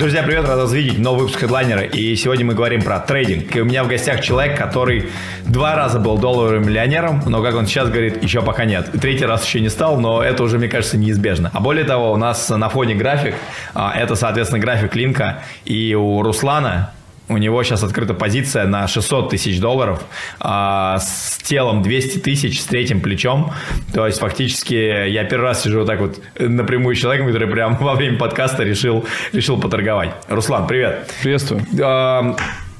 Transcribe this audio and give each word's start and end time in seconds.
Друзья, 0.00 0.22
привет, 0.22 0.48
рад 0.48 0.56
вас 0.56 0.72
видеть. 0.72 0.98
Новый 0.98 1.24
выпуск 1.24 1.40
хедлайнера. 1.40 1.82
И 1.82 2.16
сегодня 2.16 2.46
мы 2.46 2.54
говорим 2.54 2.80
про 2.80 3.00
трейдинг. 3.00 3.54
И 3.54 3.60
у 3.60 3.66
меня 3.66 3.84
в 3.84 3.86
гостях 3.86 4.22
человек, 4.22 4.56
который 4.56 5.10
два 5.44 5.76
раза 5.76 6.00
был 6.00 6.16
долларовым 6.16 6.66
миллионером, 6.66 7.22
но, 7.26 7.42
как 7.42 7.54
он 7.54 7.66
сейчас 7.66 7.90
говорит, 7.90 8.22
еще 8.22 8.40
пока 8.40 8.64
нет. 8.64 8.88
Третий 8.98 9.26
раз 9.26 9.44
еще 9.44 9.60
не 9.60 9.68
стал, 9.68 10.00
но 10.00 10.22
это 10.22 10.42
уже, 10.42 10.56
мне 10.56 10.68
кажется, 10.68 10.96
неизбежно. 10.96 11.50
А 11.52 11.60
более 11.60 11.84
того, 11.84 12.12
у 12.12 12.16
нас 12.16 12.48
на 12.48 12.70
фоне 12.70 12.94
график, 12.94 13.34
а, 13.74 13.92
это, 13.94 14.14
соответственно, 14.14 14.58
график 14.58 14.96
Линка. 14.96 15.42
И 15.66 15.94
у 15.94 16.22
Руслана 16.22 16.92
у 17.30 17.36
него 17.36 17.62
сейчас 17.62 17.84
открыта 17.84 18.12
позиция 18.12 18.66
на 18.66 18.88
600 18.88 19.30
тысяч 19.30 19.60
долларов 19.60 20.02
а, 20.40 20.98
с 20.98 21.38
телом 21.38 21.82
200 21.82 22.18
тысяч, 22.18 22.60
с 22.60 22.64
третьим 22.64 23.00
плечом. 23.00 23.52
То 23.94 24.04
есть 24.04 24.18
фактически 24.18 24.74
я 25.08 25.24
первый 25.24 25.44
раз 25.44 25.62
сижу 25.62 25.78
вот 25.78 25.86
так 25.86 26.00
вот 26.00 26.20
напрямую 26.38 26.96
с 26.96 26.98
человеком, 26.98 27.28
который 27.28 27.48
прямо 27.48 27.76
во 27.80 27.94
время 27.94 28.18
подкаста 28.18 28.64
решил, 28.64 29.06
решил 29.32 29.60
поторговать. 29.60 30.10
Руслан, 30.28 30.66
привет. 30.66 31.08
Приветствую. 31.22 31.64
А, 31.80 32.34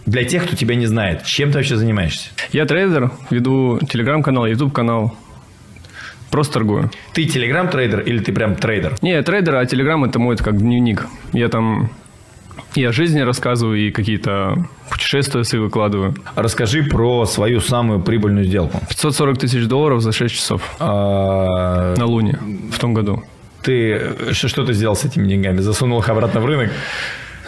для 0.05 0.25
тех, 0.25 0.47
кто 0.47 0.57
тебя 0.57 0.75
не 0.75 0.87
знает, 0.87 1.25
чем 1.25 1.53
ты 1.53 1.59
вообще 1.59 1.77
занимаешься? 1.77 2.31
Я 2.51 2.67
трейдер, 2.67 3.13
веду 3.31 3.79
телеграм-канал, 3.89 4.47
YouTube 4.47 4.73
канал. 4.73 5.15
Просто 6.33 6.55
торгую. 6.55 6.91
Ты 7.13 7.25
телеграм-трейдер 7.25 8.01
или 8.01 8.19
ты 8.19 8.33
прям 8.33 8.57
трейдер? 8.57 8.97
Не, 9.01 9.13
я 9.13 9.23
трейдер, 9.23 9.55
а 9.55 9.67
телеграм 9.67 10.05
это 10.05 10.19
мой 10.19 10.37
как 10.37 10.59
дневник. 10.59 11.07
Я 11.33 11.49
там 11.49 11.91
и 12.75 12.85
о 12.85 12.93
жизни 12.93 13.21
рассказываю, 13.21 13.79
и 13.79 13.91
какие-то 13.91 14.67
путешествия 14.91 15.45
свои 15.45 15.61
выкладываю. 15.61 16.15
Расскажи 16.35 16.83
про 16.83 17.27
свою 17.27 17.61
самую 17.61 18.01
прибыльную 18.01 18.45
сделку. 18.45 18.81
540 18.89 19.39
тысяч 19.39 19.67
долларов 19.67 20.01
за 20.01 20.13
6 20.13 20.35
часов. 20.35 20.63
А... 20.79 21.95
На 21.97 22.07
Луне 22.07 22.39
в 22.73 22.79
том 22.79 22.95
году. 22.95 23.23
Ты 23.63 24.15
что 24.33 24.65
ты 24.65 24.73
сделал 24.73 24.97
с 24.97 25.05
этими 25.05 25.29
деньгами? 25.29 25.59
Засунул 25.59 26.01
их 26.01 26.09
обратно 26.09 26.41
в 26.41 26.47
рынок? 26.47 26.71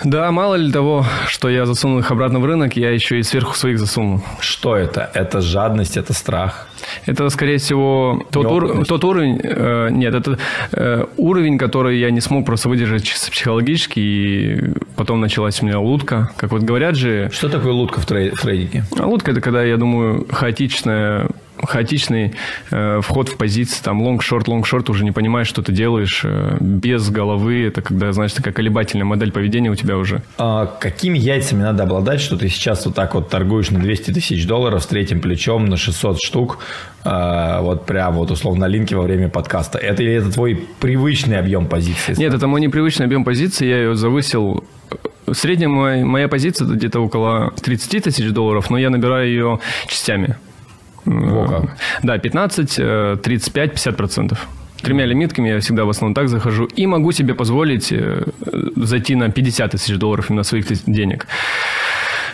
Да, 0.05 0.31
мало 0.33 0.57
ли 0.57 0.73
того, 0.73 1.05
что 1.27 1.49
я 1.49 1.67
засунул 1.67 2.01
их 2.01 2.11
обратно 2.11 2.41
в 2.41 2.45
рынок, 2.45 2.77
я 2.77 2.91
еще 2.91 3.19
и 3.19 3.23
сверху 3.23 3.55
своих 3.55 3.79
засунул. 3.79 4.23
Что 4.41 4.77
это? 4.77 5.11
Это 5.15 5.41
жадность, 5.41 5.97
это 5.97 6.13
страх? 6.13 6.69
Это, 7.07 7.29
скорее 7.29 7.59
всего, 7.59 8.25
тот, 8.31 8.47
ур... 8.47 8.85
тот 8.85 9.05
уровень... 9.05 9.41
Э, 9.43 9.89
нет, 9.91 10.15
это 10.15 10.39
э, 10.73 11.07
уровень, 11.17 11.59
который 11.59 11.99
я 11.99 12.11
не 12.11 12.21
смог 12.21 12.45
просто 12.45 12.69
выдержать 12.69 13.05
психологически, 13.05 14.01
и 14.01 14.75
потом 14.97 15.21
началась 15.21 15.63
у 15.63 15.67
меня 15.67 15.79
лутка. 15.79 16.31
Как 16.37 16.51
вот 16.51 16.63
говорят 16.63 16.97
же... 16.97 17.31
Что 17.33 17.49
такое 17.49 17.73
лутка 17.73 18.01
в, 18.01 18.07
трей... 18.07 18.31
в 18.31 18.41
трейдинге? 18.41 18.85
Лутка– 18.99 19.31
это 19.33 19.41
когда, 19.41 19.63
я 19.63 19.77
думаю, 19.77 20.27
хаотичная 20.31 21.29
хаотичный 21.63 22.35
э, 22.71 23.01
вход 23.03 23.29
в 23.29 23.37
позиции, 23.37 23.83
там, 23.83 24.03
лонг-шорт, 24.03 24.49
лонг-шорт, 24.49 24.91
уже 24.91 25.05
не 25.05 25.13
понимаешь, 25.13 25.47
что 25.47 25.63
ты 25.63 25.73
делаешь, 25.73 26.23
э, 26.25 26.57
без 26.61 27.09
головы, 27.11 27.65
это 27.65 27.83
когда, 27.83 28.13
знаешь, 28.13 28.33
такая 28.33 28.53
колебательная 28.53 29.05
модель 29.05 29.33
поведения 29.33 29.71
у 29.71 29.75
тебя 29.75 29.97
уже. 29.97 30.23
А 30.39 30.67
какими 30.67 31.19
яйцами 31.19 31.63
надо 31.63 31.85
обладать, 31.85 32.21
что 32.21 32.37
ты 32.37 32.49
сейчас 32.49 32.85
вот 32.87 32.95
так 32.95 33.15
вот 33.15 33.31
торгуешь 33.31 33.71
на 33.71 33.79
200 33.79 34.13
тысяч 34.13 34.47
долларов 34.47 34.83
с 34.83 34.87
третьим 34.87 35.21
плечом 35.21 35.67
на 35.67 35.77
600 35.77 36.21
штук, 36.21 36.59
э, 37.05 37.59
вот 37.61 37.87
прям 37.87 38.15
вот 38.15 38.31
условно 38.31 38.63
на 38.63 38.69
линке 38.69 38.97
во 38.97 39.03
время 39.03 39.29
подкаста? 39.29 39.79
Это 39.79 40.03
или 40.03 40.13
это 40.15 40.33
твой 40.33 40.69
привычный 40.81 41.39
объем 41.39 41.67
позиции? 41.67 42.15
Нет, 42.17 42.35
это 42.35 42.47
мой 42.47 42.61
непривычный 42.61 43.07
объем 43.07 43.25
позиции, 43.25 43.67
я 43.67 43.79
ее 43.79 43.95
завысил 43.95 44.65
Средняя 45.31 45.69
моя, 45.69 46.05
моя 46.05 46.29
позиция 46.29 46.67
где-то 46.67 47.01
около 47.01 47.53
30 47.63 48.05
тысяч 48.05 48.31
долларов, 48.31 48.71
но 48.71 48.79
я 48.79 48.91
набираю 48.91 49.29
ее 49.29 49.61
частями. 49.87 50.37
Да, 52.03 52.19
15, 52.19 53.23
35, 53.23 53.71
50 53.73 53.97
процентов. 53.97 54.49
Тремя 54.83 55.07
лимитками 55.07 55.49
я 55.49 55.61
всегда 55.61 55.85
в 55.85 55.91
основном 55.91 56.15
так 56.15 56.29
захожу. 56.29 56.65
И 56.65 56.87
могу 56.87 57.13
себе 57.13 57.35
позволить 57.35 57.93
э, 57.93 58.25
зайти 58.77 59.15
на 59.15 59.31
50 59.31 59.71
тысяч 59.71 59.97
долларов 59.97 60.31
именно 60.31 60.43
своих 60.43 60.67
денег. 60.87 61.29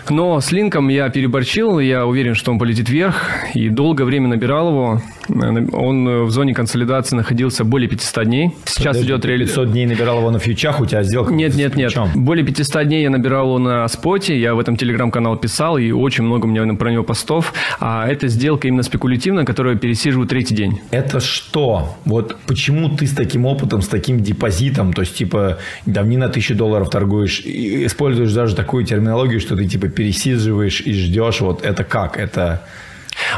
Но 0.09 0.41
с 0.41 0.51
Линком 0.51 0.89
я 0.89 1.11
переборчил, 1.11 1.79
я 1.79 2.07
уверен, 2.07 2.35
что 2.35 2.51
он 2.51 2.59
полетит 2.59 2.89
вверх, 2.89 3.31
и 3.55 3.69
долгое 3.69 4.05
время 4.05 4.29
набирал 4.29 4.71
его. 4.71 5.03
Он 5.29 6.25
в 6.25 6.31
зоне 6.31 6.55
консолидации 6.55 7.17
находился 7.17 7.65
более 7.65 7.89
500 7.89 8.25
дней. 8.25 8.55
Сейчас 8.65 8.97
Подожди, 8.97 9.07
идет 9.07 9.25
реализация. 9.25 9.65
500 9.65 9.73
дней 9.73 9.87
набирал 9.87 10.19
его 10.19 10.31
на 10.31 10.39
фьючах, 10.39 10.81
у 10.81 10.87
тебя 10.87 11.03
сделка? 11.03 11.33
Нет, 11.33 11.55
нет, 11.55 11.77
нет. 11.77 11.93
Более 12.15 12.45
500 12.45 12.85
дней 12.87 13.03
я 13.03 13.11
набирал 13.11 13.47
его 13.47 13.59
на 13.59 13.87
споте, 13.89 14.39
я 14.39 14.55
в 14.55 14.59
этом 14.59 14.77
телеграм-канал 14.77 15.37
писал, 15.37 15.79
и 15.79 15.91
очень 15.91 16.25
много 16.25 16.47
у 16.47 16.49
меня 16.49 16.75
про 16.75 16.91
него 16.91 17.05
постов. 17.05 17.53
А 17.81 18.09
это 18.09 18.29
сделка 18.29 18.69
именно 18.69 18.83
спекулятивная, 18.83 19.45
которая 19.45 19.77
пересиживаю 19.77 20.27
третий 20.27 20.55
день. 20.55 20.81
Это 20.91 21.21
что? 21.21 21.97
Вот 22.05 22.37
почему 22.47 22.89
ты 22.89 23.07
с 23.07 23.13
таким 23.13 23.47
опытом, 23.47 23.83
с 23.83 23.89
таким 23.89 24.23
депозитом, 24.23 24.93
то 24.93 25.03
есть, 25.03 25.17
типа, 25.17 25.59
там 25.93 26.09
не 26.09 26.17
на 26.17 26.29
тысячу 26.29 26.55
долларов 26.55 26.91
торгуешь, 26.91 27.41
используешь 27.41 28.33
даже 28.33 28.55
такую 28.55 28.85
терминологию, 28.85 29.41
что 29.41 29.57
ты, 29.57 29.67
типа, 29.67 29.89
пересиживаешь 29.89 30.81
и 30.81 30.93
ждешь, 30.93 31.41
вот 31.41 31.65
это 31.65 31.85
как? 31.85 32.19
Это... 32.19 32.63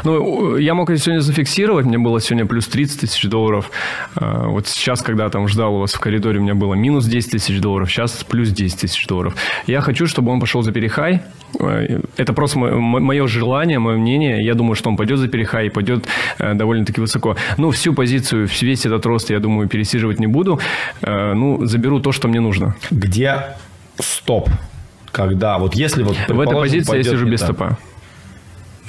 Ну, 0.03 0.57
я 0.57 0.73
мог 0.73 0.89
это 0.89 0.99
сегодня 0.99 1.21
зафиксировать, 1.21 1.85
мне 1.85 1.97
было 1.97 2.19
сегодня 2.19 2.45
плюс 2.45 2.67
30 2.67 3.01
тысяч 3.01 3.23
долларов. 3.29 3.71
А, 4.15 4.47
вот 4.47 4.67
сейчас, 4.67 5.01
когда 5.01 5.29
там 5.29 5.47
ждал 5.47 5.75
у 5.75 5.79
вас 5.79 5.93
в 5.93 5.99
коридоре, 5.99 6.39
у 6.39 6.41
меня 6.41 6.55
было 6.55 6.73
минус 6.73 7.05
10 7.05 7.31
тысяч 7.31 7.59
долларов, 7.59 7.89
сейчас 7.89 8.23
плюс 8.23 8.49
10 8.49 8.79
тысяч 8.79 9.07
долларов. 9.07 9.35
Я 9.67 9.81
хочу, 9.81 10.07
чтобы 10.07 10.31
он 10.31 10.39
пошел 10.39 10.61
за 10.61 10.71
перехай. 10.71 11.21
А, 11.59 12.01
это 12.17 12.33
просто 12.33 12.59
мое 12.59 13.27
желание, 13.27 13.79
мое 13.79 13.97
мнение. 13.97 14.43
Я 14.43 14.55
думаю, 14.55 14.75
что 14.75 14.89
он 14.89 14.97
пойдет 14.97 15.19
за 15.19 15.27
перехай 15.27 15.67
и 15.67 15.69
пойдет 15.69 16.05
э, 16.39 16.53
довольно-таки 16.53 17.01
высоко. 17.01 17.35
Ну, 17.57 17.71
всю 17.71 17.93
позицию, 17.93 18.47
весь 18.61 18.85
этот 18.85 19.05
рост, 19.05 19.29
я 19.29 19.39
думаю, 19.39 19.67
пересиживать 19.67 20.19
не 20.19 20.27
буду. 20.27 20.59
Э, 21.01 21.33
ну, 21.33 21.65
заберу 21.65 21.99
то, 21.99 22.11
что 22.11 22.27
мне 22.27 22.39
нужно. 22.39 22.75
Где 22.89 23.55
стоп? 23.99 24.49
Когда? 25.11 25.57
Вот 25.57 25.75
если 25.75 26.03
вот... 26.03 26.15
В 26.27 26.39
этой 26.39 26.55
позиции 26.55 26.97
я 26.97 27.03
сижу 27.03 27.27
без 27.27 27.41
стопа. 27.41 27.77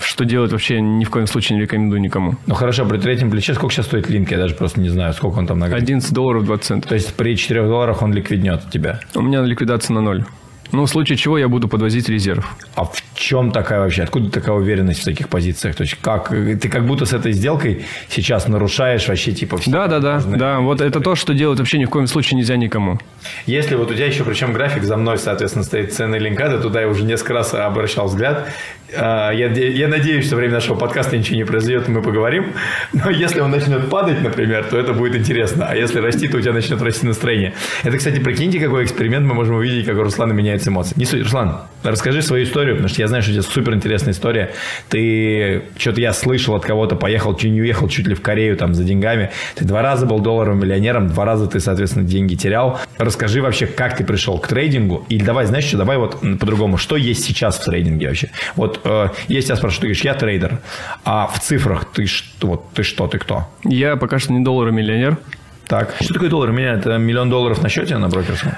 Что 0.02 0.24
делать 0.24 0.52
вообще 0.52 0.80
ни 0.80 1.04
в 1.04 1.10
коем 1.10 1.26
случае 1.26 1.56
не 1.56 1.62
рекомендую 1.62 2.00
никому. 2.00 2.36
Ну 2.46 2.54
хорошо, 2.54 2.84
при 2.84 2.98
третьем 2.98 3.30
плече 3.30 3.54
сколько 3.54 3.74
сейчас 3.74 3.86
стоит 3.86 4.08
линк? 4.08 4.30
Я 4.30 4.38
даже 4.38 4.54
просто 4.54 4.80
не 4.80 4.88
знаю, 4.88 5.12
сколько 5.12 5.38
он 5.38 5.46
там 5.46 5.58
на 5.58 5.66
11 5.66 6.12
долларов 6.12 6.44
20 6.44 6.64
центов. 6.64 6.88
То 6.88 6.94
есть 6.94 7.14
при 7.14 7.36
4 7.36 7.62
долларах 7.62 8.02
он 8.02 8.12
ликвиднет 8.12 8.70
тебя? 8.70 9.00
У 9.14 9.22
меня 9.22 9.42
ликвидация 9.42 9.94
на 9.94 10.00
ноль. 10.00 10.24
Ну, 10.72 10.86
в 10.86 10.88
случае 10.88 11.18
чего 11.18 11.36
я 11.38 11.48
буду 11.48 11.68
подвозить 11.68 12.08
резерв. 12.08 12.56
А 12.74 12.84
в 12.84 12.92
чем 13.22 13.52
такая 13.52 13.78
вообще? 13.78 14.02
Откуда 14.02 14.30
такая 14.30 14.56
уверенность 14.56 15.02
в 15.02 15.04
таких 15.04 15.28
позициях? 15.28 15.76
То 15.76 15.84
есть, 15.84 15.96
как 16.00 16.30
ты 16.30 16.68
как 16.68 16.84
будто 16.86 17.06
с 17.06 17.12
этой 17.12 17.32
сделкой 17.32 17.84
сейчас 18.08 18.48
нарушаешь 18.48 19.06
вообще 19.06 19.32
типа 19.32 19.58
все. 19.58 19.70
Да, 19.70 19.86
да, 19.86 20.00
да. 20.00 20.20
Да, 20.20 20.58
вот 20.58 20.80
это 20.80 21.00
то, 21.00 21.14
что 21.14 21.32
делать 21.32 21.58
вообще 21.60 21.78
ни 21.78 21.84
в 21.84 21.90
коем 21.90 22.08
случае 22.08 22.38
нельзя 22.38 22.56
никому. 22.56 22.98
Если 23.46 23.76
вот 23.76 23.90
у 23.90 23.94
тебя 23.94 24.06
еще, 24.06 24.24
причем 24.24 24.52
график 24.52 24.82
за 24.82 24.96
мной, 24.96 25.18
соответственно, 25.18 25.64
стоит 25.64 25.92
цены 25.92 26.16
линка, 26.16 26.48
то 26.48 26.58
туда 26.58 26.80
я 26.80 26.88
уже 26.88 27.04
несколько 27.04 27.34
раз 27.34 27.54
обращал 27.54 28.08
взгляд. 28.08 28.48
А, 28.94 29.30
я, 29.30 29.48
я 29.48 29.88
надеюсь, 29.88 30.26
что 30.26 30.36
время 30.36 30.54
нашего 30.54 30.76
подкаста 30.76 31.16
ничего 31.16 31.36
не 31.36 31.44
произойдет, 31.44 31.88
и 31.88 31.92
мы 31.92 32.02
поговорим. 32.02 32.52
Но 32.92 33.10
если 33.10 33.40
он 33.40 33.50
начнет 33.50 33.88
падать, 33.88 34.20
например, 34.20 34.64
то 34.64 34.78
это 34.78 34.92
будет 34.92 35.14
интересно. 35.14 35.66
А 35.68 35.76
если 35.76 36.00
расти, 36.00 36.28
то 36.28 36.38
у 36.38 36.40
тебя 36.40 36.52
начнет 36.52 36.80
расти 36.82 37.06
настроение. 37.06 37.54
Это, 37.84 37.96
кстати, 37.96 38.18
прикиньте, 38.18 38.58
какой 38.58 38.84
эксперимент 38.84 39.26
мы 39.26 39.34
можем 39.34 39.56
увидеть, 39.56 39.86
как 39.86 39.96
у 39.96 40.02
Руслана 40.02 40.32
меняется 40.32 40.70
эмоции. 40.70 40.94
Не 40.96 41.04
суть. 41.04 41.22
Руслан, 41.22 41.62
расскажи 41.82 42.22
свою 42.22 42.44
историю, 42.44 42.74
потому 42.74 42.88
что 42.88 43.00
я 43.00 43.08
что 43.20 43.32
у 43.32 43.34
тебя 43.34 43.42
супер 43.42 43.74
интересная 43.74 44.12
история. 44.12 44.52
Ты, 44.88 45.64
что-то 45.76 46.00
я 46.00 46.12
слышал 46.12 46.54
от 46.54 46.64
кого-то, 46.64 46.96
поехал, 46.96 47.36
чуть 47.36 47.50
не 47.50 47.60
уехал 47.60 47.88
чуть 47.88 48.06
ли 48.06 48.14
в 48.14 48.22
Корею 48.22 48.56
там 48.56 48.74
за 48.74 48.84
деньгами. 48.84 49.30
Ты 49.54 49.64
два 49.64 49.82
раза 49.82 50.06
был 50.06 50.20
долларовым 50.20 50.60
миллионером, 50.60 51.08
два 51.08 51.24
раза 51.24 51.46
ты, 51.46 51.60
соответственно, 51.60 52.06
деньги 52.06 52.34
терял. 52.34 52.80
Расскажи 52.98 53.42
вообще, 53.42 53.66
как 53.66 53.96
ты 53.96 54.04
пришел 54.04 54.38
к 54.38 54.46
трейдингу. 54.46 55.04
Или 55.08 55.24
давай, 55.24 55.46
знаешь 55.46 55.64
что, 55.64 55.78
давай 55.78 55.98
вот 55.98 56.20
по-другому. 56.20 56.76
Что 56.76 56.96
есть 56.96 57.24
сейчас 57.24 57.58
в 57.58 57.64
трейдинге 57.64 58.08
вообще? 58.08 58.30
Вот 58.56 58.80
э, 58.84 59.08
если 59.28 59.50
я 59.50 59.56
спрашиваю, 59.56 59.80
ты 59.80 59.86
говоришь, 59.88 60.04
я 60.04 60.14
трейдер, 60.14 60.58
а 61.04 61.26
в 61.26 61.40
цифрах 61.40 61.84
ты 61.92 62.06
что, 62.06 62.46
вот, 62.46 62.72
ты 62.72 62.82
что, 62.82 63.06
ты 63.08 63.18
кто? 63.18 63.48
Я 63.64 63.96
пока 63.96 64.18
что 64.18 64.32
не 64.32 64.44
долларовый 64.44 64.76
миллионер. 64.76 65.18
Так, 65.66 65.94
что 66.00 66.14
такое 66.14 66.28
доллар? 66.28 66.50
У 66.50 66.52
меня 66.52 66.74
это 66.74 66.98
миллион 66.98 67.30
долларов 67.30 67.62
на 67.62 67.68
счете 67.68 67.96
на 67.96 68.08
брокерском? 68.08 68.52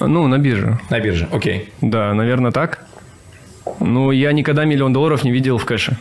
Ну, 0.00 0.26
на 0.26 0.38
бирже. 0.38 0.78
На 0.88 0.98
бирже, 0.98 1.28
окей. 1.30 1.72
Да, 1.80 2.14
наверное, 2.14 2.52
так. 2.52 2.84
Ну, 3.80 4.10
я 4.10 4.32
никогда 4.32 4.64
миллион 4.64 4.92
долларов 4.92 5.24
не 5.24 5.30
видел 5.30 5.58
в 5.58 5.64
кэше. 5.64 5.98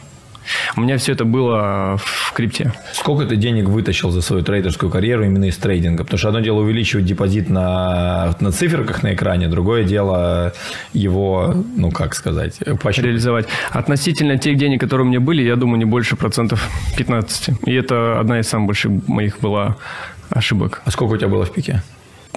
У 0.76 0.82
меня 0.82 0.98
все 0.98 1.12
это 1.12 1.26
было 1.26 1.98
в 1.98 2.34
крипте. 2.34 2.74
Сколько 2.94 3.26
ты 3.26 3.36
денег 3.36 3.66
вытащил 3.66 4.10
за 4.12 4.22
свою 4.22 4.44
трейдерскую 4.44 4.92
карьеру 4.92 5.24
именно 5.24 5.46
из 5.46 5.58
трейдинга? 5.58 6.04
Потому 6.04 6.18
что 6.18 6.28
одно 6.30 6.40
дело 6.40 6.60
увеличивать 6.60 7.06
депозит 7.06 7.50
на, 7.50 8.36
на 8.40 8.52
циферках 8.52 9.04
на 9.04 9.14
экране, 9.14 9.48
другое 9.48 9.84
дело 9.84 10.54
его, 10.94 11.54
ну 11.76 11.92
как 11.92 12.16
сказать, 12.16 12.60
почти... 12.82 13.02
реализовать. 13.02 13.48
Относительно 13.72 14.38
тех 14.38 14.58
денег, 14.58 14.80
которые 14.80 15.06
у 15.06 15.10
меня 15.10 15.20
были, 15.20 15.44
я 15.44 15.56
думаю, 15.56 15.78
не 15.78 15.86
больше 15.86 16.16
процентов 16.16 16.68
15. 16.98 17.50
И 17.66 17.74
это 17.74 18.20
одна 18.20 18.40
из 18.40 18.48
самых 18.48 18.68
больших 18.68 18.92
моих 19.08 19.40
была 19.40 19.78
ошибок. 20.30 20.82
А 20.86 20.92
сколько 20.92 21.14
у 21.14 21.18
тебя 21.18 21.28
было 21.28 21.46
в 21.46 21.54
пике? 21.54 21.84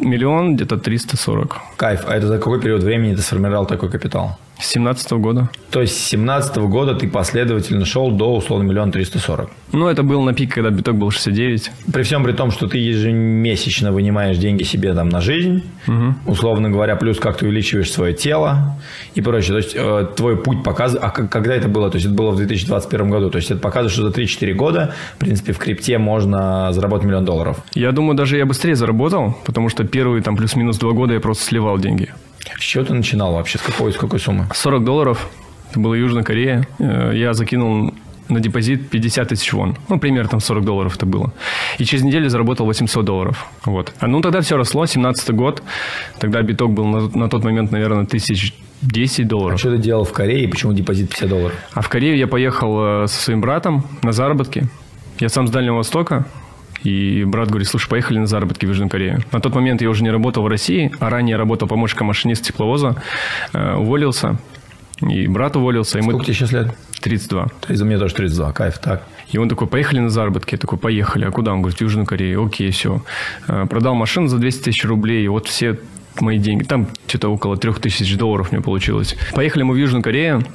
Миллион, 0.01 0.57
где-то 0.57 0.79
340. 0.79 1.61
Кайф. 1.77 2.01
А 2.07 2.17
это 2.17 2.27
за 2.27 2.39
какой 2.39 2.61
период 2.61 2.83
времени 2.83 3.15
ты 3.15 3.23
сформировал 3.23 3.67
такой 3.67 3.91
капитал? 3.91 4.39
С 4.63 4.69
17 4.69 5.13
года. 5.13 5.51
То 5.71 5.81
есть 5.81 5.99
с 5.99 6.09
17 6.11 6.57
года 6.59 6.95
ты 6.95 7.09
последовательно 7.09 7.85
шел 7.85 8.13
до 8.13 8.37
условно 8.37 8.63
миллиона 8.63 8.93
триста 8.93 9.19
сорок. 9.19 9.51
Ну, 9.73 9.89
это 9.89 10.05
был 10.05 10.23
на 10.23 10.35
пике, 10.35 10.53
когда 10.53 10.71
биток 10.71 10.97
был 10.97 11.11
69. 11.11 11.71
При 11.93 12.03
всем 12.05 12.23
при 12.23 12.33
том, 12.33 12.53
что 12.53 12.69
ты 12.69 12.79
ежемесячно 12.79 13.91
вынимаешь 13.91 14.39
деньги 14.39 14.63
себе 14.63 14.95
там 14.95 15.09
на 15.09 15.21
жизнь, 15.21 15.65
угу. 15.89 16.15
условно 16.27 16.71
говоря, 16.71 16.95
плюс 16.95 17.19
как 17.19 17.39
ты 17.39 17.47
увеличиваешь 17.47 17.91
свое 17.91 18.15
тело 18.15 18.79
и 19.15 19.21
прочее. 19.21 19.51
То 19.51 19.57
есть 19.57 19.73
э, 19.75 20.07
твой 20.15 20.37
путь 20.37 20.63
показывает... 20.63 21.05
А 21.05 21.11
когда 21.11 21.55
это 21.55 21.69
было? 21.69 21.91
То 21.91 21.97
есть 21.97 22.07
это 22.07 22.15
было 22.15 22.31
в 22.31 22.37
2021 22.37 23.11
году. 23.11 23.31
То 23.31 23.39
есть 23.39 23.51
это 23.51 23.61
показывает, 23.61 23.93
что 23.93 24.03
за 24.03 24.11
3-4 24.11 24.53
года, 24.53 24.95
в 25.17 25.19
принципе, 25.19 25.53
в 25.53 25.59
крипте 25.59 25.99
можно 25.99 26.73
заработать 26.73 27.07
миллион 27.07 27.25
долларов. 27.25 27.59
Я 27.75 27.91
думаю, 27.91 28.17
даже 28.17 28.37
я 28.37 28.47
быстрее 28.47 28.77
заработал, 28.77 29.37
потому 29.45 29.69
что 29.69 29.83
первые 29.83 30.23
там 30.23 30.37
плюс-минус 30.37 30.79
два 30.79 30.93
года 30.93 31.15
я 31.15 31.21
просто 31.21 31.45
сливал 31.45 31.79
деньги. 31.79 32.11
С 32.59 32.63
чего 32.63 32.85
ты 32.85 32.95
начинал 32.95 33.33
вообще? 33.35 33.59
С 33.59 33.63
какой, 33.63 33.93
с 33.93 33.97
какой 33.97 34.19
суммы? 34.19 34.47
40 34.53 34.85
долларов. 34.85 35.29
Это 35.71 35.81
была 35.81 35.97
Южная 35.97 36.23
Корея. 36.23 36.67
Э, 36.79 37.13
я 37.15 37.33
закинул 37.33 37.95
на 38.29 38.41
депозит 38.41 38.89
50 38.91 39.29
тысяч 39.29 39.53
вон. 39.53 39.77
Ну, 39.89 39.99
примерно 39.99 40.31
там 40.31 40.41
40 40.41 40.65
долларов 40.65 40.97
это 40.97 41.07
было. 41.07 41.33
И 41.79 41.85
через 41.85 42.03
неделю 42.03 42.29
заработал 42.29 42.67
800 42.67 43.05
долларов. 43.05 43.47
Вот. 43.65 43.93
А 44.01 44.07
ну, 44.07 44.21
тогда 44.21 44.41
все 44.41 44.57
росло, 44.57 44.87
17 44.87 45.31
год. 45.35 45.63
Тогда 46.19 46.43
биток 46.43 46.73
был 46.73 46.87
на, 46.87 47.09
на 47.17 47.29
тот 47.29 47.45
момент, 47.45 47.71
наверное, 47.71 48.07
тысяч 48.07 48.55
10 48.83 49.29
долларов. 49.29 49.55
А 49.55 49.59
что 49.59 49.71
ты 49.71 49.79
делал 49.79 50.05
в 50.05 50.13
Корее? 50.13 50.49
Почему 50.49 50.73
депозит 50.73 51.11
50 51.11 51.29
долларов? 51.29 51.55
А 51.73 51.83
в 51.83 51.89
Корею 51.89 52.17
я 52.17 52.27
поехал 52.27 53.05
э, 53.05 53.07
со 53.07 53.21
своим 53.21 53.41
братом 53.41 53.85
на 54.03 54.13
заработки. 54.13 54.69
Я 55.19 55.29
сам 55.29 55.47
с 55.47 55.51
Дальнего 55.51 55.77
Востока. 55.77 56.27
И 56.85 57.25
брат 57.25 57.49
говорит, 57.49 57.69
слушай, 57.69 57.89
поехали 57.89 58.19
на 58.19 58.27
заработки 58.27 58.67
в 58.67 58.69
Южную 58.69 58.91
Корею. 58.91 59.21
На 59.33 59.41
тот 59.41 59.55
момент 59.55 59.83
я 59.83 59.91
уже 59.91 60.03
не 60.03 60.11
работал 60.11 60.43
в 60.43 60.47
России, 60.49 60.93
а 61.01 61.11
ранее 61.11 61.37
работал 61.37 61.69
помощником 61.69 62.09
машиниста 62.09 62.47
тепловоза. 62.47 63.03
Э, 63.53 63.75
уволился. 63.75 64.39
И 65.01 65.27
брат 65.27 65.57
уволился. 65.57 65.99
И 65.99 66.03
Сколько 66.03 66.19
мы... 66.19 66.25
тебе 66.25 66.35
сейчас 66.35 66.53
лет? 66.53 66.77
32. 67.01 67.49
30, 67.67 67.85
мне 67.85 67.99
тоже 67.99 68.15
32, 68.15 68.53
кайф, 68.53 68.79
так. 68.79 69.03
И 69.31 69.39
он 69.39 69.49
такой, 69.49 69.67
поехали 69.67 70.01
на 70.01 70.11
заработки. 70.11 70.55
Я 70.55 70.59
такой, 70.59 70.79
поехали. 70.79 71.25
А 71.25 71.31
куда? 71.31 71.53
Он 71.53 71.63
говорит, 71.63 71.79
в 71.79 71.83
Южную 71.83 72.07
Корею. 72.07 72.45
Окей, 72.45 72.71
все. 72.71 73.03
Э, 73.49 73.67
продал 73.67 73.95
машину 73.95 74.29
за 74.29 74.39
200 74.39 74.65
тысяч 74.65 74.85
рублей. 74.85 75.25
И 75.25 75.29
вот 75.29 75.49
все 75.49 75.79
мои 76.21 76.39
деньги. 76.39 76.65
Там 76.65 76.89
что-то 77.13 77.29
около 77.29 77.59
3000 77.59 78.17
долларов 78.17 78.53
мне 78.53 78.63
получилось. 78.63 79.17
Поехали 79.35 79.65
мы 79.65 79.75
в 79.75 79.77
Южную 79.77 80.03
Корею 80.03 80.47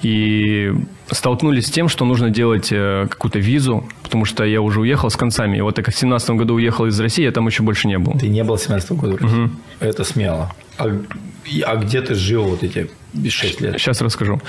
и 0.00 0.72
столкнулись 1.10 1.66
с 1.66 1.70
тем, 1.70 1.88
что 1.88 2.06
нужно 2.06 2.30
делать 2.30 2.68
э, 2.72 3.06
какую-то 3.10 3.38
визу, 3.38 3.86
потому 4.02 4.24
что 4.24 4.44
я 4.44 4.62
уже 4.62 4.80
уехал 4.80 5.10
с 5.10 5.16
концами. 5.16 5.58
И 5.58 5.60
вот 5.60 5.74
так 5.74 5.84
как 5.84 5.94
в 5.94 5.98
2017 5.98 6.30
году 6.30 6.54
уехал 6.54 6.86
из 6.86 6.98
России, 6.98 7.24
я 7.24 7.30
там 7.30 7.46
еще 7.46 7.62
больше 7.62 7.88
не 7.88 7.98
был. 7.98 8.18
Ты 8.18 8.28
не 8.28 8.42
был 8.42 8.56
в 8.56 8.66
2017 8.66 8.92
году? 8.92 9.14
Угу. 9.16 9.50
Это 9.80 10.04
смело. 10.04 10.50
А, 10.78 10.86
а 11.66 11.76
где 11.76 12.00
ты 12.00 12.14
жил 12.14 12.44
вот 12.44 12.62
эти 12.62 12.88
6 13.28 13.60
лет? 13.60 13.78
Сейчас 13.78 14.00
расскажу. 14.00 14.40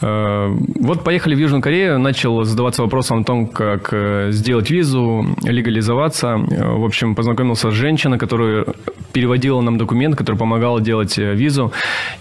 Э, 0.00 0.48
вот 0.80 1.04
поехали 1.04 1.34
в 1.34 1.38
Южную 1.38 1.62
Корею, 1.62 1.98
начал 1.98 2.44
задаваться 2.44 2.82
вопросом 2.82 3.20
о 3.20 3.24
том, 3.24 3.46
как 3.46 3.90
э, 3.92 4.28
сделать 4.30 4.70
визу, 4.70 5.36
легализоваться. 5.42 6.36
В 6.36 6.84
общем, 6.84 7.14
познакомился 7.14 7.70
с 7.70 7.74
женщиной, 7.74 8.18
которая 8.18 8.64
переводила 9.12 9.60
нам 9.60 9.78
документ, 9.78 10.16
который 10.16 10.36
помогал 10.36 10.80
делать 10.80 11.16
визу. 11.16 11.72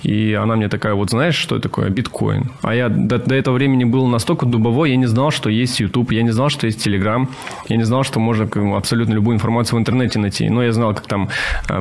И 0.04 0.34
она 0.34 0.56
мне 0.56 0.70
такая, 0.70 0.94
вот 0.94 1.10
знаешь, 1.10 1.36
что 1.36 1.60
такое? 1.60 1.90
Биткоин. 1.90 2.52
А 2.62 2.76
я 2.76 2.90
до, 2.90 3.18
до 3.18 3.36
этого 3.36 3.56
времени 3.56 3.84
был 3.84 4.08
настолько 4.08 4.46
дубовой, 4.46 4.92
я 4.92 4.96
не 4.98 5.08
знал, 5.08 5.32
что 5.32 5.50
есть 5.50 5.80
YouTube, 5.80 6.12
я 6.12 6.24
не 6.24 6.32
знал, 6.32 6.50
что 6.50 6.68
есть 6.68 6.86
Telegram, 6.86 7.28
я 7.68 7.78
не 7.78 7.84
знал, 7.84 8.04
что 8.04 8.20
можно 8.20 8.48
абсолютно 8.78 9.14
любую 9.14 9.36
информацию 9.36 9.78
в 9.78 9.80
интернете 9.80 10.20
найти. 10.20 10.50
Но 10.50 10.64
я 10.64 10.72
знал, 10.72 10.94
как 10.94 11.08
там 11.08 11.30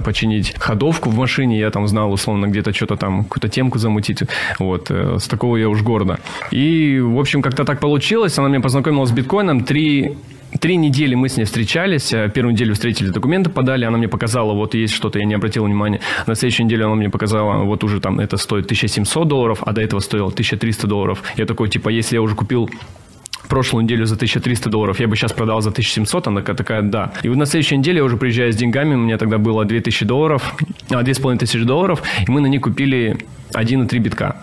починить 0.05 0.55
ходовку 0.59 1.11
в 1.11 1.17
машине, 1.17 1.59
я 1.59 1.71
там 1.71 1.87
знал, 1.87 2.13
условно, 2.13 2.47
где-то 2.47 2.73
что-то 2.73 2.97
там, 2.97 3.25
какую-то 3.25 3.49
темку 3.49 3.79
замутить. 3.79 4.04
Вот, 4.59 4.91
э, 4.91 5.19
с 5.19 5.29
такого 5.29 5.57
я 5.57 5.69
уж 5.69 5.83
гордо. 5.83 6.19
И, 6.51 7.01
в 7.01 7.19
общем, 7.19 7.43
как-то 7.43 7.65
так 7.65 7.81
получилось. 7.81 8.39
Она 8.39 8.49
меня 8.49 8.61
познакомила 8.61 9.07
с 9.07 9.13
биткоином. 9.13 9.65
Три 9.65 10.17
Три 10.61 10.77
недели 10.77 11.17
мы 11.17 11.29
с 11.29 11.37
ней 11.37 11.45
встречались. 11.45 12.13
Э, 12.13 12.31
первую 12.33 12.53
неделю 12.53 12.75
встретили, 12.75 13.09
документы 13.09 13.51
подали. 13.51 13.85
Она 13.85 13.99
мне 13.99 14.09
показала, 14.09 14.53
вот 14.53 14.75
есть 14.75 14.95
что-то, 14.95 15.19
я 15.19 15.25
не 15.25 15.35
обратил 15.35 15.65
внимания. 15.65 16.01
На 16.27 16.37
следующей 16.37 16.65
неделе 16.65 16.85
она 16.85 16.95
мне 16.95 17.11
показала, 17.11 17.65
вот 17.65 17.83
уже 17.83 18.01
там 18.01 18.21
это 18.21 18.37
стоит 18.37 18.67
1700 18.67 19.27
долларов, 19.27 19.59
а 19.67 19.73
до 19.73 19.81
этого 19.81 19.99
стоило 20.01 20.29
1300 20.29 20.87
долларов. 20.87 21.23
Я 21.37 21.47
такой, 21.47 21.69
типа, 21.69 21.89
если 21.89 22.15
я 22.15 22.23
уже 22.23 22.37
купил 22.37 22.71
прошлую 23.49 23.85
неделю 23.85 24.07
за 24.07 24.15
1300 24.15 24.71
долларов, 24.71 25.01
я 25.01 25.09
бы 25.09 25.17
сейчас 25.17 25.33
продал 25.33 25.61
за 25.61 25.71
1700, 25.71 26.27
она 26.27 26.43
такая, 26.43 26.83
да. 26.83 27.13
И 27.23 27.29
вот 27.29 27.37
на 27.37 27.47
следующей 27.47 27.77
неделе 27.77 27.99
я 27.99 28.05
уже 28.05 28.17
приезжаю 28.17 28.53
с 28.53 28.57
деньгами, 28.57 28.95
у 28.95 28.99
меня 28.99 29.19
тогда 29.19 29.39
было 29.39 29.65
2000 29.65 30.05
долларов, 30.05 30.55
а 30.91 31.03
2500 31.03 31.67
долларов, 31.67 32.03
и 32.27 32.31
мы 32.31 32.41
на 32.41 32.47
них 32.47 32.61
купили 32.61 33.19
1,3 33.53 33.99
битка. 33.99 34.37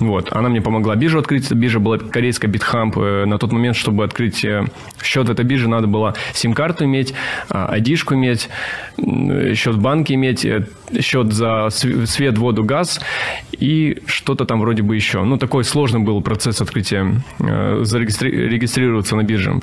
Вот, 0.00 0.32
она 0.32 0.48
мне 0.48 0.60
помогла 0.60 0.94
биржу 0.94 1.18
открыть. 1.18 1.50
Биржа 1.50 1.80
была 1.80 1.98
корейская 1.98 2.48
Битхамп. 2.48 2.98
Э, 2.98 3.24
на 3.24 3.38
тот 3.38 3.52
момент, 3.52 3.76
чтобы 3.76 4.04
открыть 4.04 4.44
э, 4.44 4.64
счет 5.02 5.28
в 5.28 5.30
этой 5.30 5.44
бирже, 5.44 5.68
надо 5.68 5.86
было 5.86 6.14
сим-карту 6.34 6.84
иметь, 6.84 7.14
айдишку 7.48 8.14
иметь, 8.14 8.48
счет 8.98 9.74
в 9.74 9.80
банке 9.80 10.14
иметь, 10.14 10.44
э, 10.44 10.66
счет 11.00 11.32
за 11.32 11.68
свет, 11.70 12.38
воду, 12.38 12.62
газ 12.62 13.00
и 13.52 14.02
что-то 14.06 14.44
там 14.44 14.60
вроде 14.60 14.82
бы 14.82 14.94
еще. 14.94 15.22
Ну, 15.24 15.38
такой 15.38 15.64
сложный 15.64 16.00
был 16.00 16.20
процесс 16.20 16.60
открытия, 16.60 17.22
зарегистрироваться 17.38 19.16
на 19.16 19.22
бирже. 19.22 19.58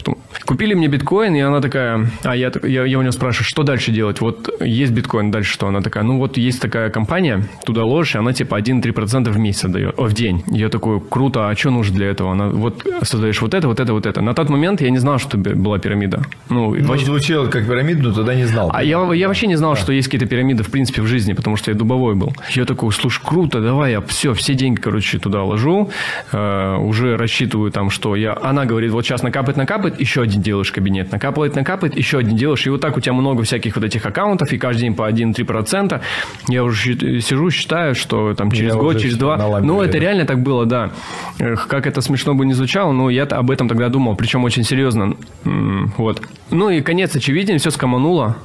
Купили 0.46 0.74
мне 0.74 0.88
биткоин, 0.88 1.36
и 1.36 1.40
она 1.40 1.62
такая, 1.62 2.08
а 2.24 2.36
я, 2.36 2.52
я, 2.64 2.86
я 2.86 3.00
у 3.00 3.02
нее 3.02 3.12
спрашиваю, 3.12 3.46
что 3.46 3.64
дальше 3.64 3.92
делать? 3.92 4.22
Вот 4.22 4.50
есть 4.62 4.92
биткоин, 4.92 5.32
дальше 5.32 5.54
что? 5.54 5.68
Она 5.68 5.82
такая, 5.82 6.04
ну 6.04 6.18
вот 6.18 6.38
есть 6.38 6.62
такая 6.62 6.90
компания, 6.90 7.48
туда 7.66 7.84
ложишь, 7.84 8.16
и 8.16 8.18
она 8.18 8.34
типа 8.34 8.60
1-3% 8.60 9.30
в 9.30 9.38
месяц 9.38 9.70
дает, 9.70 9.98
о, 9.98 10.06
в 10.06 10.14
день. 10.14 10.44
Я 10.48 10.70
такой, 10.70 11.00
круто, 11.00 11.50
а 11.50 11.56
что 11.56 11.72
нужно 11.72 11.96
для 11.96 12.08
этого? 12.08 12.32
Она, 12.32 12.50
вот 12.50 12.86
создаешь 13.04 13.42
вот 13.42 13.54
это, 13.54 13.68
вот 13.68 13.80
это, 13.80 13.94
вот 13.94 14.06
это. 14.06 14.22
На 14.22 14.34
тот 14.34 14.50
момент 14.50 14.82
я 14.82 14.90
не 14.90 14.98
знал, 14.98 15.20
что 15.20 15.38
была 15.38 15.80
пирамида. 15.80 16.24
Ну, 16.50 16.74
ну 16.76 16.88
вообще... 16.88 17.06
звучало 17.06 17.48
как 17.48 17.68
пирамида, 17.68 18.10
но 18.10 18.14
тогда 18.14 18.36
не 18.36 18.46
знал. 18.46 18.72
А 18.74 18.84
я, 18.84 19.02
я 19.14 19.28
вообще 19.28 19.48
не 19.48 19.56
знал, 19.56 19.76
да. 19.76 19.80
что 19.80 19.94
есть 19.94 20.08
какие-то 20.08 20.26
пирамиды 20.26 20.64
в 20.64 20.72
принципе 20.72 21.02
в 21.02 21.08
жизни, 21.08 21.34
потому 21.34 21.56
что 21.56 21.72
я 21.72 21.78
дубовой 21.78 22.16
был. 22.16 22.34
Я 22.52 22.66
такой, 22.66 22.92
слушай, 22.92 23.22
круто, 23.24 23.62
давай 23.62 23.92
я 23.92 24.02
все, 24.02 24.34
все 24.34 24.54
деньги, 24.54 24.80
короче, 24.80 25.20
туда 25.20 25.44
ложу, 25.44 25.90
э, 26.32 26.76
уже 26.78 27.18
рассчитываю 27.18 27.72
там, 27.72 27.90
что 27.90 28.16
я... 28.16 28.38
Она 28.42 28.66
говорит, 28.66 28.92
вот 28.92 29.06
сейчас 29.06 29.24
накапает, 29.24 29.58
накапает, 29.58 30.00
еще 30.00 30.23
один 30.24 30.42
делаешь 30.42 30.72
кабинет, 30.72 31.12
накапывает, 31.12 31.56
накапает, 31.56 31.96
еще 31.96 32.18
один 32.18 32.36
делаешь, 32.36 32.66
и 32.66 32.70
вот 32.70 32.82
так 32.82 32.98
у 32.98 33.00
тебя 33.00 33.14
много 33.14 33.44
всяких 33.44 33.76
вот 33.76 33.86
этих 33.86 34.06
аккаунтов, 34.06 34.52
и 34.52 34.58
каждый 34.58 34.82
день 34.82 34.96
по 34.96 35.10
1-3%. 35.10 36.02
Я 36.48 36.64
уже 36.64 37.22
сижу, 37.22 37.50
считаю, 37.52 37.96
что 37.96 38.34
там 38.34 38.52
через 38.52 38.74
я 38.74 38.80
год, 38.80 39.00
через 39.00 39.18
два... 39.18 39.60
Ну, 39.62 39.82
это 39.82 39.98
реально 39.98 40.26
так 40.26 40.42
было, 40.42 40.66
да. 40.66 40.92
Как 41.38 41.88
это 41.88 42.02
смешно 42.02 42.34
бы 42.34 42.46
не 42.46 42.54
звучало, 42.54 42.92
но 42.92 43.10
я 43.10 43.24
об 43.24 43.52
этом 43.52 43.68
тогда 43.68 43.90
думал, 43.90 44.16
причем 44.16 44.44
очень 44.44 44.64
серьезно. 44.64 45.16
Вот. 45.44 46.22
Ну 46.50 46.70
и 46.70 46.82
конец 46.82 47.16
очевиден, 47.16 47.58
все 47.60 47.72
скомануло. 47.72 48.38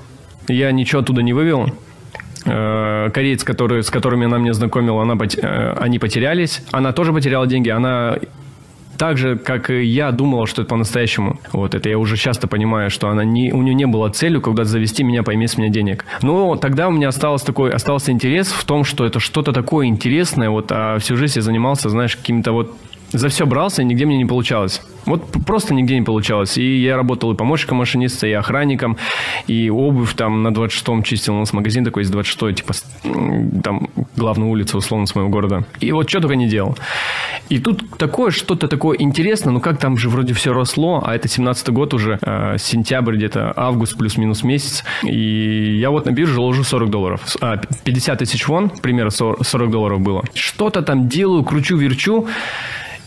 Я 0.48 0.72
ничего 0.72 1.00
оттуда 1.00 1.22
не 1.22 1.32
вывел. 1.32 1.72
Э, 2.44 3.10
кореец, 3.12 3.44
который, 3.44 3.82
с 3.82 3.90
которыми 3.90 4.26
она 4.26 4.38
меня 4.38 4.54
знакомила, 4.54 5.02
она, 5.02 5.14
э, 5.14 5.74
они 5.78 5.98
потерялись. 5.98 6.62
Она 6.70 6.92
тоже 6.92 7.12
потеряла 7.12 7.46
деньги. 7.46 7.68
Она 7.68 8.18
так 8.98 9.16
же, 9.16 9.36
как 9.36 9.70
и 9.70 9.84
я 9.84 10.10
думала, 10.10 10.46
что 10.46 10.62
это 10.62 10.68
по-настоящему. 10.68 11.38
Вот 11.52 11.74
это 11.74 11.88
я 11.88 11.98
уже 11.98 12.16
часто 12.16 12.48
понимаю, 12.48 12.90
что 12.90 13.08
она 13.08 13.24
не, 13.24 13.52
у 13.52 13.62
нее 13.62 13.74
не 13.74 13.86
было 13.86 14.08
целью 14.10 14.42
когда-то 14.42 14.68
завести 14.68 15.04
меня, 15.04 15.22
пойми 15.22 15.46
с 15.46 15.56
меня 15.56 15.70
денег. 15.70 16.04
Но 16.22 16.56
тогда 16.56 16.88
у 16.88 16.90
меня 16.90 17.08
осталось 17.08 17.42
такой, 17.42 17.70
остался 17.70 18.12
интерес 18.12 18.48
в 18.48 18.64
том, 18.64 18.84
что 18.84 19.06
это 19.06 19.20
что-то 19.20 19.52
такое 19.52 19.86
интересное, 19.86 20.50
вот, 20.50 20.70
а 20.70 20.98
всю 20.98 21.16
жизнь 21.16 21.38
я 21.38 21.42
занимался, 21.42 21.88
знаешь, 21.88 22.16
какими-то 22.16 22.52
вот 22.52 22.76
за 23.12 23.28
все 23.28 23.46
брался, 23.46 23.82
и 23.82 23.84
нигде 23.84 24.06
мне 24.06 24.16
не 24.16 24.24
получалось. 24.24 24.82
Вот 25.06 25.24
просто 25.46 25.72
нигде 25.72 25.98
не 25.98 26.04
получалось. 26.04 26.58
И 26.58 26.80
я 26.80 26.96
работал 26.96 27.32
и 27.32 27.36
помощником 27.36 27.78
машиниста, 27.78 28.26
и 28.26 28.32
охранником, 28.32 28.98
и 29.46 29.70
обувь 29.70 30.14
там 30.14 30.42
на 30.42 30.48
26-м 30.48 31.02
чистил. 31.02 31.34
У 31.34 31.38
нас 31.38 31.52
магазин 31.52 31.84
такой 31.84 32.02
из 32.02 32.12
26-й, 32.12 32.54
типа 32.54 32.74
там 33.62 33.88
главная 34.16 34.48
улица, 34.48 34.76
условно, 34.76 35.06
с 35.06 35.14
моего 35.14 35.30
города. 35.30 35.64
И 35.80 35.92
вот 35.92 36.08
что 36.10 36.20
только 36.20 36.36
не 36.36 36.48
делал. 36.48 36.76
И 37.48 37.58
тут 37.58 37.96
такое, 37.96 38.30
что-то 38.30 38.68
такое 38.68 38.98
интересное, 38.98 39.52
ну 39.52 39.60
как 39.60 39.78
там 39.78 39.96
же 39.96 40.10
вроде 40.10 40.34
все 40.34 40.52
росло, 40.52 41.02
а 41.04 41.14
это 41.14 41.28
17-й 41.28 41.72
год 41.72 41.94
уже, 41.94 42.18
э, 42.20 42.56
сентябрь 42.58 43.16
где-то, 43.16 43.52
август 43.56 43.96
плюс-минус 43.96 44.42
месяц. 44.42 44.84
И 45.04 45.78
я 45.78 45.90
вот 45.90 46.04
на 46.04 46.10
бирже 46.10 46.40
ложу 46.40 46.64
40 46.64 46.90
долларов. 46.90 47.36
А, 47.40 47.56
50 47.84 48.18
тысяч 48.18 48.46
вон, 48.46 48.68
примерно 48.68 49.10
40 49.10 49.70
долларов 49.70 50.00
было. 50.00 50.24
Что-то 50.34 50.82
там 50.82 51.08
делаю, 51.08 51.42
кручу-верчу. 51.44 52.26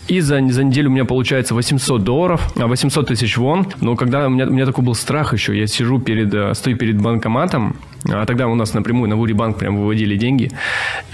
И 0.08 0.20
за, 0.20 0.40
за 0.48 0.64
неделю 0.64 0.90
у 0.90 0.92
меня 0.92 1.04
получается 1.04 1.54
800 1.54 2.02
долларов, 2.02 2.52
800 2.56 3.04
а, 3.04 3.06
тысяч 3.06 3.36
вон. 3.36 3.66
Но 3.80 3.96
когда 3.96 4.26
у 4.26 4.30
меня, 4.30 4.46
у 4.46 4.50
меня 4.50 4.66
такой 4.66 4.84
был 4.84 4.94
страх 4.94 5.32
еще, 5.32 5.58
я 5.58 5.66
сижу 5.66 6.00
перед, 6.00 6.34
э, 6.34 6.54
стою 6.54 6.76
перед 6.76 7.00
банкоматом, 7.00 7.76
а 8.08 8.26
тогда 8.26 8.48
у 8.48 8.54
нас 8.54 8.74
напрямую 8.74 9.08
на 9.08 9.16
Вури 9.16 9.32
банк 9.32 9.58
прям 9.58 9.76
выводили 9.76 10.16
деньги. 10.16 10.50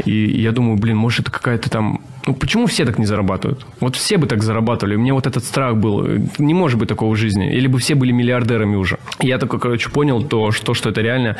И 0.04 0.40
я 0.40 0.52
думаю, 0.52 0.78
блин, 0.78 0.96
может 0.96 1.20
это 1.20 1.30
какая-то 1.30 1.68
там 1.68 2.00
ну, 2.28 2.34
почему 2.34 2.66
все 2.66 2.84
так 2.84 2.98
не 2.98 3.06
зарабатывают? 3.06 3.64
Вот 3.80 3.96
все 3.96 4.18
бы 4.18 4.26
так 4.26 4.42
зарабатывали. 4.42 4.96
У 4.96 4.98
меня 4.98 5.14
вот 5.14 5.26
этот 5.26 5.44
страх 5.44 5.76
был. 5.76 6.06
Не 6.36 6.52
может 6.52 6.78
быть 6.78 6.88
такого 6.88 7.14
в 7.14 7.16
жизни. 7.16 7.50
Или 7.56 7.68
бы 7.68 7.78
все 7.78 7.94
были 7.94 8.12
миллиардерами 8.12 8.76
уже. 8.76 8.98
Я 9.18 9.38
такой, 9.38 9.58
короче, 9.58 9.88
понял 9.88 10.22
то, 10.22 10.50
что, 10.50 10.74
что 10.74 10.90
это 10.90 11.00
реально, 11.00 11.36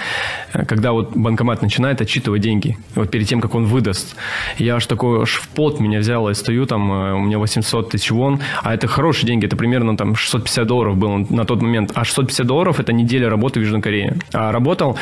э, 0.55 0.65
когда 0.65 0.93
вот 0.93 1.15
банкомат 1.15 1.61
начинает 1.61 2.01
отчитывать 2.01 2.41
деньги. 2.41 2.79
Вот 2.95 3.11
перед 3.11 3.29
тем, 3.29 3.43
как 3.43 3.55
он 3.55 3.67
выдаст. 3.67 4.17
Я 4.57 4.77
аж 4.77 4.87
такой, 4.87 5.21
аж 5.23 5.35
в 5.35 5.49
пот 5.49 5.79
меня 5.79 5.99
взял. 5.99 6.27
Я 6.27 6.35
стою 6.35 6.65
там, 6.65 6.91
э, 6.91 7.13
у 7.13 7.21
меня 7.21 7.39
800 7.39 7.91
тысяч 7.91 8.11
вон. 8.11 8.41
А 8.63 8.73
это 8.73 8.87
хорошие 8.87 9.27
деньги. 9.27 9.45
Это 9.45 9.57
примерно 9.57 9.95
там 9.95 10.17
650 10.17 10.67
долларов 10.67 10.97
было 10.97 11.19
на 11.29 11.45
тот 11.45 11.61
момент. 11.61 11.93
А 11.95 12.05
650 12.05 12.47
долларов– 12.47 12.81
это 12.83 12.95
неделя 12.95 13.29
работы 13.29 13.61
в 13.61 13.63
Южной 13.63 13.83
Корее. 13.83 14.17
А 14.33 14.53
работал 14.53 14.97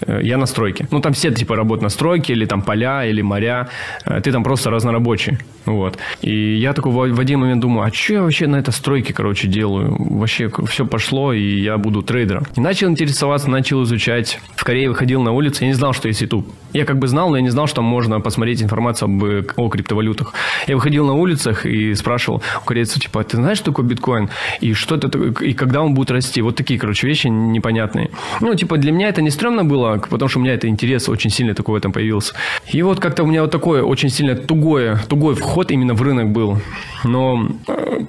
э, 0.00 0.20
я 0.24 0.36
на 0.36 0.46
стройке. 0.46 0.88
Ну, 0.90 1.00
там 1.00 1.12
все 1.12 1.30
типа 1.30 1.54
работают 1.54 1.82
на 1.82 1.90
стройке, 1.90 2.32
или 2.32 2.44
там 2.44 2.60
поля, 2.62 3.04
или 3.04 3.22
моря. 3.22 3.68
Ты 4.04 4.32
там 4.32 4.42
просто 4.42 4.70
разнорабочий. 4.70 5.27
Вот. 5.68 5.98
И 6.22 6.56
я 6.56 6.72
такой 6.72 7.12
в 7.12 7.20
один 7.20 7.40
момент 7.40 7.60
думаю, 7.60 7.86
а 7.86 7.92
что 7.92 8.14
я 8.14 8.22
вообще 8.22 8.46
на 8.46 8.56
этой 8.56 8.72
стройке, 8.72 9.12
короче, 9.12 9.48
делаю? 9.48 9.94
Вообще 9.98 10.50
все 10.66 10.86
пошло, 10.86 11.32
и 11.32 11.60
я 11.60 11.76
буду 11.76 12.02
трейдером. 12.02 12.46
И 12.56 12.60
начал 12.60 12.88
интересоваться, 12.88 13.50
начал 13.50 13.82
изучать. 13.84 14.40
В 14.56 14.64
Корее 14.64 14.88
выходил 14.88 15.22
на 15.22 15.32
улицу, 15.32 15.64
я 15.64 15.68
не 15.68 15.74
знал, 15.74 15.92
что 15.92 16.08
есть 16.08 16.22
YouTube. 16.22 16.48
Я 16.72 16.84
как 16.84 16.98
бы 16.98 17.06
знал, 17.06 17.30
но 17.30 17.36
я 17.36 17.42
не 17.42 17.50
знал, 17.50 17.66
что 17.66 17.82
можно 17.82 18.20
посмотреть 18.20 18.62
информацию 18.62 19.06
об, 19.08 19.22
о 19.56 19.68
криптовалютах. 19.68 20.32
Я 20.66 20.76
выходил 20.76 21.06
на 21.06 21.14
улицах 21.14 21.66
и 21.66 21.94
спрашивал 21.94 22.42
у 22.62 22.64
корейцев, 22.64 23.02
типа, 23.02 23.20
«А 23.20 23.24
ты 23.24 23.36
знаешь, 23.36 23.58
что 23.58 23.66
такое 23.66 23.86
биткоин? 23.86 24.30
И 24.60 24.72
что 24.72 24.96
это 24.96 25.08
такое? 25.08 25.32
И 25.40 25.52
когда 25.52 25.82
он 25.82 25.94
будет 25.94 26.10
расти? 26.10 26.42
Вот 26.42 26.56
такие, 26.56 26.78
короче, 26.78 27.06
вещи 27.06 27.26
непонятные. 27.28 28.10
Ну, 28.40 28.54
типа, 28.54 28.76
для 28.76 28.92
меня 28.92 29.08
это 29.08 29.22
не 29.22 29.30
стрёмно 29.30 29.64
было, 29.64 30.02
потому 30.10 30.28
что 30.28 30.38
у 30.38 30.42
меня 30.42 30.54
это 30.54 30.68
интерес 30.68 31.08
очень 31.08 31.30
сильно 31.30 31.54
такой 31.54 31.74
в 31.74 31.76
этом 31.76 31.92
появился. 31.92 32.34
И 32.72 32.82
вот 32.82 33.00
как-то 33.00 33.22
у 33.22 33.26
меня 33.26 33.42
вот 33.42 33.50
такое 33.50 33.82
очень 33.82 34.08
сильно 34.08 34.34
тугое, 34.34 35.00
тугой 35.18 35.34
вход 35.34 35.70
именно 35.72 35.94
в 35.94 36.02
рынок 36.02 36.30
был. 36.30 36.58
Но 37.04 37.48
э, 37.66 38.04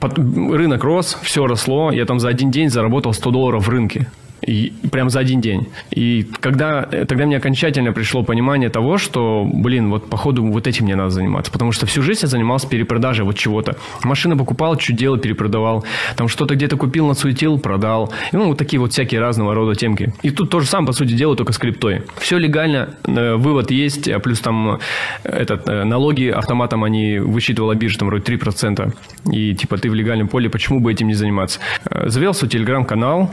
рынок 0.51 0.84
рос, 0.84 1.18
все 1.24 1.48
росло. 1.48 1.92
Я 1.92 2.06
там 2.06 2.20
за 2.20 2.30
один 2.30 2.51
день 2.51 2.70
заработал 2.70 3.13
100 3.13 3.32
долларов 3.32 3.66
в 3.66 3.70
рынке. 3.70 4.08
И 4.41 4.74
прям 4.91 5.10
за 5.10 5.19
один 5.19 5.41
день. 5.41 5.67
И 5.91 6.27
когда, 6.39 6.84
тогда 6.84 7.25
мне 7.25 7.38
окончательно 7.38 7.91
пришло 7.91 8.24
понимание 8.24 8.69
того, 8.69 8.98
что, 8.98 9.48
блин, 9.51 9.89
вот 9.89 10.10
походу 10.10 10.46
вот 10.46 10.67
этим 10.67 10.86
мне 10.86 10.96
надо 10.96 11.10
заниматься. 11.10 11.51
Потому 11.51 11.72
что 11.72 11.86
всю 11.86 12.01
жизнь 12.01 12.22
я 12.24 12.27
занимался 12.27 12.67
перепродажей 12.67 13.25
вот 13.25 13.38
чего-то. 13.38 13.77
Машины 14.03 14.38
покупал, 14.38 14.75
чуть 14.77 14.96
делал, 14.96 15.17
перепродавал. 15.17 15.86
Там 16.15 16.27
что-то 16.27 16.55
где-то 16.55 16.77
купил, 16.77 17.08
насуетил, 17.08 17.60
продал. 17.60 18.13
И, 18.31 18.38
ну, 18.38 18.48
вот 18.48 18.58
такие 18.58 18.79
вот 18.79 18.93
всякие 18.93 19.19
разного 19.19 19.53
рода 19.53 19.75
темки. 19.75 20.13
И 20.22 20.29
тут 20.31 20.50
тоже 20.50 20.67
сам, 20.67 20.86
по 20.86 20.93
сути 20.93 21.13
дела, 21.13 21.36
только 21.36 21.53
с 21.53 21.58
криптой. 21.58 22.03
Все 22.17 22.38
легально, 22.38 22.89
э, 23.05 23.36
вывод 23.36 23.72
есть, 23.72 24.08
а 24.08 24.19
плюс 24.19 24.39
там 24.39 24.79
э, 25.24 25.29
этот, 25.29 25.67
э, 25.67 25.84
налоги 25.84 26.27
автоматом 26.27 26.84
они 26.84 27.19
высчитывала 27.19 27.75
биржа, 27.75 28.00
там 28.00 28.08
вроде 28.08 28.24
3%. 28.24 28.93
И 29.31 29.55
типа 29.55 29.77
ты 29.77 29.89
в 29.89 29.93
легальном 29.93 30.27
поле, 30.27 30.50
почему 30.50 30.79
бы 30.79 30.91
этим 30.91 31.08
не 31.08 31.13
заниматься? 31.13 31.60
Завел 31.89 32.34
свой 32.34 32.50
телеграм-канал, 32.50 33.31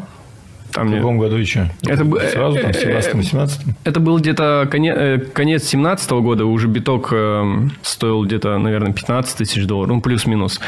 там 0.77 0.89
в 0.89 0.95
каком 0.95 1.19
году 1.19 1.37
еще? 1.37 1.71
Это, 1.87 2.05
это 2.05 2.31
сразу 2.31 2.59
там 2.59 2.71
17-18? 2.71 3.51
Это 3.85 4.01
был 4.01 4.19
где-то 4.19 4.69
конец, 4.71 4.97
э, 4.99 5.19
конец 5.33 5.65
17 5.65 6.11
-го 6.11 6.21
года, 6.21 6.45
уже 6.45 6.69
биток 6.69 7.09
э, 7.13 7.69
стоил 7.83 8.25
где-то, 8.25 8.59
наверное, 8.59 8.93
15 8.93 9.39
тысяч 9.39 9.67
долларов, 9.67 9.97
ну, 9.97 10.01
плюс-минус. 10.03 10.61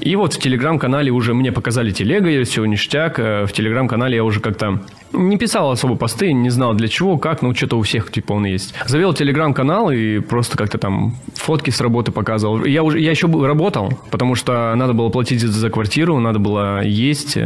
И 0.00 0.16
вот 0.16 0.34
в 0.34 0.38
Телеграм-канале 0.38 1.10
уже 1.10 1.34
мне 1.34 1.52
показали 1.52 1.90
телега, 1.90 2.44
все 2.44 2.64
ништяк. 2.64 3.18
Э, 3.18 3.44
в 3.46 3.52
Телеграм-канале 3.52 4.16
я 4.16 4.24
уже 4.24 4.40
как-то 4.40 4.80
не 5.12 5.36
писал 5.36 5.70
особо 5.70 5.96
посты, 5.96 6.32
не 6.32 6.50
знал 6.50 6.74
для 6.74 6.88
чего, 6.88 7.18
как, 7.18 7.42
но 7.42 7.54
что-то 7.54 7.78
у 7.78 7.82
всех 7.82 8.10
типа 8.10 8.32
он 8.32 8.46
есть. 8.46 8.74
Завел 8.86 9.14
телеграм-канал 9.14 9.90
и 9.90 10.20
просто 10.20 10.56
как-то 10.56 10.78
там 10.78 11.16
фотки 11.34 11.70
с 11.70 11.80
работы 11.80 12.12
показывал. 12.12 12.64
Я 12.64 12.82
уже 12.82 12.98
я 12.98 13.10
еще 13.10 13.26
работал, 13.26 13.92
потому 14.10 14.34
что 14.34 14.74
надо 14.74 14.92
было 14.92 15.10
платить 15.10 15.40
за 15.40 15.70
квартиру, 15.70 16.18
надо 16.18 16.38
было 16.38 16.82
есть, 16.82 17.38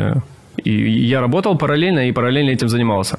и 0.65 1.07
я 1.07 1.21
работал 1.21 1.57
параллельно 1.57 2.09
и 2.09 2.13
параллельно 2.13 2.51
этим 2.51 2.69
занимался. 2.69 3.19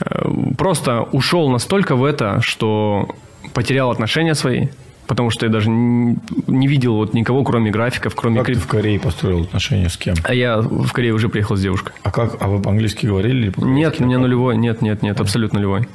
Э, 0.00 0.28
просто 0.56 1.02
ушел 1.12 1.48
настолько 1.48 1.96
в 1.96 2.04
это, 2.04 2.40
что 2.42 3.08
потерял 3.52 3.90
отношения 3.90 4.34
свои, 4.34 4.68
потому 5.06 5.30
что 5.30 5.46
я 5.46 5.52
даже 5.52 5.70
не 5.70 6.66
видел 6.68 6.96
вот 6.96 7.14
никого, 7.14 7.44
кроме 7.44 7.70
графиков, 7.70 8.14
кроме... 8.14 8.38
Как 8.38 8.46
ты 8.46 8.54
в 8.54 8.66
Корее 8.66 8.98
построил 9.00 9.42
отношения 9.42 9.88
с 9.88 9.96
кем? 9.96 10.14
А 10.24 10.34
я 10.34 10.58
в 10.58 10.92
Корее 10.92 11.12
уже 11.12 11.28
приехал 11.28 11.56
с 11.56 11.60
девушкой. 11.60 11.92
А 12.02 12.10
как? 12.10 12.36
А 12.40 12.48
вы 12.48 12.60
по-английски 12.60 13.06
говорили? 13.06 13.50
По 13.50 13.60
нет, 13.60 14.00
у 14.00 14.04
меня 14.04 14.18
нулевой. 14.18 14.56
Нет, 14.56 14.82
нет, 14.82 15.02
нет, 15.02 15.20
абсолютно 15.20 15.58
нулевой. 15.58 15.86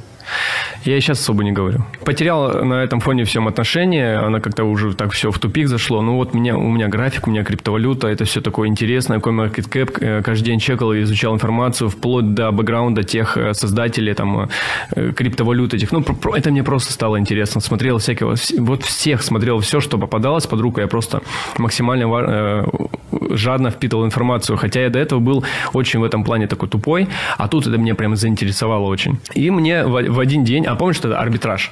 Я 0.85 0.99
сейчас 0.99 1.19
особо 1.19 1.43
не 1.43 1.51
говорю. 1.51 1.85
Потерял 2.03 2.65
на 2.65 2.83
этом 2.83 2.99
фоне 2.99 3.23
всем 3.23 3.47
отношения, 3.47 4.17
она 4.17 4.39
как-то 4.39 4.63
уже 4.63 4.93
так 4.93 5.11
все 5.11 5.31
в 5.31 5.39
тупик 5.39 5.67
зашло. 5.67 6.01
Ну 6.01 6.15
вот 6.15 6.33
меня, 6.33 6.57
у 6.57 6.69
меня 6.69 6.87
график, 6.87 7.27
у 7.27 7.31
меня 7.31 7.43
криптовалюта, 7.43 8.07
это 8.07 8.25
все 8.25 8.41
такое 8.41 8.67
интересное. 8.67 9.19
CoinMarketCap 9.19 9.97
э, 10.01 10.21
каждый 10.23 10.45
день 10.45 10.59
чекал 10.59 10.93
и 10.93 11.01
изучал 11.01 11.33
информацию 11.33 11.89
вплоть 11.89 12.33
до 12.33 12.51
бэкграунда 12.51 13.03
тех 13.03 13.37
э, 13.37 13.53
создателей 13.53 14.13
там 14.13 14.49
э, 14.95 15.11
криптовалют 15.11 15.73
этих. 15.73 15.91
Ну, 15.91 16.03
это 16.33 16.51
мне 16.51 16.63
просто 16.63 16.93
стало 16.93 17.19
интересно. 17.19 17.61
Смотрел 17.61 17.97
всякого, 17.97 18.35
вот 18.57 18.83
всех 18.83 19.21
смотрел 19.23 19.59
все, 19.59 19.79
что 19.79 19.97
попадалось 19.97 20.47
под 20.47 20.59
руку. 20.61 20.81
Я 20.81 20.87
просто 20.87 21.21
максимально 21.57 22.65
жадно 23.31 23.71
впитывал 23.71 24.05
информацию. 24.05 24.57
Хотя 24.57 24.81
я 24.81 24.89
до 24.89 24.99
этого 24.99 25.19
был 25.19 25.43
очень 25.73 25.99
в 25.99 26.03
этом 26.03 26.23
плане 26.23 26.47
такой 26.47 26.69
тупой, 26.69 27.07
а 27.37 27.47
тут 27.47 27.67
это 27.67 27.77
меня 27.77 27.95
прям 27.95 28.15
заинтересовало 28.15 28.87
очень. 28.87 29.19
И 29.33 29.49
мне 29.51 29.83
в, 30.11 30.19
один 30.19 30.43
день, 30.43 30.65
а 30.65 30.75
помнишь, 30.75 30.97
что 30.97 31.07
это 31.07 31.19
арбитраж? 31.19 31.71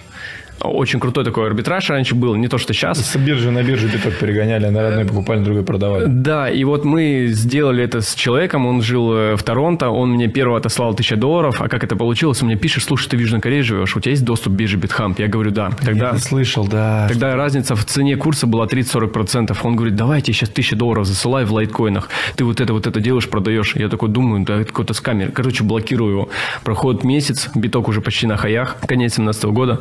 Очень 0.61 0.99
крутой 0.99 1.23
такой 1.23 1.47
арбитраж 1.47 1.89
раньше 1.89 2.15
был, 2.15 2.35
не 2.35 2.47
то 2.47 2.57
что 2.57 2.73
сейчас. 2.73 2.99
С 2.99 3.15
биржи 3.15 3.51
на 3.51 3.63
биржу 3.63 3.87
биток 3.87 4.13
перегоняли, 4.15 4.67
на 4.67 4.81
родной 4.81 5.05
покупали, 5.05 5.43
другой 5.43 5.63
продавали. 5.63 6.05
Да, 6.07 6.49
и 6.49 6.63
вот 6.63 6.85
мы 6.85 7.27
сделали 7.29 7.83
это 7.83 8.01
с 8.01 8.13
человеком, 8.15 8.65
он 8.65 8.81
жил 8.81 9.13
э, 9.13 9.35
в 9.35 9.43
Торонто, 9.43 9.89
он 9.89 10.11
мне 10.11 10.27
первого 10.27 10.57
отослал 10.57 10.91
1000 10.91 11.15
долларов, 11.15 11.61
а 11.61 11.69
как 11.69 11.83
это 11.83 11.95
получилось? 11.95 12.41
Он 12.41 12.47
мне 12.47 12.57
пишет, 12.57 12.83
слушай, 12.83 13.09
ты 13.09 13.17
в 13.17 13.19
Южной 13.19 13.41
Корее 13.41 13.63
живешь, 13.63 13.95
у 13.95 13.99
тебя 13.99 14.11
есть 14.11 14.25
доступ 14.25 14.53
к 14.53 14.55
бирже 14.55 14.77
Битхамп? 14.77 15.19
Я 15.19 15.27
говорю, 15.27 15.51
да. 15.51 15.71
Тогда, 15.83 16.11
Я 16.11 16.17
слышал, 16.17 16.67
да. 16.67 17.07
Тогда 17.07 17.35
разница 17.35 17.75
в 17.75 17.85
цене 17.85 18.17
курса 18.17 18.47
была 18.47 18.65
30-40%. 18.65 19.57
Он 19.63 19.75
говорит, 19.75 19.95
давай 19.95 20.17
я 20.19 20.21
тебе 20.21 20.33
сейчас 20.33 20.49
1000 20.49 20.75
долларов 20.75 21.05
засылаю 21.05 21.47
в 21.47 21.53
лайткоинах. 21.53 22.09
Ты 22.35 22.43
вот 22.43 22.59
это 22.59 22.73
вот 22.73 22.87
это 22.87 22.99
делаешь, 22.99 23.29
продаешь. 23.29 23.75
Я 23.75 23.87
такой 23.89 24.09
думаю, 24.09 24.45
да, 24.45 24.55
это 24.57 24.65
какой-то 24.65 24.93
скамер. 24.93 25.31
Короче, 25.31 25.63
блокирую 25.63 26.11
его. 26.11 26.29
Проходит 26.63 27.03
месяц, 27.03 27.49
биток 27.55 27.87
уже 27.87 28.01
почти 28.01 28.27
на 28.27 28.37
хаях, 28.37 28.77
конец 28.87 29.15
17 29.15 29.43
года. 29.45 29.79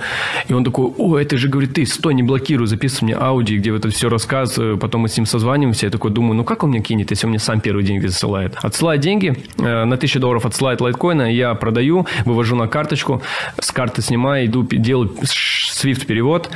И 0.48 0.52
он 0.52 0.64
такой, 0.68 0.92
о, 0.98 1.16
это 1.16 1.38
же 1.38 1.48
говорит, 1.48 1.74
ты, 1.74 1.86
стой, 1.86 2.14
не 2.14 2.22
блокируй, 2.22 2.66
записывай 2.66 3.06
мне 3.06 3.14
ауди, 3.14 3.56
где 3.56 3.72
вот 3.72 3.84
это 3.84 3.94
все 3.94 4.08
рассказываю, 4.08 4.76
потом 4.78 5.02
мы 5.02 5.08
с 5.08 5.16
ним 5.16 5.26
созваниваемся, 5.26 5.86
я 5.86 5.90
такой 5.90 6.10
думаю, 6.10 6.34
ну 6.34 6.44
как 6.44 6.62
он 6.62 6.70
мне 6.70 6.80
кинет, 6.80 7.10
если 7.10 7.26
он 7.26 7.30
мне 7.30 7.38
сам 7.38 7.60
первые 7.60 7.86
деньги 7.86 8.06
засылает? 8.06 8.56
Отсылает 8.62 9.00
деньги, 9.00 9.34
э, 9.56 9.84
на 9.84 9.96
1000 9.96 10.20
долларов 10.20 10.44
отсылает 10.44 10.80
лайткоина, 10.80 11.32
я 11.32 11.54
продаю, 11.54 12.06
вывожу 12.24 12.56
на 12.56 12.68
карточку, 12.68 13.22
с 13.58 13.72
карты 13.72 14.02
снимаю, 14.02 14.46
иду, 14.46 14.62
делаю 14.62 15.16
свифт 15.22 16.06
перевод, 16.06 16.50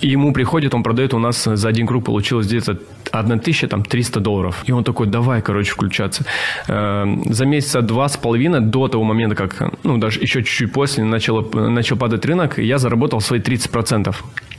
ему 0.00 0.32
приходит, 0.32 0.74
он 0.74 0.82
продает, 0.82 1.14
у 1.14 1.18
нас 1.18 1.44
за 1.44 1.68
один 1.68 1.86
круг 1.86 2.04
получилось 2.04 2.46
где-то 2.46 2.78
1300 3.12 4.20
долларов. 4.20 4.62
И 4.66 4.72
он 4.72 4.84
такой, 4.84 5.06
давай, 5.06 5.42
короче, 5.42 5.72
включаться. 5.72 6.24
Э, 6.68 7.06
за 7.26 7.46
месяца 7.46 7.82
два 7.82 8.08
с 8.08 8.16
половиной 8.16 8.60
до 8.60 8.88
того 8.88 9.04
момента, 9.04 9.36
как, 9.36 9.72
ну, 9.84 9.98
даже 9.98 10.20
еще 10.20 10.42
чуть-чуть 10.42 10.72
после, 10.72 11.04
начало, 11.04 11.42
начал 11.70 11.96
падать 11.96 12.24
рынок, 12.26 12.58
я 12.58 12.78
заработал 12.78 13.20
свои 13.20 13.40
30%. 13.40 14.14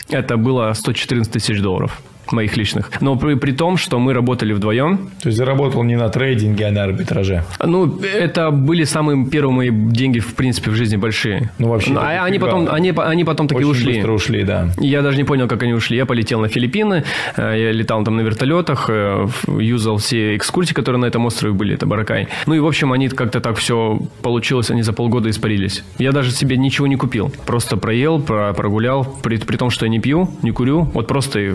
Это 0.10 0.38
было 0.38 0.74
114 0.74 1.34
тысяч 1.34 1.62
долларов 1.62 2.02
моих 2.32 2.58
личных. 2.58 2.92
Но 3.02 3.16
при, 3.16 3.36
при 3.36 3.52
том, 3.52 3.78
что 3.78 4.00
мы 4.00 4.14
работали 4.14 4.54
вдвоем. 4.54 5.10
То 5.22 5.30
есть 5.30 5.38
заработал 5.38 5.84
не 5.84 5.96
на 5.96 6.10
трейдинге, 6.10 6.68
а 6.68 6.72
на 6.72 6.84
арбитраже. 6.84 7.44
Ну, 7.64 8.00
это 8.02 8.52
были 8.52 8.84
самые 8.84 9.26
первые 9.26 9.54
мои 9.54 9.70
деньги, 9.72 10.20
в 10.20 10.36
принципе, 10.36 10.72
в 10.72 10.76
жизни 10.76 10.98
большие. 10.98 11.52
Ну, 11.60 11.70
вообще. 11.70 11.92
Ну, 11.92 12.00
а 12.02 12.24
они 12.24 12.40
потом, 12.40 12.68
они, 12.72 12.94
они 12.96 13.24
потом 13.24 13.48
таки 13.48 13.64
Очень 13.64 13.72
ушли. 13.72 13.94
быстро 13.96 14.12
ушли, 14.14 14.44
да. 14.44 14.70
Я 14.78 15.02
даже 15.02 15.18
не 15.18 15.24
понял, 15.24 15.48
как 15.48 15.64
они 15.64 15.74
ушли. 15.74 15.98
Я 15.98 16.06
полетел 16.06 16.40
на 16.40 16.48
Филиппины, 16.48 17.04
э, 17.36 17.56
я 17.58 17.72
летал 17.72 18.04
там 18.04 18.18
на 18.18 18.22
вертолетах, 18.22 18.90
э, 18.90 19.28
юзал 19.48 19.98
все 19.98 20.36
экскурсии, 20.36 20.74
которые 20.74 21.00
на 21.00 21.06
этом 21.06 21.26
острове 21.26 21.54
были, 21.54 21.76
это 21.76 21.86
Баракай. 21.86 22.28
Ну 22.46 22.54
и, 22.56 22.60
в 22.60 22.66
общем, 22.66 22.92
они 22.94 23.10
как-то 23.10 23.40
так 23.40 23.58
все 23.58 24.00
получилось, 24.22 24.70
они 24.72 24.82
за 24.82 24.94
полгода 24.94 25.30
испарились. 25.30 25.84
Я 25.98 26.12
даже 26.12 26.32
себе 26.32 26.58
ничего 26.58 26.88
не 26.88 26.96
купил. 26.96 27.32
Просто 27.46 27.78
проел, 27.78 28.20
прогулял, 28.22 29.06
при, 29.24 29.38
при 29.38 29.58
том, 29.58 29.70
что 29.70 29.86
я 29.86 29.90
не 29.90 30.00
пью, 30.00 30.30
не 30.42 30.52
курю. 30.52 30.84
Вот 30.94 31.08
просто 31.08 31.54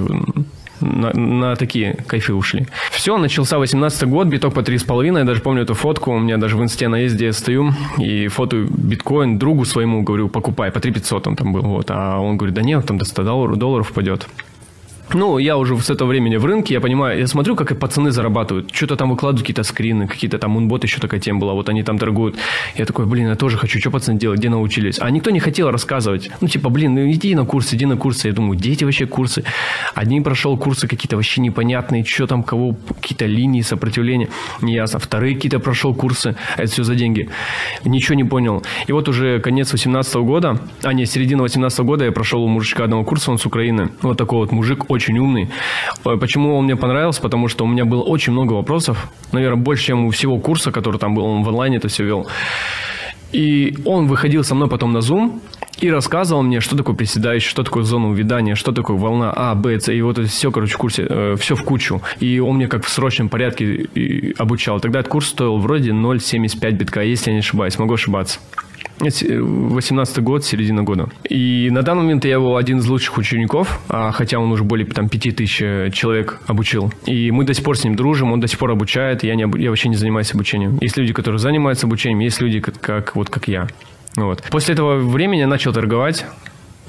на, 0.82 1.12
на 1.12 1.56
такие 1.56 1.94
кайфы 2.06 2.34
ушли. 2.34 2.66
Все, 2.90 3.16
начался 3.16 3.58
18 3.58 4.08
год, 4.08 4.26
биток 4.26 4.54
по 4.54 4.60
3,5. 4.60 5.18
Я 5.18 5.24
даже 5.24 5.40
помню 5.40 5.62
эту 5.62 5.74
фотку. 5.74 6.12
У 6.12 6.18
меня 6.18 6.36
даже 6.36 6.56
в 6.56 6.62
инсте 6.62 6.88
на 6.88 6.96
есть, 6.96 7.14
где 7.14 7.26
я 7.26 7.32
стою. 7.32 7.72
И 7.98 8.28
фото 8.28 8.66
биткоин 8.68 9.38
другу 9.38 9.64
своему 9.64 10.02
говорю, 10.02 10.28
покупай, 10.28 10.70
по 10.70 10.80
3 10.80 10.92
500 10.92 11.26
он 11.26 11.36
там 11.36 11.52
был. 11.52 11.62
Вот. 11.62 11.90
А 11.90 12.18
он 12.18 12.36
говорит, 12.36 12.54
да 12.54 12.62
нет, 12.62 12.86
там 12.86 12.98
до 12.98 13.04
100 13.04 13.24
долларов, 13.24 13.56
долларов 13.56 13.90
упадет. 13.90 14.28
Ну, 15.14 15.38
я 15.38 15.58
уже 15.58 15.76
с 15.78 15.90
этого 15.90 16.08
времени 16.08 16.36
в 16.36 16.44
рынке, 16.44 16.74
я 16.74 16.80
понимаю, 16.80 17.18
я 17.18 17.26
смотрю, 17.26 17.54
как 17.54 17.70
и 17.70 17.74
пацаны 17.74 18.12
зарабатывают. 18.12 18.70
Что-то 18.72 18.96
там 18.96 19.10
выкладывают, 19.10 19.42
какие-то 19.42 19.62
скрины, 19.62 20.06
какие-то 20.06 20.38
там 20.38 20.56
унботы, 20.56 20.86
еще 20.86 21.00
такая 21.00 21.20
тема 21.20 21.40
была, 21.40 21.52
вот 21.52 21.68
они 21.68 21.82
там 21.82 21.98
торгуют. 21.98 22.36
Я 22.76 22.86
такой, 22.86 23.04
блин, 23.04 23.28
я 23.28 23.34
тоже 23.34 23.58
хочу, 23.58 23.78
что 23.78 23.90
пацаны 23.90 24.18
делают, 24.18 24.40
где 24.40 24.48
научились? 24.48 24.98
А 25.00 25.10
никто 25.10 25.30
не 25.30 25.40
хотел 25.40 25.70
рассказывать. 25.70 26.30
Ну, 26.40 26.48
типа, 26.48 26.70
блин, 26.70 26.94
ну 26.94 27.10
иди 27.10 27.34
на 27.34 27.44
курсы, 27.44 27.76
иди 27.76 27.84
на 27.84 27.96
курсы. 27.96 28.28
Я 28.28 28.34
думаю, 28.34 28.58
дети 28.58 28.84
вообще 28.84 29.06
курсы. 29.06 29.44
Одни 29.94 30.20
прошел 30.20 30.56
курсы 30.56 30.88
какие-то 30.88 31.16
вообще 31.16 31.42
непонятные, 31.42 32.04
что 32.04 32.26
там, 32.26 32.42
кого, 32.42 32.76
какие-то 33.00 33.26
линии 33.26 33.60
сопротивления, 33.60 34.28
неясно. 34.62 34.98
Вторые 34.98 35.34
какие-то 35.34 35.58
прошел 35.58 35.94
курсы, 35.94 36.36
а 36.56 36.62
это 36.62 36.72
все 36.72 36.84
за 36.84 36.94
деньги. 36.94 37.28
Ничего 37.84 38.14
не 38.14 38.24
понял. 38.24 38.62
И 38.86 38.92
вот 38.92 39.08
уже 39.08 39.40
конец 39.40 39.72
18 39.72 40.14
года, 40.16 40.58
а 40.82 40.92
не, 40.94 41.04
середина 41.04 41.42
18 41.42 41.80
года 41.80 42.04
я 42.06 42.12
прошел 42.12 42.42
у 42.42 42.48
мужичка 42.48 42.84
одного 42.84 43.04
курса, 43.04 43.30
он 43.30 43.38
с 43.38 43.44
Украины. 43.44 43.90
Вот 44.00 44.16
такой 44.16 44.38
вот 44.38 44.52
мужик, 44.52 44.90
очень 44.90 45.01
очень 45.02 45.18
умный. 45.18 45.48
Почему 46.02 46.56
он 46.56 46.64
мне 46.64 46.76
понравился? 46.76 47.20
Потому 47.20 47.48
что 47.48 47.64
у 47.64 47.68
меня 47.68 47.84
было 47.84 48.02
очень 48.02 48.32
много 48.32 48.54
вопросов. 48.54 49.10
Наверное, 49.32 49.62
больше, 49.62 49.86
чем 49.86 50.06
у 50.06 50.10
всего 50.10 50.38
курса, 50.38 50.70
который 50.70 50.98
там 50.98 51.14
был. 51.14 51.24
Он 51.24 51.42
в 51.42 51.48
онлайне 51.48 51.78
это 51.78 51.88
все 51.88 52.04
вел. 52.04 52.26
И 53.32 53.78
он 53.86 54.08
выходил 54.08 54.44
со 54.44 54.54
мной 54.54 54.68
потом 54.68 54.92
на 54.92 54.98
Zoom 54.98 55.40
и 55.80 55.90
рассказывал 55.90 56.42
мне, 56.42 56.60
что 56.60 56.76
такое 56.76 56.94
приседающий, 56.94 57.48
что 57.48 57.62
такое 57.62 57.82
зона 57.82 58.10
увядания, 58.10 58.54
что 58.54 58.72
такое 58.72 58.96
волна 58.98 59.32
А, 59.34 59.54
Б, 59.54 59.80
С. 59.80 59.88
И 59.88 60.02
вот 60.02 60.18
это 60.18 60.28
все, 60.28 60.52
короче, 60.52 60.74
в 60.74 60.76
курсе, 60.76 61.06
э, 61.08 61.36
все 61.38 61.56
в 61.56 61.62
кучу. 61.64 62.02
И 62.20 62.38
он 62.40 62.56
мне 62.56 62.68
как 62.68 62.84
в 62.84 62.90
срочном 62.90 63.30
порядке 63.30 63.88
обучал. 64.38 64.80
Тогда 64.80 65.00
этот 65.00 65.10
курс 65.10 65.28
стоил 65.28 65.56
вроде 65.56 65.92
0,75 65.92 66.72
битка, 66.72 67.00
если 67.02 67.30
я 67.30 67.34
не 67.34 67.40
ошибаюсь. 67.40 67.78
Могу 67.78 67.94
ошибаться. 67.94 68.38
18 69.02 70.22
год, 70.22 70.44
середина 70.44 70.82
года. 70.82 71.08
И 71.28 71.68
на 71.70 71.82
данный 71.82 72.02
момент 72.02 72.24
я 72.24 72.32
его 72.32 72.56
один 72.56 72.78
из 72.78 72.86
лучших 72.86 73.18
учеников, 73.18 73.80
а, 73.88 74.12
хотя 74.12 74.38
он 74.38 74.50
уже 74.52 74.64
более 74.64 74.86
там, 74.86 75.08
5 75.08 75.36
тысяч 75.36 75.60
э, 75.60 75.90
человек 75.92 76.40
обучил. 76.46 76.92
И 77.06 77.30
мы 77.30 77.44
до 77.44 77.54
сих 77.54 77.64
пор 77.64 77.76
с 77.76 77.84
ним 77.84 77.96
дружим, 77.96 78.32
он 78.32 78.40
до 78.40 78.48
сих 78.48 78.58
пор 78.58 78.70
обучает, 78.70 79.22
я, 79.24 79.34
не, 79.34 79.46
я 79.60 79.70
вообще 79.70 79.88
не 79.88 79.96
занимаюсь 79.96 80.32
обучением. 80.32 80.78
Есть 80.80 80.96
люди, 80.96 81.12
которые 81.12 81.38
занимаются 81.38 81.86
обучением, 81.86 82.20
есть 82.20 82.40
люди, 82.40 82.60
как, 82.60 82.80
как, 82.80 83.16
вот 83.16 83.28
как 83.28 83.48
я. 83.48 83.68
Вот. 84.16 84.42
После 84.50 84.74
этого 84.74 84.96
времени 84.96 85.40
я 85.40 85.46
начал 85.46 85.72
торговать 85.72 86.26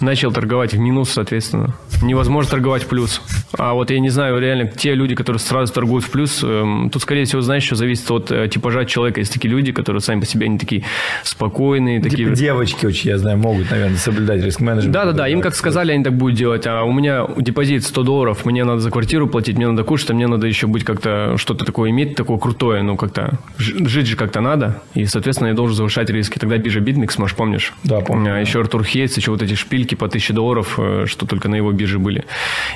начал 0.03 0.31
торговать 0.31 0.73
в 0.73 0.79
минус, 0.79 1.09
соответственно. 1.09 1.75
Невозможно 2.01 2.51
торговать 2.51 2.83
в 2.83 2.87
плюс. 2.87 3.21
А 3.57 3.73
вот 3.73 3.91
я 3.91 3.99
не 3.99 4.09
знаю, 4.09 4.39
реально, 4.39 4.67
те 4.67 4.93
люди, 4.93 5.15
которые 5.15 5.39
сразу 5.39 5.73
торгуют 5.73 6.05
в 6.05 6.11
плюс, 6.11 6.43
эм, 6.43 6.89
тут, 6.91 7.01
скорее 7.01 7.25
всего, 7.25 7.41
знаешь, 7.41 7.63
что 7.63 7.75
зависит 7.75 8.09
от 8.11 8.31
э, 8.31 8.47
типажа 8.47 8.85
человека. 8.85 9.19
Есть 9.19 9.33
такие 9.33 9.49
люди, 9.49 9.71
которые 9.71 10.01
сами 10.01 10.19
по 10.21 10.25
себе, 10.25 10.45
они 10.45 10.57
такие 10.57 10.83
спокойные. 11.23 11.99
Типа 11.99 12.09
такие... 12.09 12.35
девочки 12.35 12.85
очень, 12.85 13.09
я 13.09 13.17
знаю, 13.17 13.37
могут, 13.37 13.71
наверное, 13.71 13.97
соблюдать 13.97 14.43
риск-менеджмент. 14.43 14.93
Да-да-да, 14.93 15.27
им 15.27 15.41
как 15.41 15.55
сказали, 15.55 15.91
они 15.91 16.03
так 16.03 16.13
будут 16.13 16.35
делать. 16.35 16.67
А 16.67 16.83
у 16.83 16.91
меня 16.91 17.25
депозит 17.37 17.83
100 17.83 18.03
долларов, 18.03 18.45
мне 18.45 18.63
надо 18.63 18.79
за 18.79 18.91
квартиру 18.91 19.27
платить, 19.27 19.57
мне 19.57 19.67
надо 19.67 19.83
кушать, 19.83 20.11
а 20.11 20.13
мне 20.13 20.27
надо 20.27 20.47
еще 20.47 20.67
быть 20.67 20.83
как-то, 20.83 21.35
что-то 21.37 21.65
такое 21.65 21.91
иметь, 21.91 22.15
такое 22.15 22.37
крутое, 22.37 22.83
ну, 22.83 22.97
как-то, 22.97 23.39
жить 23.57 24.07
же 24.07 24.15
как-то 24.15 24.41
надо. 24.41 24.81
И, 24.93 25.05
соответственно, 25.05 25.49
я 25.49 25.53
должен 25.53 25.75
завышать 25.75 26.09
риски. 26.09 26.39
Тогда 26.39 26.57
биржа 26.57 26.79
Bitmix, 26.79 27.15
может, 27.17 27.37
помнишь? 27.37 27.73
Да, 27.83 28.01
помню. 28.01 28.35
А 28.35 28.39
еще 28.39 28.59
Артур 28.59 28.83
Хейтс, 28.83 29.17
еще 29.17 29.31
вот 29.31 29.41
эти 29.41 29.55
шпильки 29.55 29.92
по 29.95 30.05
1000 30.05 30.33
долларов, 30.33 30.75
э, 30.77 31.05
что 31.07 31.25
только 31.25 31.49
на 31.49 31.55
его 31.55 31.71
бирже 31.71 31.99
были. 31.99 32.25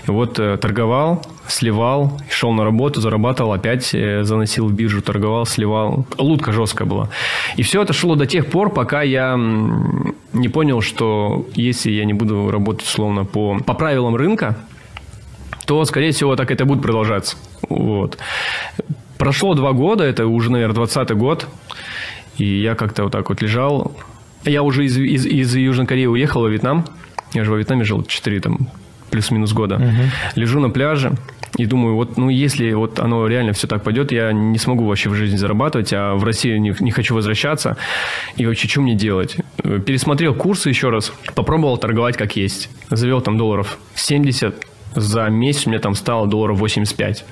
И 0.07 0.11
вот 0.11 0.39
э, 0.39 0.57
торговал, 0.57 1.25
сливал, 1.47 2.19
шел 2.29 2.51
на 2.53 2.63
работу, 2.63 3.01
зарабатывал, 3.01 3.53
опять 3.53 3.93
э, 3.93 4.23
заносил 4.23 4.67
в 4.67 4.73
биржу, 4.73 5.01
торговал, 5.01 5.45
сливал. 5.45 6.05
Лутка 6.17 6.51
жесткая 6.51 6.87
была. 6.87 7.09
И 7.55 7.63
все 7.63 7.81
это 7.81 7.93
шло 7.93 8.15
до 8.15 8.25
тех 8.25 8.47
пор, 8.47 8.73
пока 8.73 9.01
я 9.01 9.35
не 9.37 10.49
понял, 10.49 10.81
что 10.81 11.47
если 11.55 11.91
я 11.91 12.05
не 12.05 12.13
буду 12.13 12.51
работать 12.51 12.87
словно 12.87 13.25
по, 13.25 13.59
по 13.59 13.73
правилам 13.73 14.15
рынка, 14.15 14.57
то, 15.65 15.83
скорее 15.85 16.11
всего, 16.11 16.35
так 16.35 16.51
это 16.51 16.65
будет 16.65 16.81
продолжаться. 16.81 17.37
Вот. 17.69 18.17
Прошло 19.17 19.53
два 19.53 19.73
года, 19.73 20.03
это 20.03 20.27
уже, 20.27 20.51
наверное, 20.51 20.75
20 20.75 21.11
год, 21.11 21.47
и 22.37 22.45
я 22.61 22.75
как-то 22.75 23.03
вот 23.03 23.11
так 23.11 23.29
вот 23.29 23.41
лежал, 23.41 23.91
я 24.45 24.63
уже 24.63 24.85
из, 24.85 24.97
из, 24.97 25.25
из 25.25 25.55
Южной 25.55 25.85
Кореи 25.85 26.05
уехал 26.05 26.41
во 26.41 26.49
Вьетнам. 26.49 26.85
Я 27.37 27.43
же 27.43 27.51
во 27.51 27.57
Вьетнаме 27.57 27.83
жил 27.83 28.03
4 28.03 28.39
там 28.39 28.69
плюс-минус 29.11 29.53
года. 29.53 29.75
Угу. 29.75 30.39
Лежу 30.41 30.59
на 30.59 30.69
пляже 30.69 31.13
и 31.55 31.65
думаю, 31.65 31.95
вот, 31.95 32.17
ну, 32.17 32.29
если 32.29 32.73
вот 32.73 32.99
оно 32.99 33.27
реально 33.27 33.53
все 33.53 33.67
так 33.67 33.83
пойдет, 33.83 34.11
я 34.11 34.31
не 34.31 34.57
смогу 34.57 34.85
вообще 34.85 35.09
в 35.09 35.13
жизни 35.13 35.37
зарабатывать, 35.37 35.93
а 35.93 36.15
в 36.15 36.23
Россию 36.23 36.59
не, 36.59 36.73
не 36.79 36.91
хочу 36.91 37.15
возвращаться. 37.15 37.77
И 38.35 38.45
вообще, 38.45 38.67
что 38.67 38.81
мне 38.81 38.95
делать? 38.95 39.37
Пересмотрел 39.63 40.33
курсы 40.33 40.69
еще 40.69 40.89
раз, 40.89 41.13
попробовал 41.35 41.77
торговать 41.77 42.17
как 42.17 42.35
есть. 42.35 42.69
Завел 42.89 43.21
там 43.21 43.37
долларов 43.37 43.77
70, 43.95 44.65
за 44.99 45.27
месяц 45.29 45.65
мне 45.65 45.79
там 45.79 45.95
стало 45.95 46.27
долларов 46.27 46.59
85. 46.59 47.25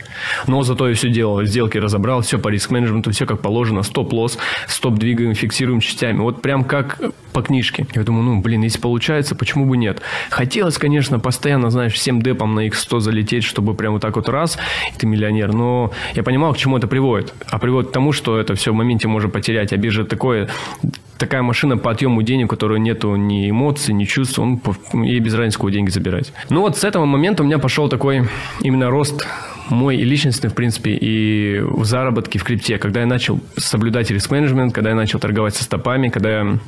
Но 0.48 0.63
зато 0.63 0.89
я 0.89 0.95
все 0.95 1.10
делал, 1.10 1.43
сделки 1.43 1.77
разобрал, 1.77 2.22
все 2.22 2.39
по 2.39 2.50
риск-менеджменту, 2.50 3.12
все 3.12 3.25
как 3.25 3.41
положено, 3.41 3.84
стоп-лосс, 3.84 4.38
стоп 4.67 4.95
двигаем, 4.95 5.34
фиксируем 5.34 5.79
частями. 5.79 6.19
Вот 6.19 6.41
прям 6.41 6.63
как 6.63 7.00
по 7.34 7.41
книжке. 7.41 7.86
Я 7.93 8.03
думаю, 8.03 8.24
ну, 8.24 8.41
блин, 8.41 8.62
если 8.62 8.79
получается, 8.79 9.36
почему 9.36 9.65
бы 9.65 9.77
нет? 9.77 10.01
Хотелось, 10.29 10.77
конечно, 10.77 11.20
постоянно, 11.20 11.70
знаешь, 11.70 11.94
всем 11.94 12.22
депом 12.22 12.55
на 12.55 12.68
X100 12.68 13.00
залететь, 13.00 13.44
чтобы 13.44 13.74
прям 13.74 13.94
вот 13.94 14.01
так 14.01 14.16
вот 14.16 14.29
раз, 14.29 14.57
и 14.94 14.98
ты 14.98 15.05
миллионер. 15.05 15.53
Но 15.53 15.92
я 16.13 16.24
понимал, 16.24 16.53
к 16.53 16.57
чему 16.57 16.77
это 16.77 16.87
приводит. 16.87 17.33
А 17.48 17.59
приводит 17.59 17.89
к 17.89 17.94
тому, 17.94 18.11
что 18.11 18.39
это 18.39 18.55
все 18.55 18.72
в 18.72 18.75
моменте 18.75 19.07
можно 19.07 19.29
потерять. 19.29 19.74
А 19.74 19.77
биржа 19.77 20.05
такое 20.05 20.50
такая 21.17 21.41
машина 21.41 21.77
по 21.77 21.91
отъему 21.91 22.21
денег, 22.21 22.45
у 22.45 22.49
которой 22.49 22.79
нету 22.79 23.15
ни 23.15 23.49
эмоций, 23.49 23.93
ни 23.93 24.05
чувств, 24.05 24.39
он, 24.39 24.61
ей 24.93 25.19
без 25.19 25.33
разницы, 25.33 25.57
кого 25.57 25.69
деньги 25.69 25.89
забирать. 25.89 26.33
Ну 26.49 26.61
вот 26.61 26.77
с 26.77 26.83
этого 26.83 27.05
момента 27.05 27.43
у 27.43 27.45
меня 27.45 27.59
пошел 27.59 27.89
такой 27.89 28.27
именно 28.61 28.89
рост 28.89 29.25
мой 29.69 29.97
и 29.97 30.03
личностный, 30.03 30.49
в 30.49 30.53
принципе, 30.53 30.91
и 30.91 31.59
в 31.59 31.85
заработке 31.85 32.37
в 32.37 32.43
крипте, 32.43 32.77
когда 32.77 33.01
я 33.01 33.07
начал 33.07 33.39
соблюдать 33.57 34.11
риск-менеджмент, 34.11 34.73
когда 34.73 34.91
я 34.91 34.95
начал 34.95 35.19
торговать 35.19 35.55
со 35.55 35.63
стопами, 35.63 36.09
когда 36.09 36.29
я 36.29 36.59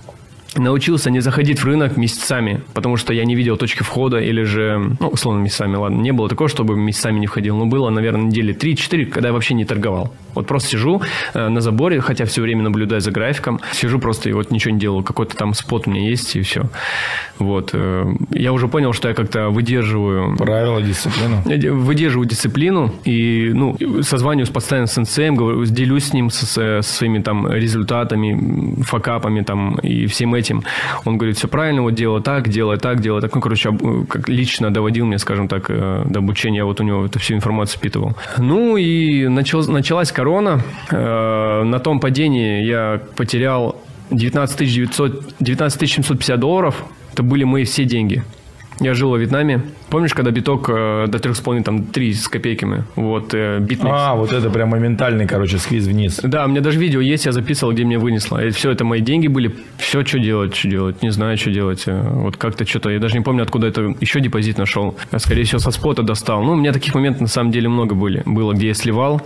научился 0.55 1.11
не 1.11 1.19
заходить 1.19 1.59
в 1.59 1.65
рынок 1.65 1.97
месяцами, 1.97 2.61
потому 2.73 2.97
что 2.97 3.13
я 3.13 3.25
не 3.25 3.35
видел 3.35 3.57
точки 3.57 3.83
входа 3.83 4.17
или 4.17 4.43
же, 4.43 4.95
ну, 4.99 5.07
условно, 5.07 5.41
месяцами, 5.41 5.75
ладно, 5.75 6.01
не 6.01 6.11
было 6.11 6.29
такого, 6.29 6.49
чтобы 6.49 6.75
месяцами 6.75 7.19
не 7.19 7.27
входил, 7.27 7.57
но 7.57 7.65
было, 7.65 7.89
наверное, 7.89 8.25
недели 8.25 8.55
3-4, 8.55 9.05
когда 9.05 9.29
я 9.29 9.33
вообще 9.33 9.53
не 9.53 9.65
торговал. 9.65 10.13
Вот 10.33 10.45
просто 10.45 10.69
сижу 10.69 11.01
э, 11.33 11.49
на 11.49 11.61
заборе, 11.61 11.99
хотя 11.99 12.25
все 12.25 12.41
время 12.41 12.63
наблюдаю 12.63 13.01
за 13.01 13.11
графиком, 13.11 13.59
сижу 13.73 13.99
просто 13.99 14.29
и 14.29 14.33
вот 14.33 14.51
ничего 14.51 14.73
не 14.73 14.79
делаю, 14.79 15.03
какой-то 15.03 15.35
там 15.35 15.53
спот 15.53 15.87
у 15.87 15.91
меня 15.91 16.07
есть 16.07 16.35
и 16.35 16.41
все. 16.41 16.69
Вот. 17.39 17.71
Э, 17.73 18.05
я 18.31 18.53
уже 18.53 18.67
понял, 18.67 18.93
что 18.93 19.09
я 19.09 19.15
как-то 19.15 19.49
выдерживаю... 19.49 20.37
Правила, 20.37 20.81
дисциплину. 20.81 21.41
Выдерживаю 21.75 22.27
дисциплину 22.27 22.93
и, 23.03 23.51
ну, 23.53 23.77
созваниваюсь 24.01 24.49
постоянно 24.49 24.87
с 24.87 24.97
НЦМ, 24.97 25.35
говорю, 25.35 25.65
делюсь 25.65 26.05
с 26.05 26.13
ним, 26.13 26.29
со, 26.29 26.45
со 26.45 26.81
своими 26.81 27.19
там 27.19 27.51
результатами, 27.51 28.83
факапами 28.83 29.41
там 29.41 29.75
и 29.79 30.05
всем 30.05 30.36
этим. 30.37 30.63
Он 31.05 31.17
говорит, 31.17 31.37
все 31.37 31.47
правильно, 31.47 31.81
вот 31.81 31.93
делай 31.95 32.21
так, 32.21 32.47
делай 32.47 32.77
так, 32.77 33.01
делай 33.01 33.21
так. 33.21 33.35
Ну, 33.35 33.41
короче, 33.41 33.71
как 34.07 34.29
лично 34.29 34.71
доводил 34.71 35.05
мне, 35.05 35.17
скажем 35.17 35.47
так, 35.47 35.69
э, 35.69 36.03
до 36.05 36.19
обучения. 36.19 36.63
Вот 36.63 36.79
у 36.79 36.83
него 36.83 37.05
эту 37.05 37.19
всю 37.19 37.33
информацию 37.33 37.79
впитывал. 37.79 38.15
Ну, 38.37 38.77
и 38.77 39.27
начал, 39.27 39.61
началась 39.67 40.11
корона. 40.11 40.61
Э, 40.91 41.63
на 41.63 41.79
том 41.79 41.99
падении 41.99 42.63
я 42.63 43.01
потерял 43.15 43.75
19 44.11 44.73
900, 44.73 45.35
19 45.39 45.89
750 45.89 46.39
долларов. 46.39 46.85
Это 47.13 47.23
были 47.23 47.43
мои 47.43 47.63
все 47.63 47.83
деньги. 47.83 48.23
Я 48.79 48.93
жил 48.93 49.09
во 49.09 49.17
Вьетнаме. 49.17 49.61
Помнишь, 49.89 50.13
когда 50.13 50.31
биток 50.31 50.69
э, 50.69 51.05
до 51.07 51.17
3,5, 51.17 51.63
там 51.63 51.83
3 51.85 52.13
с 52.13 52.27
копейками? 52.27 52.83
Вот, 52.95 53.33
э, 53.33 53.59
BitMEX. 53.59 53.91
А, 53.93 54.15
вот 54.15 54.33
это 54.33 54.49
прям 54.49 54.69
моментальный, 54.69 55.25
короче, 55.25 55.57
squeeze 55.57 55.85
вниз. 55.85 56.19
Да, 56.23 56.45
у 56.45 56.49
меня 56.49 56.61
даже 56.61 56.77
видео 56.77 56.99
есть, 56.99 57.25
я 57.25 57.31
записывал, 57.31 57.73
где 57.73 57.85
мне 57.85 57.97
вынесло. 57.97 58.43
И 58.43 58.49
все 58.49 58.71
это 58.71 58.83
мои 58.83 58.99
деньги 59.01 59.27
были. 59.27 59.55
Все, 59.77 60.03
что 60.03 60.19
делать, 60.19 60.55
что 60.55 60.67
делать. 60.67 61.01
Не 61.01 61.11
знаю, 61.11 61.37
что 61.37 61.51
делать. 61.51 61.83
Э, 61.85 62.01
вот 62.01 62.35
как-то 62.35 62.65
что-то, 62.65 62.89
я 62.89 62.99
даже 62.99 63.17
не 63.17 63.23
помню, 63.23 63.43
откуда 63.43 63.67
это 63.67 63.95
еще 64.01 64.19
депозит 64.19 64.57
нашел. 64.57 64.97
Я, 65.11 65.19
скорее 65.19 65.43
всего, 65.43 65.59
со 65.59 65.71
спота 65.71 66.03
достал. 66.03 66.43
Ну, 66.43 66.51
у 66.51 66.55
меня 66.55 66.73
таких 66.73 66.93
моментов 66.93 67.21
на 67.21 67.27
самом 67.27 67.51
деле 67.51 67.69
много 67.69 67.95
были. 67.95 68.23
Было, 68.25 68.53
где 68.53 68.67
я 68.67 68.73
сливал. 68.73 69.21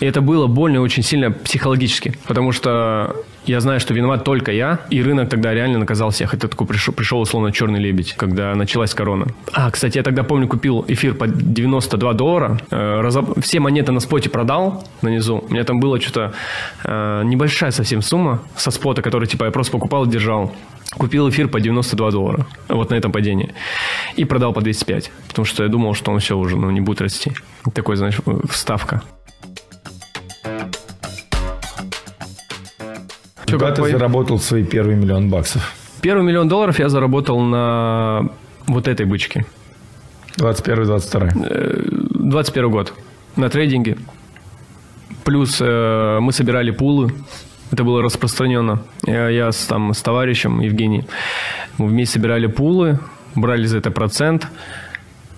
И 0.00 0.06
это 0.06 0.22
было 0.22 0.46
больно 0.46 0.80
очень 0.80 1.02
сильно 1.02 1.30
психологически. 1.30 2.14
Потому 2.26 2.52
что 2.52 3.16
я 3.46 3.60
знаю, 3.60 3.80
что 3.80 3.94
виноват 3.94 4.22
только 4.24 4.52
я, 4.52 4.80
и 4.90 5.02
рынок 5.02 5.30
тогда 5.30 5.54
реально 5.54 5.78
наказал 5.78 6.10
всех. 6.10 6.34
Это 6.34 6.48
такой 6.48 6.66
пришел, 6.66 6.92
пришел 6.92 7.20
условно 7.20 7.52
черный 7.52 7.80
лебедь, 7.80 8.14
когда 8.16 8.54
началась 8.54 8.94
корона. 8.94 9.26
А, 9.52 9.70
кстати, 9.70 9.89
я 9.96 10.02
тогда 10.02 10.22
помню, 10.22 10.48
купил 10.48 10.84
эфир 10.88 11.14
по 11.14 11.26
92 11.26 12.12
доллара, 12.14 12.58
э, 12.70 13.00
разоб... 13.00 13.40
все 13.42 13.60
монеты 13.60 13.92
на 13.92 14.00
споте 14.00 14.28
продал 14.28 14.84
на 15.02 15.08
низу. 15.08 15.44
У 15.48 15.52
меня 15.52 15.64
там 15.64 15.80
было 15.80 16.00
что-то 16.00 16.32
э, 16.84 17.22
небольшая 17.24 17.70
совсем 17.70 18.02
сумма 18.02 18.42
со 18.56 18.70
спота, 18.70 19.02
который 19.02 19.26
типа 19.26 19.44
я 19.44 19.50
просто 19.50 19.72
покупал 19.72 20.04
и 20.04 20.08
держал. 20.08 20.52
Купил 20.98 21.28
эфир 21.28 21.48
по 21.48 21.60
92 21.60 22.10
доллара, 22.10 22.46
вот 22.68 22.90
на 22.90 22.94
этом 22.94 23.12
падении. 23.12 23.54
И 24.16 24.24
продал 24.24 24.52
по 24.52 24.60
205, 24.60 25.12
потому 25.28 25.46
что 25.46 25.62
я 25.62 25.68
думал, 25.68 25.94
что 25.94 26.10
он 26.10 26.18
все 26.18 26.36
уже 26.36 26.56
ну, 26.56 26.70
не 26.70 26.80
будет 26.80 27.00
расти. 27.00 27.32
Такой, 27.74 27.96
знаешь, 27.96 28.18
вставка. 28.48 29.02
Когда 33.46 33.72
ты 33.72 33.90
заработал 33.90 34.38
свои 34.38 34.64
первые 34.64 34.96
миллион 34.96 35.28
баксов? 35.28 35.72
Первый 36.00 36.24
миллион 36.24 36.48
долларов 36.48 36.78
я 36.78 36.88
заработал 36.88 37.40
на 37.40 38.30
вот 38.66 38.88
этой 38.88 39.06
бычке. 39.06 39.44
21-22. 40.38 42.28
21 42.30 42.70
год. 42.70 42.92
На 43.36 43.48
трейдинге. 43.48 43.98
Плюс 45.24 45.60
э, 45.60 46.18
мы 46.20 46.32
собирали 46.32 46.70
пулы. 46.70 47.12
Это 47.70 47.84
было 47.84 48.02
распространено. 48.02 48.82
Я, 49.06 49.28
я 49.28 49.52
с, 49.52 49.66
там, 49.66 49.92
с 49.92 50.02
товарищем 50.02 50.60
Евгением. 50.60 51.06
Мы 51.78 51.86
вместе 51.86 52.14
собирали 52.14 52.46
пулы, 52.46 52.98
брали 53.34 53.66
за 53.66 53.78
это 53.78 53.90
процент. 53.90 54.48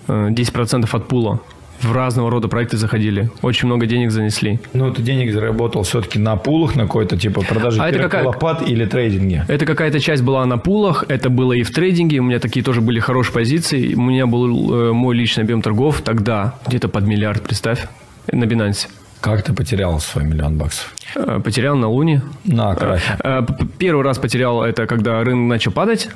Э, 0.07 0.29
10% 0.29 0.89
от 0.91 1.07
пула. 1.07 1.41
В 1.83 1.91
разного 1.91 2.31
рода 2.31 2.47
проекты 2.47 2.77
заходили. 2.77 3.29
Очень 3.41 3.67
много 3.67 3.85
денег 3.85 4.11
занесли. 4.11 4.59
Ну, 4.73 4.91
ты 4.93 5.01
денег 5.01 5.33
заработал 5.33 5.83
все-таки 5.83 6.17
на 6.19 6.35
пулах, 6.37 6.75
на 6.75 6.83
какой-то 6.83 7.17
типа 7.17 7.41
продаже 7.41 7.81
А 7.81 7.89
это 7.89 7.99
какая- 7.99 8.23
лопат 8.23 8.67
или 8.67 8.85
трейдинге? 8.85 9.45
Это 9.47 9.65
какая-то 9.65 9.99
часть 9.99 10.23
была 10.23 10.45
на 10.45 10.57
пулах, 10.57 11.03
это 11.09 11.29
было 11.29 11.53
и 11.53 11.63
в 11.63 11.71
трейдинге, 11.71 12.19
у 12.19 12.23
меня 12.23 12.39
такие 12.39 12.63
тоже 12.63 12.81
были 12.81 12.99
хорошие 12.99 13.33
позиции. 13.33 13.93
У 13.95 14.01
меня 14.01 14.25
был 14.27 14.73
э, 14.73 14.91
мой 14.93 15.15
личный 15.15 15.43
объем 15.43 15.61
торгов 15.61 16.01
тогда 16.01 16.55
где-то 16.67 16.87
под 16.87 17.03
миллиард, 17.05 17.43
представь, 17.43 17.85
на 18.31 18.45
Binance. 18.45 18.87
Как 19.19 19.41
ты 19.43 19.53
потерял 19.53 19.99
свой 19.99 20.23
миллион 20.25 20.57
баксов? 20.57 20.93
Э, 21.15 21.39
Потерял 21.43 21.75
на 21.75 21.87
Луне. 21.89 22.21
На 22.45 22.75
крахе. 22.75 23.17
Э, 23.23 23.41
п- 23.41 23.65
Первый 23.77 24.03
раз 24.03 24.17
потерял 24.17 24.63
это, 24.63 24.85
когда 24.87 25.23
рынок 25.23 25.49
начал 25.49 25.71
падать. 25.71 26.09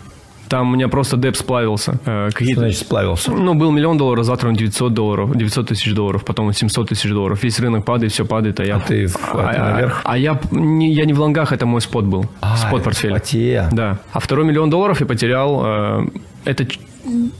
Там 0.50 0.72
у 0.72 0.76
меня 0.76 0.88
просто 0.88 1.18
деп 1.18 1.36
сплавился. 1.36 2.00
Э, 2.06 2.30
Что 2.30 2.38
Какие-то 2.40 2.62
значит 2.62 2.80
сплавился? 2.80 3.32
ну, 3.32 3.54
был 3.54 3.72
миллион 3.72 3.98
долларов, 3.98 4.26
завтра 4.26 4.48
он 4.50 4.56
900 4.56 4.94
долларов, 4.94 5.36
900 5.36 5.68
тысяч 5.70 5.94
долларов, 5.94 6.24
потом 6.26 6.48
он 6.48 6.54
700 6.54 6.90
тысяч 6.90 7.10
долларов. 7.10 7.44
Весь 7.44 7.60
рынок 7.60 7.86
падает, 7.86 8.12
все 8.14 8.26
падает, 8.26 8.60
а 8.60 8.66
я... 8.66 8.78
А 8.78 8.80
ты 8.80 9.08
в- 9.08 9.18
а, 9.34 9.52
это 9.52 9.64
наверх? 9.64 10.02
а 10.04 10.18
я, 10.18 10.40
не, 10.52 10.94
я 10.94 11.06
не 11.06 11.14
в 11.14 11.20
лонгах, 11.20 11.52
это 11.52 11.66
мой 11.66 11.82
спот 11.82 12.06
был. 12.06 12.26
спот 12.56 12.84
портфель. 12.84 13.12
Споте. 13.12 13.68
Да. 13.72 14.00
А 14.14 14.20
второй 14.20 14.46
миллион 14.46 14.70
долларов 14.70 15.00
я 15.02 15.06
потерял. 15.06 15.62
э, 15.66 16.06
Это 16.46 16.66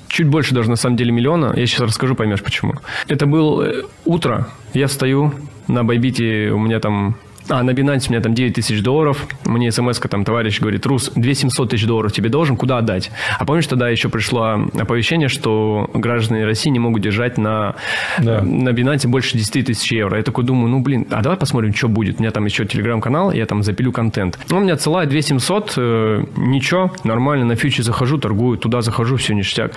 чуть 0.08 0.28
больше 0.28 0.54
даже 0.54 0.70
на 0.70 0.76
самом 0.76 0.98
деле 0.98 1.12
миллиона. 1.12 1.54
Я 1.56 1.66
сейчас 1.66 1.82
расскажу, 1.82 2.16
поймешь 2.16 2.42
почему. 2.44 2.74
Это 3.08 3.26
было 3.26 3.64
э, 3.64 3.84
утро. 4.06 4.48
Я 4.74 4.88
встаю 4.88 5.34
на 5.68 5.84
Байбите, 5.84 6.52
у 6.52 6.60
меня 6.60 6.80
там... 6.80 7.16
А, 7.50 7.64
на 7.64 7.72
Binance 7.72 8.08
у 8.10 8.12
меня 8.12 8.22
там 8.22 8.34
9 8.34 8.56
тысяч 8.56 8.82
долларов. 8.82 9.26
Мне 9.46 9.72
смс 9.72 10.00
там 10.00 10.26
товарищ 10.26 10.60
говорит, 10.60 10.86
Рус, 10.86 11.12
2 11.16 11.34
700 11.34 11.70
тысяч 11.70 11.86
долларов 11.86 12.12
тебе 12.12 12.30
должен, 12.30 12.58
куда 12.58 12.80
отдать? 12.80 13.12
А 13.40 13.46
помнишь, 13.46 13.68
тогда 13.68 13.90
еще 13.90 14.10
пришло 14.10 14.68
оповещение, 14.78 15.30
что 15.30 15.90
граждане 15.94 16.46
России 16.46 16.70
не 16.70 16.80
могут 16.80 17.02
держать 17.02 17.38
на, 17.38 17.76
Да. 18.20 18.42
на 18.42 18.70
Binance 18.70 19.08
больше 19.08 19.38
10 19.38 19.66
тысяч 19.66 19.92
евро. 19.92 20.18
Я 20.18 20.24
такой 20.24 20.44
думаю, 20.44 20.70
ну, 20.70 20.82
блин, 20.82 21.08
а 21.10 21.22
давай 21.22 21.38
посмотрим, 21.38 21.74
что 21.74 21.88
будет. 21.88 22.20
У 22.20 22.22
меня 22.22 22.32
там 22.32 22.46
еще 22.46 22.66
телеграм-канал, 22.66 23.32
я 23.32 23.46
там 23.46 23.64
запилю 23.64 23.92
контент. 23.92 24.38
Он 24.52 24.64
мне 24.64 24.74
отсылает 24.74 25.10
2 25.10 25.22
700, 25.22 25.74
э, 25.78 26.24
ничего, 26.36 26.92
нормально, 27.04 27.46
на 27.46 27.56
фьючер 27.56 27.84
захожу, 27.84 28.18
торгую, 28.18 28.58
туда 28.58 28.82
захожу, 28.82 29.16
все 29.16 29.34
ништяк. 29.34 29.72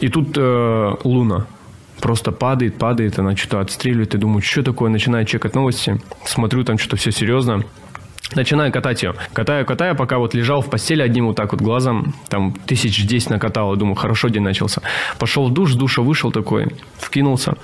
И 0.00 0.08
тут 0.08 0.36
э, 0.36 0.94
Луна 1.04 1.46
просто 2.00 2.32
падает, 2.32 2.78
падает, 2.78 3.18
она 3.18 3.36
что-то 3.36 3.60
отстреливает, 3.60 4.14
и 4.14 4.18
думаю, 4.18 4.42
что 4.42 4.62
такое, 4.62 4.90
начинаю 4.90 5.24
чекать 5.24 5.54
новости, 5.54 6.00
смотрю, 6.24 6.64
там 6.64 6.78
что-то 6.78 6.96
все 6.96 7.10
серьезно. 7.12 7.64
Начинаю 8.34 8.72
катать 8.72 9.02
ее. 9.02 9.14
Катаю, 9.32 9.64
катаю, 9.66 9.94
пока 9.94 10.18
вот 10.18 10.34
лежал 10.34 10.60
в 10.60 10.70
постели 10.70 11.02
одним 11.02 11.26
вот 11.26 11.36
так 11.36 11.52
вот 11.52 11.60
глазом, 11.60 12.14
там 12.28 12.52
тысяч 12.66 13.06
десять 13.06 13.30
накатал, 13.30 13.76
думаю, 13.76 13.94
хорошо 13.94 14.28
день 14.28 14.42
начался. 14.42 14.80
Пошел 15.18 15.46
в 15.48 15.52
душ, 15.52 15.72
с 15.72 15.76
душа 15.76 16.02
вышел 16.02 16.32
такой, 16.32 16.68
вкинулся. 16.98 17.54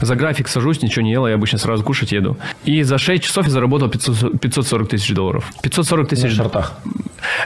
За 0.00 0.14
график 0.14 0.48
сажусь, 0.48 0.80
ничего 0.82 1.02
не 1.04 1.10
ел, 1.10 1.26
я 1.26 1.34
обычно 1.34 1.58
сразу 1.58 1.82
кушать 1.84 2.12
еду. 2.12 2.38
И 2.64 2.82
за 2.84 2.96
6 2.96 3.22
часов 3.24 3.46
я 3.46 3.50
заработал 3.50 3.90
500 3.90 4.40
540 4.40 4.88
тысяч 4.88 5.12
долларов. 5.12 5.52
540 5.62 6.04
На 6.04 6.08
тысяч 6.16 6.36
шортах. 6.36 6.78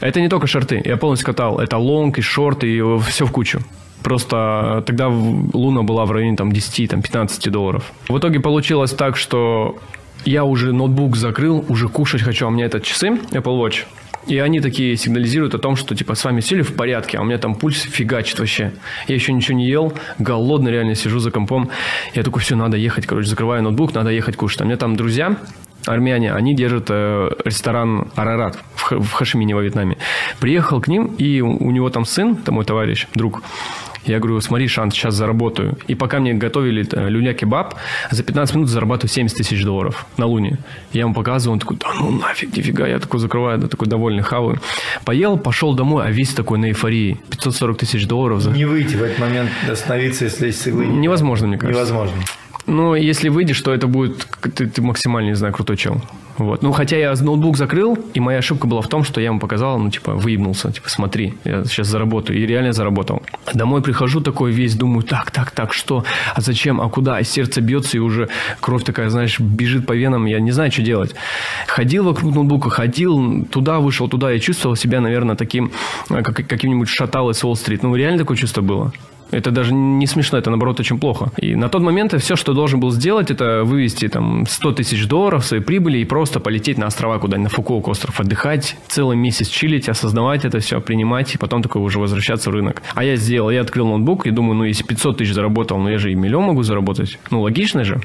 это 0.00 0.20
не 0.20 0.28
только 0.28 0.46
шорты. 0.46 0.80
Я 0.84 0.98
полностью 0.98 1.26
катал. 1.26 1.58
Это 1.58 1.78
лонг 1.78 2.18
и 2.18 2.22
шорт, 2.22 2.62
и 2.64 2.80
все 3.08 3.24
в 3.26 3.32
кучу. 3.32 3.60
Просто 4.02 4.82
тогда 4.86 5.08
в- 5.08 5.54
Луна 5.56 5.82
была 5.82 6.04
в 6.06 6.12
районе 6.12 6.36
там, 6.36 6.50
10-15 6.50 7.50
долларов. 7.50 7.92
В 8.08 8.18
итоге 8.18 8.40
получилось 8.40 8.92
так, 8.92 9.16
что 9.16 9.78
я 10.24 10.44
уже 10.44 10.72
ноутбук 10.72 11.16
закрыл, 11.16 11.64
уже 11.68 11.88
кушать 11.88 12.22
хочу, 12.22 12.46
а 12.46 12.48
у 12.48 12.50
меня 12.52 12.66
это 12.66 12.80
часы 12.80 13.08
Apple 13.30 13.60
Watch. 13.60 13.84
И 14.26 14.36
они 14.38 14.60
такие 14.60 14.96
сигнализируют 14.96 15.54
о 15.54 15.58
том, 15.58 15.74
что 15.76 15.94
типа 15.94 16.14
с 16.14 16.22
вами 16.24 16.40
все 16.40 16.56
ли 16.56 16.62
в 16.62 16.74
порядке, 16.74 17.16
а 17.18 17.22
у 17.22 17.24
меня 17.24 17.38
там 17.38 17.54
пульс 17.54 17.80
фигачит 17.80 18.38
вообще. 18.38 18.72
Я 19.06 19.14
еще 19.14 19.32
ничего 19.32 19.56
не 19.56 19.66
ел, 19.66 19.92
голодный 20.18 20.70
реально 20.70 20.94
сижу 20.94 21.18
за 21.18 21.30
компом. 21.30 21.70
Я 22.14 22.22
такой, 22.22 22.42
все, 22.42 22.54
надо 22.54 22.76
ехать, 22.76 23.06
короче, 23.06 23.28
закрываю 23.28 23.62
ноутбук, 23.62 23.94
надо 23.94 24.10
ехать 24.10 24.36
кушать. 24.36 24.60
А 24.60 24.64
у 24.64 24.66
меня 24.66 24.76
там 24.76 24.96
друзья, 24.96 25.36
армяне, 25.86 26.32
они 26.34 26.54
держат 26.54 26.86
э, 26.90 27.30
ресторан 27.44 28.08
Арарат 28.16 28.58
в, 28.74 28.82
Х- 28.82 28.96
в 28.98 29.12
Хашимине 29.12 29.54
во 29.54 29.62
Вьетнаме. 29.62 29.96
Приехал 30.40 30.80
к 30.82 30.88
ним, 30.88 31.06
и 31.16 31.40
у 31.40 31.70
него 31.70 31.88
там 31.88 32.04
сын, 32.04 32.36
там 32.36 32.56
мой 32.56 32.66
товарищ, 32.66 33.06
друг. 33.14 33.42
Я 34.08 34.18
говорю, 34.18 34.40
смотри, 34.40 34.68
Шант, 34.68 34.94
сейчас 34.94 35.14
заработаю. 35.14 35.76
И 35.86 35.94
пока 35.94 36.18
мне 36.18 36.34
готовили 36.34 36.86
э, 36.90 37.08
люля-кебаб, 37.08 37.74
за 38.10 38.22
15 38.22 38.54
минут 38.54 38.68
зарабатываю 38.68 39.10
70 39.10 39.36
тысяч 39.36 39.62
долларов 39.62 40.06
на 40.16 40.26
Луне. 40.26 40.58
Я 40.92 41.02
ему 41.02 41.14
показываю, 41.14 41.54
он 41.54 41.58
такой, 41.60 41.76
да 41.76 41.88
ну 41.98 42.10
нафиг, 42.10 42.56
нифига. 42.56 42.86
Я 42.86 42.98
такой 42.98 43.20
закрываю, 43.20 43.58
да, 43.58 43.68
такой 43.68 43.86
довольный, 43.86 44.22
хаваю. 44.22 44.60
Поел, 45.04 45.36
пошел 45.38 45.74
домой, 45.74 46.06
а 46.06 46.10
весь 46.10 46.32
такой 46.32 46.58
на 46.58 46.66
эйфории. 46.66 47.20
540 47.30 47.78
тысяч 47.78 48.06
долларов 48.06 48.40
за... 48.40 48.50
Не 48.50 48.64
выйти 48.64 48.96
в 48.96 49.02
этот 49.02 49.18
момент, 49.18 49.50
остановиться, 49.70 50.24
если 50.24 50.46
есть 50.46 50.66
иглы. 50.66 50.86
Невозможно, 50.86 51.46
мне 51.46 51.58
кажется. 51.58 51.78
Невозможно. 51.78 52.22
Ну, 52.68 52.94
если 52.94 53.30
выйдешь, 53.30 53.62
то 53.62 53.72
это 53.72 53.86
будет... 53.86 54.26
Ты, 54.54 54.66
ты 54.66 54.82
максимально, 54.82 55.30
не 55.30 55.36
знаю, 55.36 55.54
крутой 55.54 55.78
чел. 55.78 56.02
Вот. 56.36 56.62
Ну, 56.62 56.72
хотя 56.72 56.98
я 56.98 57.14
ноутбук 57.14 57.56
закрыл, 57.56 57.98
и 58.12 58.20
моя 58.20 58.38
ошибка 58.38 58.66
была 58.66 58.82
в 58.82 58.88
том, 58.88 59.04
что 59.04 59.20
я 59.20 59.28
ему 59.28 59.40
показал, 59.40 59.78
ну, 59.78 59.90
типа, 59.90 60.12
выебнулся, 60.12 60.70
типа, 60.70 60.90
смотри, 60.90 61.34
я 61.44 61.64
сейчас 61.64 61.88
заработаю. 61.88 62.38
И 62.38 62.46
реально 62.46 62.72
заработал. 62.72 63.22
Домой 63.54 63.80
прихожу 63.80 64.20
такой 64.20 64.52
весь, 64.52 64.74
думаю, 64.74 65.02
так, 65.02 65.30
так, 65.30 65.50
так, 65.50 65.72
что? 65.72 66.04
А 66.34 66.42
зачем? 66.42 66.78
А 66.80 66.90
куда? 66.90 67.18
И 67.20 67.24
сердце 67.24 67.62
бьется, 67.62 67.96
и 67.96 68.00
уже 68.00 68.28
кровь 68.60 68.84
такая, 68.84 69.08
знаешь, 69.08 69.40
бежит 69.40 69.86
по 69.86 69.94
венам. 69.94 70.26
Я 70.26 70.38
не 70.38 70.50
знаю, 70.50 70.70
что 70.70 70.82
делать. 70.82 71.14
Ходил 71.66 72.04
вокруг 72.04 72.34
ноутбука, 72.34 72.68
ходил, 72.68 73.46
туда 73.50 73.80
вышел, 73.80 74.08
туда. 74.08 74.30
Я 74.30 74.38
чувствовал 74.40 74.76
себя, 74.76 75.00
наверное, 75.00 75.36
таким, 75.36 75.72
э, 76.10 76.22
как, 76.22 76.46
каким-нибудь 76.46 76.88
шаталой 76.88 77.32
с 77.32 77.42
Уолл-стрит. 77.42 77.82
Ну, 77.82 77.96
реально 77.96 78.18
такое 78.18 78.36
чувство 78.36 78.60
было. 78.60 78.92
Это 79.30 79.50
даже 79.50 79.74
не 79.74 80.06
смешно, 80.06 80.38
это 80.38 80.50
наоборот 80.50 80.80
очень 80.80 80.98
плохо. 80.98 81.30
И 81.36 81.54
на 81.54 81.68
тот 81.68 81.82
момент 81.82 82.14
все, 82.20 82.36
что 82.36 82.54
должен 82.54 82.80
был 82.80 82.90
сделать, 82.90 83.30
это 83.30 83.62
вывести 83.64 84.08
там 84.08 84.46
100 84.46 84.72
тысяч 84.72 85.06
долларов 85.06 85.44
своей 85.44 85.62
прибыли 85.62 85.98
и 85.98 86.04
просто 86.04 86.40
полететь 86.40 86.78
на 86.78 86.86
острова 86.86 87.18
куда-нибудь, 87.18 87.50
на 87.50 87.56
Фукуоку 87.56 87.90
остров, 87.90 88.20
отдыхать, 88.20 88.76
целый 88.88 89.16
месяц 89.16 89.48
чилить, 89.48 89.88
осознавать 89.88 90.44
это 90.44 90.60
все, 90.60 90.80
принимать, 90.80 91.34
и 91.34 91.38
потом 91.38 91.62
такой 91.62 91.82
уже 91.82 91.98
возвращаться 91.98 92.50
в 92.50 92.54
рынок. 92.54 92.82
А 92.94 93.04
я 93.04 93.16
сделал, 93.16 93.50
я 93.50 93.60
открыл 93.60 93.88
ноутбук 93.88 94.26
и 94.26 94.30
думаю, 94.30 94.56
ну 94.56 94.64
если 94.64 94.84
500 94.84 95.18
тысяч 95.18 95.34
заработал, 95.34 95.78
ну 95.78 95.88
я 95.88 95.98
же 95.98 96.10
и 96.10 96.14
миллион 96.14 96.44
могу 96.44 96.62
заработать. 96.62 97.18
Ну 97.30 97.42
логично 97.42 97.84
же. 97.84 98.00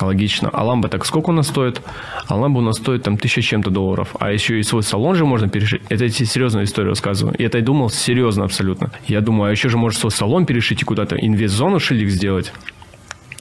Логично. 0.00 0.50
А 0.52 0.64
ламба 0.64 0.88
так 0.88 1.06
сколько 1.06 1.30
у 1.30 1.32
нас 1.32 1.48
стоит? 1.48 1.80
А 2.26 2.36
ламба 2.36 2.58
у 2.58 2.62
нас 2.62 2.76
стоит 2.76 3.04
там 3.04 3.16
тысяча 3.16 3.42
чем-то 3.42 3.70
долларов. 3.70 4.16
А 4.18 4.32
еще 4.32 4.58
и 4.58 4.62
свой 4.62 4.82
салон 4.82 5.14
же 5.14 5.24
можно 5.24 5.48
перешить. 5.48 5.82
Это 5.88 6.04
я 6.04 6.10
тебе 6.10 6.26
серьезную 6.26 6.64
историю 6.64 6.90
рассказываю. 6.90 7.36
И 7.36 7.44
это 7.44 7.58
я 7.58 7.64
думал 7.64 7.90
серьезно 7.90 8.44
абсолютно. 8.44 8.90
Я 9.06 9.20
думаю, 9.20 9.48
а 9.48 9.50
еще 9.52 9.68
же 9.68 9.78
может 9.78 10.00
свой 10.00 10.10
салон 10.10 10.46
перешить 10.46 10.82
и 10.82 10.84
куда-то 10.84 11.16
инвест-зону 11.16 11.78
шилик 11.78 12.10
сделать. 12.10 12.52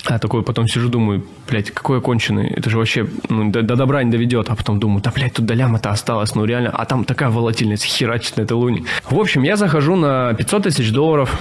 А 0.05 0.19
такой 0.19 0.43
потом 0.43 0.67
сижу, 0.67 0.89
думаю, 0.89 1.25
блядь, 1.47 1.71
какой 1.71 1.97
я 1.97 2.01
конченый. 2.01 2.47
Это 2.49 2.69
же 2.69 2.77
вообще 2.77 3.07
ну, 3.29 3.49
до, 3.49 3.61
до 3.61 3.75
добра 3.75 4.03
не 4.03 4.11
доведет. 4.11 4.49
А 4.49 4.55
потом 4.55 4.79
думаю, 4.79 5.01
да, 5.01 5.11
блядь, 5.11 5.33
тут 5.33 5.45
до 5.45 5.53
ляма-то 5.53 5.89
осталось. 5.89 6.35
Ну, 6.35 6.45
реально. 6.45 6.69
А 6.69 6.85
там 6.85 7.05
такая 7.05 7.29
волатильность 7.29 7.85
херачит 7.85 8.37
на 8.37 8.41
этой 8.41 8.53
луне. 8.53 8.83
В 9.09 9.17
общем, 9.17 9.43
я 9.43 9.55
захожу 9.55 9.95
на 9.95 10.33
500 10.33 10.63
тысяч 10.63 10.91
долларов. 10.91 11.35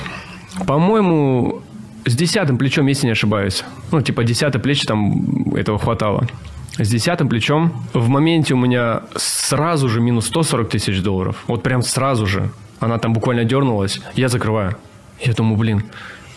По-моему, 0.66 1.62
с 2.04 2.14
десятым 2.14 2.58
плечом, 2.58 2.86
если 2.86 3.06
не 3.06 3.12
ошибаюсь. 3.12 3.64
Ну, 3.90 4.00
типа, 4.00 4.24
десятое 4.24 4.60
плечо 4.60 4.84
там 4.86 5.54
этого 5.54 5.78
хватало. 5.78 6.26
С 6.78 6.88
десятым 6.88 7.28
плечом 7.28 7.86
в 7.92 8.08
моменте 8.08 8.54
у 8.54 8.56
меня 8.56 9.02
сразу 9.14 9.88
же 9.88 10.00
минус 10.00 10.26
140 10.26 10.70
тысяч 10.70 11.02
долларов. 11.02 11.44
Вот 11.46 11.62
прям 11.62 11.82
сразу 11.82 12.26
же. 12.26 12.50
Она 12.80 12.98
там 12.98 13.12
буквально 13.12 13.44
дернулась. 13.44 14.00
Я 14.14 14.28
закрываю. 14.28 14.76
Я 15.20 15.34
думаю, 15.34 15.56
блин, 15.56 15.84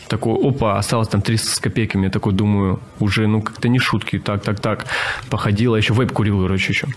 такой, 0.08 0.38
опа, 0.48 0.78
осталось 0.78 1.08
там 1.08 1.22
300 1.22 1.48
с 1.48 1.60
копейками. 1.60 2.06
Я 2.06 2.12
такой 2.12 2.34
думаю, 2.34 2.80
уже, 3.00 3.28
ну, 3.28 3.42
как-то 3.42 3.70
не 3.70 3.80
шутки. 3.80 4.20
Так, 4.20 4.44
так, 4.44 4.60
так. 4.60 4.86
Походила, 5.30 5.76
еще 5.76 5.94
вейп 5.94 6.12
курил, 6.12 6.42
короче, 6.42 6.74
еще. 6.74 6.88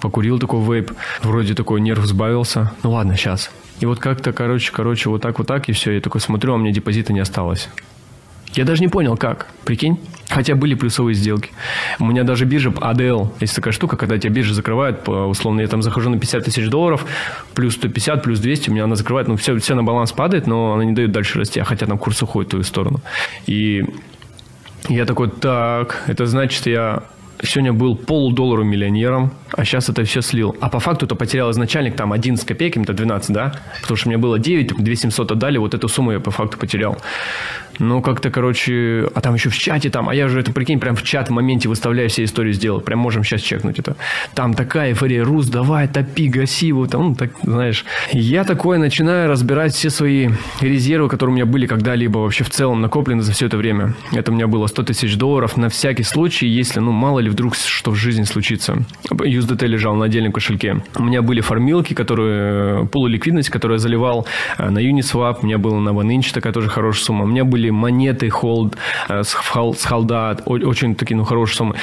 Покурил 0.00 0.38
такой 0.38 0.60
вейп. 0.62 0.92
Вроде 1.22 1.54
такой 1.54 1.80
нерв 1.80 2.04
сбавился. 2.04 2.72
Ну, 2.82 2.92
ладно, 2.92 3.16
сейчас. 3.16 3.50
И 3.80 3.86
вот 3.86 3.98
как-то, 3.98 4.32
короче, 4.32 4.70
короче, 4.70 5.08
вот 5.08 5.22
так, 5.22 5.38
вот 5.38 5.46
так, 5.48 5.68
и 5.68 5.72
все. 5.72 5.92
Я 5.92 6.00
такой 6.00 6.20
смотрю, 6.20 6.54
а 6.54 6.58
мне 6.58 6.72
депозита 6.72 7.12
не 7.12 7.20
осталось. 7.20 7.68
Я 8.54 8.64
даже 8.64 8.82
не 8.82 8.88
понял, 8.88 9.16
как. 9.16 9.48
Прикинь? 9.64 9.98
Хотя 10.28 10.54
были 10.54 10.74
плюсовые 10.74 11.14
сделки. 11.14 11.50
У 11.98 12.06
меня 12.06 12.22
даже 12.24 12.44
биржа 12.44 12.70
ADL, 12.70 13.32
есть 13.40 13.54
такая 13.54 13.72
штука, 13.72 13.96
когда 13.96 14.18
тебя 14.18 14.32
биржа 14.32 14.54
закрывает, 14.54 15.06
условно, 15.08 15.60
я 15.60 15.68
там 15.68 15.82
захожу 15.82 16.10
на 16.10 16.18
50 16.18 16.44
тысяч 16.44 16.68
долларов, 16.68 17.04
плюс 17.54 17.74
150, 17.74 18.22
плюс 18.22 18.40
200, 18.40 18.70
у 18.70 18.72
меня 18.72 18.84
она 18.84 18.96
закрывает, 18.96 19.28
ну, 19.28 19.36
все, 19.36 19.58
все 19.58 19.74
на 19.74 19.82
баланс 19.82 20.12
падает, 20.12 20.46
но 20.46 20.74
она 20.74 20.84
не 20.84 20.92
дает 20.92 21.12
дальше 21.12 21.38
расти, 21.38 21.60
а 21.60 21.64
хотя 21.64 21.86
там 21.86 21.98
курс 21.98 22.22
уходит 22.22 22.48
в 22.48 22.50
твою 22.50 22.64
сторону. 22.64 23.00
И 23.46 23.84
я 24.88 25.04
такой, 25.04 25.30
так, 25.30 26.02
это 26.06 26.26
значит, 26.26 26.66
я 26.66 27.04
сегодня 27.42 27.72
был 27.72 27.96
полудоллару 27.96 28.64
миллионером, 28.64 29.32
а 29.52 29.64
сейчас 29.64 29.88
это 29.88 30.04
все 30.04 30.22
слил. 30.22 30.56
А 30.60 30.68
по 30.68 30.78
факту-то 30.78 31.14
потерял 31.14 31.50
изначальник 31.50 31.96
там 31.96 32.12
11 32.12 32.46
копейками, 32.46 32.84
то 32.84 32.92
12, 32.92 33.32
да? 33.32 33.54
Потому 33.80 33.96
что 33.96 34.08
мне 34.08 34.16
было 34.16 34.38
9, 34.38 34.76
2700 34.78 35.32
отдали, 35.32 35.58
вот 35.58 35.74
эту 35.74 35.88
сумму 35.88 36.12
я 36.12 36.20
по 36.20 36.30
факту 36.30 36.56
потерял. 36.56 36.98
Ну, 37.82 38.00
как-то, 38.00 38.30
короче, 38.30 39.08
а 39.12 39.20
там 39.20 39.34
еще 39.34 39.50
в 39.50 39.58
чате 39.58 39.90
там, 39.90 40.08
а 40.08 40.14
я 40.14 40.28
же 40.28 40.38
это, 40.38 40.52
прикинь, 40.52 40.78
прям 40.78 40.94
в 40.94 41.02
чат 41.02 41.30
в 41.30 41.32
моменте 41.32 41.68
выставляю 41.68 42.08
все 42.08 42.22
истории 42.22 42.52
сделал. 42.52 42.80
Прям 42.80 43.00
можем 43.00 43.24
сейчас 43.24 43.40
чекнуть 43.40 43.80
это. 43.80 43.96
Там 44.34 44.54
такая 44.54 44.90
эйфория, 44.90 45.24
Рус, 45.24 45.48
давай, 45.48 45.88
топи, 45.88 46.28
гаси 46.28 46.68
его, 46.68 46.86
там, 46.86 47.08
ну, 47.08 47.14
так, 47.16 47.30
знаешь. 47.42 47.84
Я 48.12 48.44
такое 48.44 48.78
начинаю 48.78 49.28
разбирать 49.28 49.74
все 49.74 49.90
свои 49.90 50.30
резервы, 50.60 51.08
которые 51.08 51.32
у 51.32 51.34
меня 51.34 51.44
были 51.44 51.66
когда-либо 51.66 52.18
вообще 52.18 52.44
в 52.44 52.50
целом 52.50 52.80
накоплены 52.80 53.22
за 53.22 53.32
все 53.32 53.46
это 53.46 53.56
время. 53.56 53.94
Это 54.12 54.30
у 54.30 54.34
меня 54.36 54.46
было 54.46 54.68
100 54.68 54.84
тысяч 54.84 55.16
долларов 55.16 55.56
на 55.56 55.68
всякий 55.68 56.04
случай, 56.04 56.46
если, 56.46 56.78
ну, 56.78 56.92
мало 56.92 57.18
ли 57.18 57.30
вдруг 57.30 57.56
что 57.56 57.90
в 57.90 57.96
жизни 57.96 58.22
случится. 58.22 58.76
USDT 59.10 59.66
лежал 59.66 59.96
на 59.96 60.04
отдельном 60.04 60.30
кошельке. 60.30 60.84
У 60.94 61.02
меня 61.02 61.20
были 61.20 61.40
фармилки, 61.40 61.94
которые, 61.94 62.86
полуликвидность, 62.86 63.50
которую 63.50 63.78
я 63.78 63.80
заливал 63.80 64.24
э, 64.58 64.70
на 64.70 64.78
Uniswap, 64.78 65.38
у 65.42 65.46
меня 65.46 65.58
было 65.58 65.80
на 65.80 65.88
OneInch 65.88 66.32
такая 66.32 66.52
тоже 66.52 66.68
хорошая 66.68 67.06
сумма. 67.06 67.24
У 67.24 67.26
меня 67.26 67.44
были 67.44 67.71
монеты 67.72 68.28
hold, 68.28 68.76
э, 69.08 69.22
с, 69.22 69.28
с 69.30 69.84
холда, 69.84 70.36
очень 70.46 70.94
такие, 70.94 71.16
ну, 71.16 71.24
хорошие 71.24 71.56
суммы. 71.56 71.74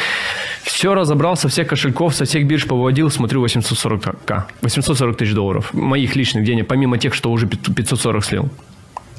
Все 0.64 0.94
разобрал 0.94 1.36
со 1.36 1.50
всех 1.50 1.68
кошельков, 1.68 2.16
со 2.16 2.26
всех 2.26 2.46
бирж 2.48 2.68
поводил, 2.68 3.10
смотрю 3.10 3.46
840к. 3.46 4.44
840 4.62 5.18
тысяч 5.18 5.34
долларов. 5.34 5.74
Моих 5.74 6.16
личных 6.16 6.44
денег, 6.44 6.68
помимо 6.68 6.98
тех, 6.98 7.14
что 7.14 7.32
уже 7.32 7.48
540 7.48 8.24
слил. 8.24 8.50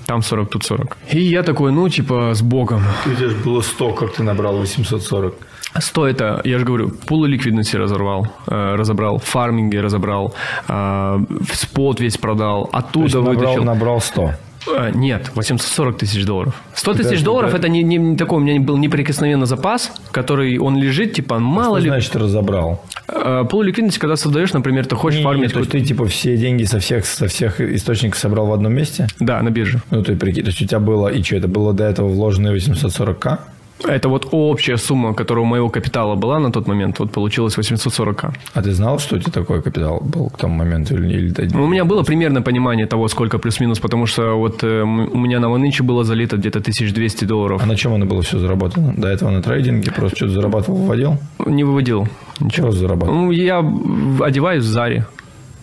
Там 0.06 0.22
40, 0.22 0.50
тут 0.50 0.64
40. 0.64 0.96
И 1.12 1.20
я 1.20 1.42
такой, 1.42 1.72
ну, 1.72 1.88
типа, 1.88 2.32
с 2.34 2.42
боком. 2.42 2.82
У 3.06 3.10
тебя 3.10 3.28
же 3.28 3.36
было 3.36 3.60
100, 3.60 3.92
как 3.92 4.14
ты 4.14 4.22
набрал 4.22 4.58
840? 4.58 5.34
100 5.78 6.06
это, 6.08 6.40
я 6.44 6.58
же 6.58 6.64
говорю, 6.64 6.90
пулы 7.06 7.28
ликвидности 7.28 7.76
разорвал, 7.76 8.26
э, 8.48 8.74
разобрал, 8.74 9.18
фарминги 9.18 9.76
разобрал, 9.76 10.34
э, 10.68 11.18
спот 11.52 12.00
весь 12.00 12.16
продал, 12.16 12.68
оттуда 12.72 13.10
То 13.10 13.18
есть 13.18 13.28
вытащил. 13.28 13.64
Набрал, 13.64 13.74
набрал 13.74 14.00
100. 14.00 14.34
Э, 14.66 14.90
нет, 14.94 15.30
840 15.34 15.98
тысяч 15.98 16.24
долларов. 16.24 16.60
100 16.74 16.94
тысяч 16.94 17.22
долларов 17.22 17.54
это 17.54 17.68
не, 17.68 17.82
не 17.82 18.16
такой, 18.16 18.38
у 18.38 18.40
меня 18.40 18.60
был 18.60 18.76
неприкосновенный 18.76 19.46
запас, 19.46 19.92
который 20.10 20.58
он 20.58 20.76
лежит, 20.76 21.14
типа, 21.14 21.38
мало 21.38 21.78
Что 21.78 21.84
ли. 21.84 21.90
значит 21.90 22.16
разобрал? 22.16 22.84
Э, 23.08 23.44
Полуликвидность, 23.48 23.98
когда 23.98 24.16
создаешь, 24.16 24.52
например, 24.52 24.86
ты 24.86 24.96
хочешь 24.96 25.18
Не, 25.20 25.24
фармить. 25.24 25.48
не, 25.48 25.52
то 25.52 25.58
есть 25.60 25.70
ты 25.70 25.80
типа 25.80 26.06
все 26.06 26.36
деньги 26.36 26.64
со 26.64 26.78
всех, 26.78 27.06
со 27.06 27.26
всех 27.28 27.60
источников 27.60 28.18
собрал 28.18 28.46
в 28.46 28.52
одном 28.52 28.74
месте? 28.74 29.06
Да, 29.18 29.40
на 29.42 29.50
бирже. 29.50 29.80
Ну, 29.90 30.02
ты 30.02 30.16
прикинь, 30.16 30.44
то 30.44 30.50
есть 30.50 30.60
у 30.62 30.66
тебя 30.66 30.80
было, 30.80 31.08
и 31.08 31.22
что, 31.22 31.36
это 31.36 31.48
было 31.48 31.72
до 31.72 31.84
этого 31.84 32.08
вложенные 32.08 32.54
840к? 32.56 33.38
Это 33.84 34.08
вот 34.08 34.28
общая 34.30 34.76
сумма, 34.76 35.14
которая 35.14 35.44
у 35.44 35.48
моего 35.48 35.68
капитала 35.68 36.14
была 36.14 36.38
на 36.38 36.52
тот 36.52 36.66
момент, 36.66 36.98
вот 36.98 37.12
получилось 37.12 37.56
840к. 37.58 38.32
А 38.54 38.62
ты 38.62 38.72
знал, 38.72 38.98
что 38.98 39.16
у 39.16 39.18
тебя 39.18 39.32
такой 39.32 39.62
капитал 39.62 40.00
был 40.00 40.28
к 40.30 40.38
тому 40.38 40.54
моменту? 40.54 40.94
Или, 40.94 41.28
или... 41.28 41.56
У 41.56 41.66
меня 41.66 41.84
было 41.84 42.02
примерно 42.02 42.42
понимание 42.42 42.86
того, 42.86 43.08
сколько 43.08 43.38
плюс-минус, 43.38 43.78
потому 43.78 44.06
что 44.06 44.34
вот 44.34 44.62
э, 44.62 44.82
у 44.82 45.18
меня 45.18 45.40
на 45.40 45.46
OneInch 45.46 45.82
было 45.82 46.04
залито 46.04 46.36
где-то 46.36 46.58
1200 46.58 47.24
долларов. 47.24 47.62
А 47.62 47.66
на 47.66 47.76
чем 47.76 47.94
оно 47.94 48.06
было 48.06 48.22
все 48.22 48.38
заработано? 48.38 48.94
До 48.96 49.08
этого 49.08 49.30
на 49.30 49.42
трейдинге 49.42 49.90
просто 49.92 50.16
что-то 50.16 50.32
зарабатывал, 50.32 50.78
выводил? 50.78 51.18
Не 51.46 51.64
выводил. 51.64 52.08
Чего 52.50 52.70
зарабатывал? 52.70 53.14
Ну, 53.14 53.30
я 53.30 53.58
одеваюсь 54.20 54.64
в 54.64 54.68
Заре. 54.68 55.06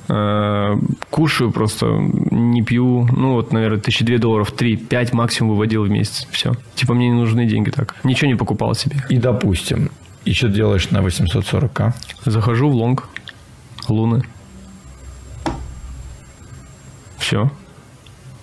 Э, 0.10 0.76
Кушаю 1.10 1.52
просто, 1.52 1.86
не 1.88 2.62
пью. 2.62 3.08
Ну, 3.12 3.34
вот, 3.34 3.52
наверное, 3.52 3.80
тысячи 3.80 4.06
две 4.06 4.18
долларов, 4.18 4.52
три, 4.52 4.78
пять 4.78 5.14
максимум 5.14 5.52
выводил 5.52 5.84
в 5.84 5.90
месяц. 5.90 6.28
Все. 6.32 6.54
Типа, 6.76 6.94
мне 6.94 7.10
не 7.10 7.16
нужны 7.16 7.46
деньги 7.46 7.70
так. 7.70 7.96
Ничего 8.04 8.28
не 8.28 8.36
покупал 8.36 8.74
себе. 8.76 9.04
И, 9.10 9.18
допустим, 9.18 9.92
и 10.26 10.34
что 10.34 10.50
делаешь 10.50 10.90
на 10.92 10.98
840к? 10.98 11.94
Захожу 12.26 12.70
в 12.70 12.76
лонг. 12.76 13.08
Луны. 13.88 14.24
Все. 17.18 17.50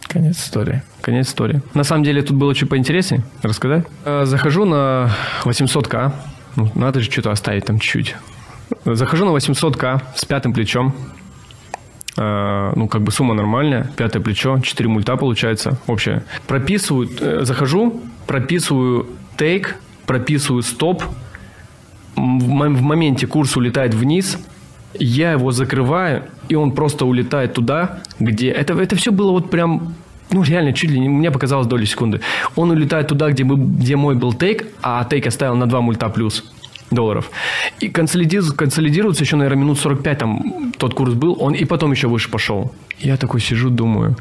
Конец 0.09 0.39
истории. 0.39 0.83
Конец 1.01 1.29
истории. 1.29 1.61
На 1.75 1.85
самом 1.85 2.05
деле 2.05 2.23
тут 2.23 2.37
было 2.37 2.55
чуть 2.55 2.69
поинтереснее. 2.69 3.25
Рассказать? 3.43 3.87
Э, 4.05 4.25
Захожу 4.25 4.65
на 4.65 5.11
800к. 5.45 6.13
Ну, 6.57 6.71
надо 6.75 7.01
же 7.01 7.11
что-то 7.11 7.31
оставить 7.31 7.67
там 7.67 7.79
чуть-чуть. 7.79 8.17
Захожу 8.85 9.25
на 9.25 9.37
800к 9.37 10.03
с 10.15 10.25
пятым 10.25 10.53
плечом. 10.53 10.95
Э, 12.17 12.73
Ну, 12.77 12.89
как 12.89 13.03
бы 13.03 13.11
сумма 13.13 13.35
нормальная. 13.35 13.91
Пятое 13.97 14.23
плечо. 14.23 14.59
4 14.61 14.89
мульта 14.89 15.17
получается 15.17 15.79
общее. 15.87 16.23
Прописываю, 16.47 17.09
э, 17.21 17.45
захожу, 17.45 18.01
прописываю 18.27 19.07
тейк, 19.37 19.77
прописываю 20.07 20.63
стоп. 20.63 21.03
В 22.17 22.83
моменте 22.83 23.27
курс 23.27 23.57
улетает 23.57 23.93
вниз, 23.93 24.39
я 24.97 25.33
его 25.33 25.51
закрываю, 25.51 26.23
и 26.49 26.55
он 26.55 26.71
просто 26.71 27.07
улетает 27.07 27.55
туда, 27.55 27.99
где... 28.21 28.51
Это, 28.51 28.75
это 28.75 28.95
все 28.95 29.11
было 29.11 29.33
вот 29.33 29.51
прям... 29.51 29.95
Ну, 30.31 30.43
реально, 30.45 30.73
чуть 30.73 30.91
ли 30.91 31.01
не... 31.01 31.09
Мне 31.09 31.31
показалось 31.33 31.67
доли 31.67 31.85
секунды. 31.85 32.21
Он 32.55 32.71
улетает 32.71 33.09
туда, 33.09 33.31
где, 33.31 33.43
мы, 33.43 33.57
где 33.57 33.97
мой 33.97 34.15
был 34.15 34.33
тейк, 34.33 34.67
а 34.83 35.05
тейк 35.05 35.27
оставил 35.27 35.57
на 35.57 35.67
2 35.67 35.81
мульта 35.81 36.09
плюс 36.09 36.45
долларов. 36.95 37.31
И 37.81 37.89
консолидируется, 37.89 38.55
консолидируется 38.55 39.25
еще, 39.25 39.37
наверное, 39.37 39.63
минут 39.63 39.79
45 39.79 40.19
там 40.19 40.73
тот 40.79 40.95
курс 40.95 41.15
был, 41.15 41.37
он 41.41 41.55
и 41.55 41.65
потом 41.65 41.93
еще 41.93 42.09
выше 42.09 42.31
пошел. 42.31 42.75
Я 42.99 43.17
такой 43.17 43.41
сижу, 43.41 43.71
думаю, 43.71 44.17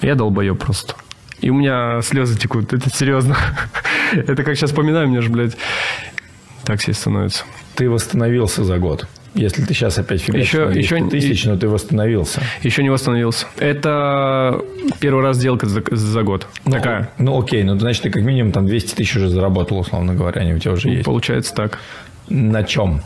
я 0.00 0.14
долбоеб 0.14 0.58
просто. 0.58 0.94
И 1.40 1.50
у 1.50 1.54
меня 1.54 2.00
слезы 2.02 2.38
текут, 2.38 2.72
это 2.72 2.88
серьезно. 2.90 3.36
Это 4.12 4.44
как 4.44 4.56
сейчас 4.56 4.70
вспоминаю, 4.70 5.08
мне 5.08 5.20
же, 5.20 5.30
блядь, 5.30 5.56
так 6.64 6.80
себе 6.80 6.94
становится. 6.94 7.44
Ты 7.74 7.90
восстановился 7.90 8.64
за 8.64 8.78
год. 8.78 9.06
Если 9.34 9.62
ты 9.64 9.74
сейчас 9.74 9.98
опять 9.98 10.20
фигачишь 10.20 10.46
Еще- 10.54 10.64
на 10.66 10.72
200 10.72 10.94
еще- 10.94 11.08
тысяч, 11.10 11.44
но 11.44 11.56
ты 11.56 11.68
восстановился. 11.68 12.40
Еще 12.62 12.82
не 12.84 12.90
восстановился. 12.90 13.46
Это 13.58 14.60
первый 15.00 15.22
раз 15.24 15.36
сделка 15.38 15.66
за, 15.66 15.82
за 15.90 16.22
год. 16.22 16.46
Ну, 16.64 16.72
Такая. 16.72 17.10
Ну, 17.18 17.38
окей, 17.40 17.64
ну, 17.64 17.78
значит, 17.78 18.02
ты 18.04 18.10
как 18.10 18.22
минимум 18.22 18.52
там 18.52 18.66
200 18.66 18.94
тысяч 18.94 19.16
уже 19.16 19.28
заработал, 19.28 19.78
условно 19.80 20.14
говоря, 20.14 20.40
они 20.42 20.54
у 20.54 20.58
тебя 20.58 20.72
уже 20.72 20.88
есть. 20.88 21.04
Получается 21.04 21.52
так. 21.54 21.78
На 22.28 22.62
чем? 22.64 23.02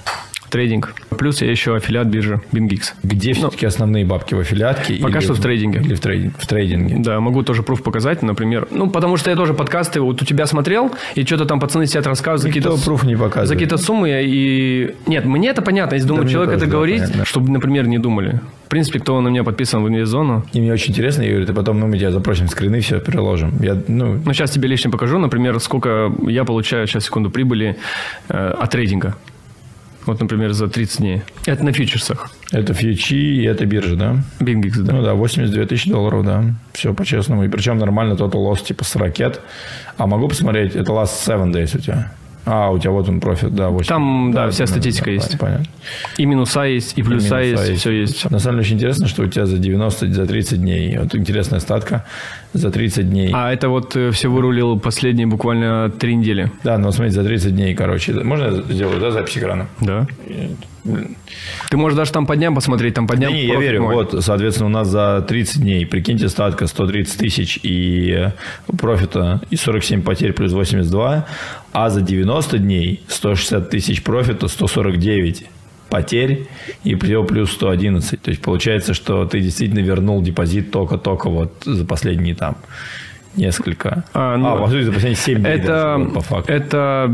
Трейдинг. 0.51 0.95
Плюс 1.19 1.43
я 1.43 1.51
еще 1.51 1.77
аффилиат 1.77 2.07
биржи 2.07 2.41
BingX. 2.53 2.93
Где 3.03 3.33
все-таки 3.33 3.67
основные 3.67 4.05
бабки 4.05 4.35
в 4.35 4.41
аффилиатке? 4.41 4.95
Ну, 4.99 5.07
Пока 5.07 5.19
или 5.19 5.25
что 5.25 5.35
в 5.35 5.41
трейдинге. 5.41 5.81
Или 5.81 5.95
в, 5.95 6.01
трейдинг, 6.01 6.35
в 6.39 6.47
трейдинге. 6.47 6.97
Да, 6.99 7.21
могу 7.21 7.43
тоже 7.43 7.63
пруф 7.63 7.83
показать, 7.83 8.23
например. 8.23 8.69
Ну, 8.71 8.89
потому 8.89 9.17
что 9.17 9.31
я 9.31 9.37
тоже 9.37 9.55
подкасты 9.55 10.01
вот 10.01 10.23
у 10.23 10.25
тебя 10.25 10.47
смотрел, 10.47 10.93
и 11.15 11.25
что-то 11.25 11.45
там 11.45 11.61
пацаны 11.61 11.87
сидят 11.87 12.07
рассказывают 12.07 12.43
за 12.43 12.49
какие-то... 12.49 12.83
пруф 12.85 13.05
не 13.05 13.17
показывает. 13.17 13.49
За 13.49 13.55
какие-то 13.55 13.77
суммы 13.77 14.23
и... 14.25 14.95
Нет, 15.07 15.25
мне 15.25 15.49
это 15.49 15.63
понятно. 15.63 15.95
Если 15.95 16.09
думаю, 16.09 16.25
мне 16.25 16.33
человек 16.33 16.55
это 16.55 16.67
да, 16.67 16.71
говорит, 16.71 17.01
понятно. 17.01 17.25
чтобы, 17.25 17.51
например, 17.51 17.87
не 17.87 17.99
думали. 17.99 18.41
В 18.67 18.69
принципе, 18.69 18.99
кто 19.01 19.21
на 19.21 19.29
меня 19.29 19.45
подписан 19.45 19.83
в 19.83 19.89
инвест-зону. 19.89 20.45
И 20.53 20.61
мне 20.61 20.73
очень 20.73 20.93
интересно, 20.93 21.27
говорю, 21.27 21.47
ты 21.47 21.53
потом, 21.53 21.81
ну, 21.81 21.87
мы 21.87 21.99
тебя 21.99 22.11
запросим 22.11 22.49
скрины, 22.49 22.81
все 22.81 23.01
переложим. 23.01 23.53
Я, 23.61 23.81
ну, 23.89 24.21
Ну, 24.25 24.33
сейчас 24.33 24.51
тебе 24.51 24.69
лично 24.69 24.91
покажу, 24.91 25.19
например, 25.19 25.59
сколько 25.61 26.13
я 26.27 26.45
получаю, 26.45 26.87
сейчас, 26.87 27.05
секунду, 27.05 27.31
прибыли 27.31 27.77
э, 28.29 28.55
от 28.59 28.71
трейдинга. 28.71 29.17
Вот, 30.09 30.21
например, 30.21 30.55
за 30.55 30.69
30 30.69 30.99
дней. 31.01 31.23
Это 31.45 31.63
на 31.63 31.71
фьючерсах. 31.71 32.31
это 32.51 32.73
фьючи 32.73 33.15
и 33.15 33.45
это 33.45 33.67
биржа, 33.67 33.95
да? 33.95 34.17
BingX, 34.41 34.81
да. 34.81 34.95
Ну 34.95 35.03
да, 35.03 35.13
82 35.13 35.67
тысячи 35.67 35.91
долларов, 35.91 36.25
да. 36.25 36.45
Все 36.73 36.95
по-честному. 36.95 37.45
И 37.45 37.49
причем 37.49 37.77
нормально 37.77 38.15
total 38.15 38.51
loss 38.51 38.65
типа 38.65 38.85
с 38.85 38.97
ракет. 38.97 39.43
А 39.99 40.07
могу 40.07 40.29
посмотреть, 40.29 40.75
это 40.77 40.93
last 40.93 41.13
7 41.27 41.53
days 41.53 41.77
у 41.77 41.81
тебя. 41.81 42.11
А, 42.51 42.71
у 42.71 42.79
тебя 42.79 42.93
вот 42.93 43.07
он 43.09 43.21
профит, 43.21 43.55
да. 43.55 43.69
8. 43.69 43.89
Там, 43.89 44.33
да, 44.33 44.49
вся 44.51 44.67
статистика 44.67 45.11
есть. 45.11 45.39
Понятно. 45.39 45.67
И 46.17 46.25
минуса 46.25 46.63
есть, 46.63 46.97
и 46.97 47.03
плюса 47.03 47.41
И 47.41 47.49
минуса 47.49 47.67
есть, 47.67 47.81
все 47.81 47.91
есть. 47.91 48.31
На 48.31 48.39
самом 48.39 48.57
деле 48.57 48.67
очень 48.67 48.77
интересно, 48.77 49.07
что 49.07 49.23
у 49.23 49.27
тебя 49.27 49.45
за 49.45 49.59
90, 49.59 50.13
за 50.15 50.27
30 50.27 50.59
дней. 50.59 50.99
Вот 50.99 51.15
интересная 51.15 51.61
статка. 51.61 52.07
За 52.55 52.71
30 52.71 53.11
дней. 53.11 53.31
А 53.35 53.53
это 53.53 53.69
вот 53.69 53.95
э, 53.97 54.11
все 54.13 54.29
вырулил 54.29 54.81
последние 54.81 55.27
буквально 55.27 55.91
три 55.91 56.17
недели. 56.17 56.51
Да, 56.65 56.79
но 56.79 56.91
смотри, 56.91 57.11
за 57.11 57.23
30 57.23 57.55
дней, 57.55 57.75
короче. 57.75 58.15
Можно 58.15 58.45
я 58.45 58.53
сделаю, 58.73 58.99
да, 58.99 59.11
запись 59.11 59.37
экрана? 59.37 59.67
Да. 59.83 60.07
Ты 60.85 61.77
можешь 61.77 61.97
даже 61.97 62.13
там 62.13 62.27
по 62.27 62.37
дням 62.37 62.55
посмотреть, 62.55 62.95
там 62.95 63.07
по 63.07 63.17
дням. 63.17 63.33
Не, 63.33 63.43
не, 63.43 63.49
я 63.49 63.59
верю. 63.59 63.83
мой. 63.83 63.95
Вот, 63.95 64.25
соответственно, 64.25 64.67
у 64.67 64.73
нас 64.73 64.89
за 64.89 65.25
30 65.27 65.61
дней, 65.61 65.87
прикиньте, 65.87 66.29
статка 66.29 66.67
130 66.67 67.19
тысяч 67.19 67.59
и 67.63 68.11
э, 68.11 68.33
профита 68.77 69.41
и 69.51 69.57
47 69.57 70.03
потерь 70.03 70.33
плюс 70.33 70.53
82, 70.53 71.27
а 71.73 71.91
за 71.91 72.01
90 72.01 72.59
дней 72.59 73.03
160 73.09 73.71
тысяч 73.71 74.03
профита, 74.03 74.49
149 74.49 75.47
потерь 75.89 76.49
и 76.85 76.95
плюс 76.95 77.27
плюс 77.27 77.53
111. 77.53 78.21
То 78.21 78.31
есть 78.31 78.43
получается, 78.43 78.95
что 78.95 79.25
ты 79.25 79.41
действительно 79.41 79.81
вернул 79.81 80.23
депозит 80.23 80.71
только-только 80.71 81.29
вот 81.29 81.63
за 81.65 81.85
последние 81.85 82.35
там 82.35 82.57
несколько. 83.37 84.05
А, 84.15 84.37
ну, 84.37 84.57
по 84.59 84.69
сути, 84.69 84.83
за 84.85 84.93
последние 84.93 85.17
7 85.17 85.35
дней 85.41 85.59
даже, 85.59 85.63
Это, 85.63 85.97
вот, 85.99 86.15
по 86.15 86.21
факту. 86.21 86.53
это, 86.53 87.13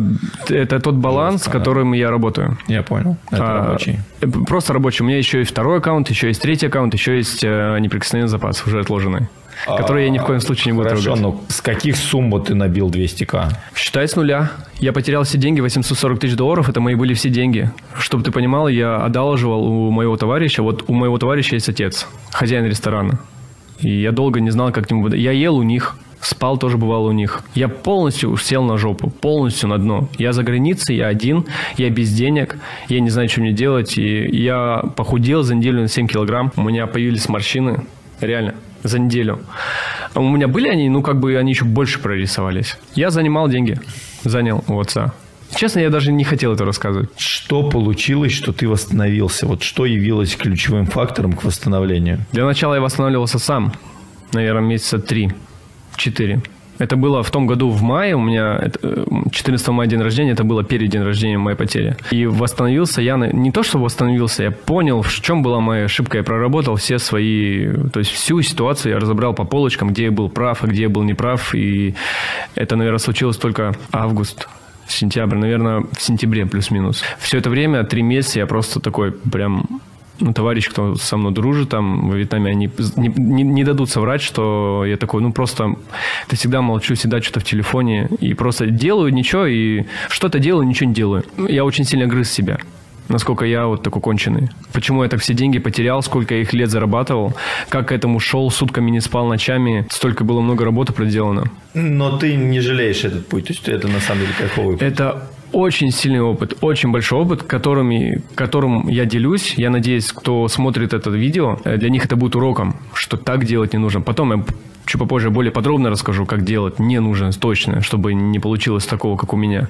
это 0.48 0.80
тот 0.80 0.94
баланс, 0.94 1.42
с 1.42 1.44
Жестко, 1.44 1.52
да. 1.52 1.58
которым 1.58 1.92
я 1.92 2.10
работаю. 2.10 2.58
Я 2.68 2.82
понял. 2.82 3.16
Это 3.30 3.42
А, 3.60 3.66
рабочий. 3.66 3.98
э, 4.20 4.26
Просто 4.46 4.72
рабочий. 4.72 5.02
У 5.02 5.06
меня 5.06 5.18
еще 5.18 5.38
есть 5.38 5.50
второй 5.50 5.78
аккаунт, 5.78 6.08
еще 6.10 6.28
есть 6.28 6.40
третий 6.42 6.66
аккаунт, 6.66 6.94
еще 6.94 7.16
есть 7.16 7.42
э, 7.44 7.78
неприкосновенный 7.80 8.28
запас, 8.28 8.64
уже 8.66 8.80
отложенный. 8.80 9.28
Который 9.66 10.04
я 10.04 10.10
ни 10.10 10.18
в 10.18 10.24
коем 10.24 10.40
случае 10.40 10.72
не 10.72 10.76
буду 10.76 10.88
Хорошо, 10.88 11.14
трогать. 11.14 11.22
но 11.22 11.40
с 11.48 11.60
каких 11.60 11.96
сумм 11.96 12.30
вот 12.32 12.46
ты 12.48 12.54
набил 12.56 12.90
200к? 12.90 13.50
Считай 13.76 14.08
с 14.08 14.16
нуля. 14.16 14.50
Я 14.80 14.92
потерял 14.92 15.22
все 15.22 15.38
деньги, 15.38 15.60
840 15.60 16.18
тысяч 16.18 16.34
долларов, 16.34 16.68
это 16.68 16.80
мои 16.80 16.96
были 16.96 17.14
все 17.14 17.28
деньги. 17.30 17.70
Чтобы 17.96 18.24
ты 18.24 18.32
понимал, 18.32 18.66
я 18.66 18.96
одалживал 18.96 19.64
у 19.64 19.90
моего 19.92 20.16
товарища, 20.16 20.62
вот 20.62 20.84
у 20.88 20.92
моего 20.92 21.18
товарища 21.18 21.54
есть 21.54 21.68
отец, 21.68 22.08
хозяин 22.32 22.66
ресторана. 22.66 23.20
И 23.78 23.88
я 24.02 24.10
долго 24.10 24.40
не 24.40 24.50
знал, 24.50 24.72
как 24.72 24.88
к 24.88 24.90
нему... 24.90 25.08
Я 25.08 25.30
ел 25.30 25.56
у 25.56 25.62
них 25.62 25.96
спал 26.26 26.58
тоже 26.58 26.78
бывало 26.78 27.08
у 27.08 27.12
них. 27.12 27.42
Я 27.54 27.68
полностью 27.68 28.36
сел 28.36 28.62
на 28.62 28.78
жопу, 28.78 29.10
полностью 29.10 29.68
на 29.68 29.78
дно. 29.78 30.08
Я 30.18 30.32
за 30.32 30.42
границей, 30.42 30.96
я 30.96 31.08
один, 31.08 31.44
я 31.76 31.90
без 31.90 32.12
денег, 32.12 32.56
я 32.88 33.00
не 33.00 33.10
знаю, 33.10 33.28
что 33.28 33.40
мне 33.40 33.52
делать. 33.52 33.98
И 33.98 34.28
я 34.36 34.82
похудел 34.96 35.42
за 35.42 35.54
неделю 35.54 35.82
на 35.82 35.88
7 35.88 36.06
килограмм. 36.06 36.52
У 36.56 36.62
меня 36.62 36.86
появились 36.86 37.28
морщины, 37.28 37.84
реально, 38.20 38.54
за 38.82 38.98
неделю. 38.98 39.40
А 40.14 40.20
у 40.20 40.28
меня 40.28 40.48
были 40.48 40.68
они, 40.68 40.88
ну, 40.88 41.02
как 41.02 41.18
бы 41.20 41.36
они 41.36 41.52
еще 41.52 41.64
больше 41.64 41.98
прорисовались. 41.98 42.78
Я 42.94 43.10
занимал 43.10 43.48
деньги, 43.48 43.80
занял 44.22 44.64
у 44.68 44.78
отца. 44.78 45.12
Честно, 45.56 45.80
я 45.80 45.90
даже 45.90 46.10
не 46.10 46.24
хотел 46.24 46.52
это 46.52 46.64
рассказывать. 46.64 47.10
Что 47.16 47.68
получилось, 47.68 48.32
что 48.32 48.52
ты 48.52 48.68
восстановился? 48.68 49.46
Вот 49.46 49.62
что 49.62 49.86
явилось 49.86 50.34
ключевым 50.34 50.86
фактором 50.86 51.32
к 51.32 51.44
восстановлению? 51.44 52.24
Для 52.32 52.44
начала 52.44 52.74
я 52.74 52.80
восстанавливался 52.80 53.38
сам. 53.38 53.72
Наверное, 54.32 54.62
месяца 54.62 54.98
три, 54.98 55.30
четыре. 55.96 56.42
Это 56.78 56.96
было 56.96 57.22
в 57.22 57.30
том 57.30 57.46
году 57.46 57.70
в 57.70 57.82
мае, 57.82 58.16
у 58.16 58.20
меня 58.20 58.60
14 59.30 59.68
мая 59.68 59.88
день 59.88 60.00
рождения, 60.00 60.32
это 60.32 60.42
было 60.42 60.64
перед 60.64 60.90
день 60.90 61.02
рождения 61.02 61.38
моей 61.38 61.56
потери. 61.56 61.96
И 62.10 62.26
восстановился 62.26 63.00
я, 63.00 63.16
не 63.16 63.52
то 63.52 63.62
что 63.62 63.78
восстановился, 63.78 64.42
я 64.42 64.50
понял, 64.50 65.02
в 65.02 65.20
чем 65.20 65.42
была 65.42 65.60
моя 65.60 65.84
ошибка, 65.84 66.18
я 66.18 66.24
проработал 66.24 66.74
все 66.76 66.98
свои, 66.98 67.72
то 67.92 68.00
есть 68.00 68.10
всю 68.10 68.42
ситуацию 68.42 68.92
я 68.92 68.98
разобрал 68.98 69.34
по 69.34 69.44
полочкам, 69.44 69.90
где 69.90 70.04
я 70.04 70.10
был 70.10 70.28
прав, 70.28 70.64
а 70.64 70.66
где 70.66 70.82
я 70.82 70.88
был 70.88 71.04
неправ, 71.04 71.54
и 71.54 71.94
это, 72.56 72.74
наверное, 72.74 72.98
случилось 72.98 73.36
только 73.36 73.74
август 73.92 74.48
сентябрь, 74.88 75.36
наверное, 75.36 75.84
в 75.92 76.02
сентябре 76.02 76.44
плюс-минус. 76.44 77.04
Все 77.18 77.38
это 77.38 77.50
время, 77.50 77.84
три 77.84 78.02
месяца, 78.02 78.40
я 78.40 78.46
просто 78.46 78.80
такой 78.80 79.12
прям 79.12 79.80
товарищ, 80.34 80.68
кто 80.68 80.94
со 80.96 81.16
мной 81.16 81.32
дружит 81.32 81.70
там 81.70 82.10
в 82.10 82.14
Вьетнаме, 82.14 82.50
они 82.50 82.70
не, 82.96 83.08
не, 83.08 83.42
не 83.42 83.64
дадут 83.64 83.90
соврать, 83.90 84.22
что 84.22 84.84
я 84.86 84.96
такой, 84.96 85.22
ну, 85.22 85.32
просто 85.32 85.74
ты 86.28 86.36
всегда 86.36 86.62
молчу, 86.62 86.94
всегда 86.94 87.20
что-то 87.20 87.40
в 87.40 87.44
телефоне, 87.44 88.08
и 88.20 88.34
просто 88.34 88.66
делаю 88.66 89.12
ничего, 89.12 89.46
и 89.46 89.84
что-то 90.08 90.38
делаю, 90.38 90.66
ничего 90.66 90.88
не 90.88 90.94
делаю. 90.94 91.24
Я 91.48 91.64
очень 91.64 91.84
сильно 91.84 92.06
грыз 92.06 92.30
себя 92.30 92.58
насколько 93.08 93.44
я 93.44 93.66
вот 93.66 93.82
такой 93.82 94.00
конченый. 94.00 94.48
Почему 94.72 95.02
я 95.02 95.08
так 95.08 95.20
все 95.20 95.34
деньги 95.34 95.58
потерял, 95.58 96.02
сколько 96.02 96.34
я 96.34 96.40
их 96.40 96.52
лет 96.52 96.70
зарабатывал, 96.70 97.34
как 97.68 97.88
к 97.88 97.92
этому 97.92 98.20
шел, 98.20 98.50
сутками 98.50 98.90
не 98.90 99.00
спал, 99.00 99.26
ночами, 99.26 99.86
столько 99.90 100.24
было 100.24 100.40
много 100.40 100.64
работы 100.64 100.92
проделано. 100.92 101.44
Но 101.74 102.16
ты 102.16 102.34
не 102.34 102.60
жалеешь 102.60 103.04
этот 103.04 103.28
путь, 103.28 103.48
то 103.48 103.52
есть 103.52 103.68
это 103.68 103.88
на 103.88 104.00
самом 104.00 104.22
деле 104.22 104.32
кайфовый 104.38 104.76
путь. 104.76 104.82
Это 104.82 105.28
очень 105.54 105.90
сильный 105.90 106.20
опыт, 106.20 106.54
очень 106.60 106.90
большой 106.90 107.20
опыт, 107.20 107.42
которыми, 107.44 108.22
которым 108.34 108.88
я 108.88 109.04
делюсь. 109.04 109.54
Я 109.56 109.70
надеюсь, 109.70 110.12
кто 110.12 110.48
смотрит 110.48 110.92
это 110.92 111.10
видео, 111.10 111.58
э, 111.64 111.76
для 111.76 111.90
них 111.90 112.04
это 112.04 112.16
будет 112.16 112.34
уроком, 112.36 112.76
что 112.92 113.16
так 113.16 113.44
делать 113.44 113.72
не 113.72 113.78
нужно. 113.78 114.00
Потом 114.00 114.32
я 114.32 114.44
чуть 114.84 115.00
попозже 115.00 115.30
более 115.30 115.52
подробно 115.52 115.90
расскажу, 115.90 116.26
как 116.26 116.44
делать 116.44 116.78
не 116.78 117.00
нужно 117.00 117.30
точно, 117.32 117.80
чтобы 117.80 118.14
не 118.14 118.38
получилось 118.40 118.84
такого, 118.84 119.16
как 119.16 119.32
у 119.32 119.36
меня. 119.36 119.68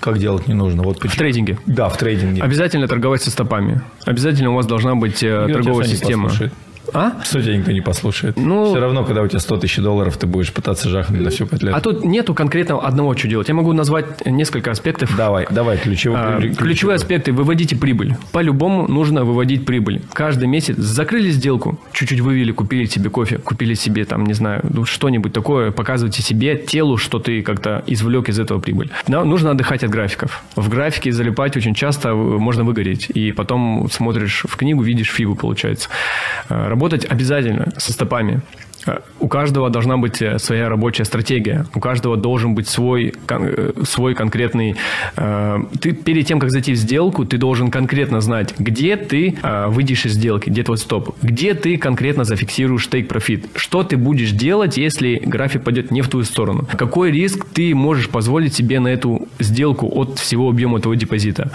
Как 0.00 0.18
делать 0.18 0.48
не 0.48 0.54
нужно? 0.54 0.82
Вот 0.82 0.98
почему. 0.98 1.12
В 1.12 1.18
трейдинге. 1.18 1.58
Да, 1.66 1.88
в 1.88 1.96
трейдинге. 1.98 2.42
Обязательно 2.42 2.88
торговать 2.88 3.22
со 3.22 3.30
стопами. 3.30 3.82
Обязательно 4.06 4.50
у 4.50 4.54
вас 4.54 4.66
должна 4.66 4.94
быть 4.94 5.22
э, 5.22 5.46
торговая 5.52 5.86
система. 5.86 6.24
Послушает. 6.24 6.54
А? 6.92 7.22
Что 7.22 7.42
тебя 7.42 7.56
никто 7.56 7.72
не 7.72 7.80
послушает? 7.80 8.36
Ну, 8.36 8.66
Все 8.66 8.80
равно, 8.80 9.04
когда 9.04 9.22
у 9.22 9.28
тебя 9.28 9.38
100 9.38 9.58
тысяч 9.58 9.76
долларов, 9.78 10.16
ты 10.16 10.26
будешь 10.26 10.52
пытаться 10.52 10.88
жахнуть 10.88 11.20
на 11.20 11.30
всю 11.30 11.46
котлету. 11.46 11.76
А 11.76 11.80
тут 11.80 12.04
нету 12.04 12.34
конкретно 12.34 12.78
одного, 12.80 13.16
что 13.16 13.28
делать. 13.28 13.48
Я 13.48 13.54
могу 13.54 13.72
назвать 13.72 14.24
несколько 14.26 14.70
аспектов. 14.70 15.16
Давай, 15.16 15.46
давай, 15.50 15.78
ключевые. 15.78 16.20
А, 16.20 16.36
ключевые. 16.36 16.56
ключевые 16.56 16.96
аспекты. 16.96 17.32
Выводите 17.32 17.76
прибыль. 17.76 18.16
По-любому 18.32 18.88
нужно 18.88 19.24
выводить 19.24 19.66
прибыль. 19.66 20.02
Каждый 20.12 20.48
месяц 20.48 20.76
закрыли 20.76 21.30
сделку, 21.30 21.78
чуть-чуть 21.92 22.20
вывели, 22.20 22.52
купили 22.52 22.84
себе 22.86 23.10
кофе, 23.10 23.38
купили 23.38 23.74
себе 23.74 24.04
там, 24.04 24.24
не 24.24 24.34
знаю, 24.34 24.62
ну, 24.68 24.84
что-нибудь 24.84 25.32
такое, 25.32 25.70
показывайте 25.70 26.22
себе, 26.22 26.56
телу, 26.56 26.96
что 26.96 27.18
ты 27.18 27.42
как-то 27.42 27.82
извлек 27.86 28.28
из 28.28 28.38
этого 28.38 28.60
прибыль. 28.60 28.90
Но 29.08 29.24
нужно 29.24 29.50
отдыхать 29.50 29.84
от 29.84 29.90
графиков. 29.90 30.42
В 30.56 30.68
графике 30.68 31.12
залипать 31.12 31.56
очень 31.56 31.74
часто 31.74 32.14
можно 32.14 32.64
выгореть. 32.64 33.10
И 33.10 33.32
потом 33.32 33.88
смотришь 33.90 34.44
в 34.48 34.56
книгу, 34.56 34.82
видишь 34.82 35.10
фигу, 35.10 35.34
получается. 35.34 35.88
Работать 36.80 37.04
обязательно 37.04 37.74
со 37.76 37.92
стопами. 37.92 38.40
У 39.18 39.28
каждого 39.28 39.70
должна 39.70 39.96
быть 39.96 40.22
э, 40.22 40.38
своя 40.38 40.68
рабочая 40.68 41.04
стратегия. 41.04 41.66
У 41.74 41.80
каждого 41.80 42.16
должен 42.16 42.54
быть 42.54 42.68
свой, 42.68 43.14
э, 43.28 43.72
свой 43.84 44.14
конкретный... 44.14 44.76
Э, 45.16 45.58
ты 45.80 45.92
перед 45.92 46.26
тем, 46.26 46.40
как 46.40 46.50
зайти 46.50 46.72
в 46.72 46.76
сделку, 46.76 47.24
ты 47.24 47.36
должен 47.36 47.70
конкретно 47.70 48.20
знать, 48.20 48.54
где 48.58 48.96
ты 48.96 49.36
выйдешь 49.68 50.06
из 50.06 50.12
сделки, 50.12 50.50
где 50.50 50.62
твой 50.62 50.78
стоп, 50.78 51.16
где 51.22 51.54
ты 51.54 51.76
конкретно 51.76 52.24
зафиксируешь 52.24 52.88
profit, 52.88 53.48
что 53.54 53.82
ты 53.82 53.96
будешь 53.96 54.30
делать, 54.32 54.76
если 54.76 55.16
график 55.24 55.62
пойдет 55.62 55.90
не 55.90 56.02
в 56.02 56.08
твою 56.08 56.24
сторону, 56.24 56.66
какой 56.76 57.10
риск 57.10 57.46
ты 57.52 57.74
можешь 57.74 58.08
позволить 58.08 58.54
себе 58.54 58.80
на 58.80 58.88
эту 58.88 59.28
сделку 59.38 59.88
от 59.92 60.18
всего 60.18 60.48
объема 60.48 60.80
твоего 60.80 60.98
депозита. 60.98 61.50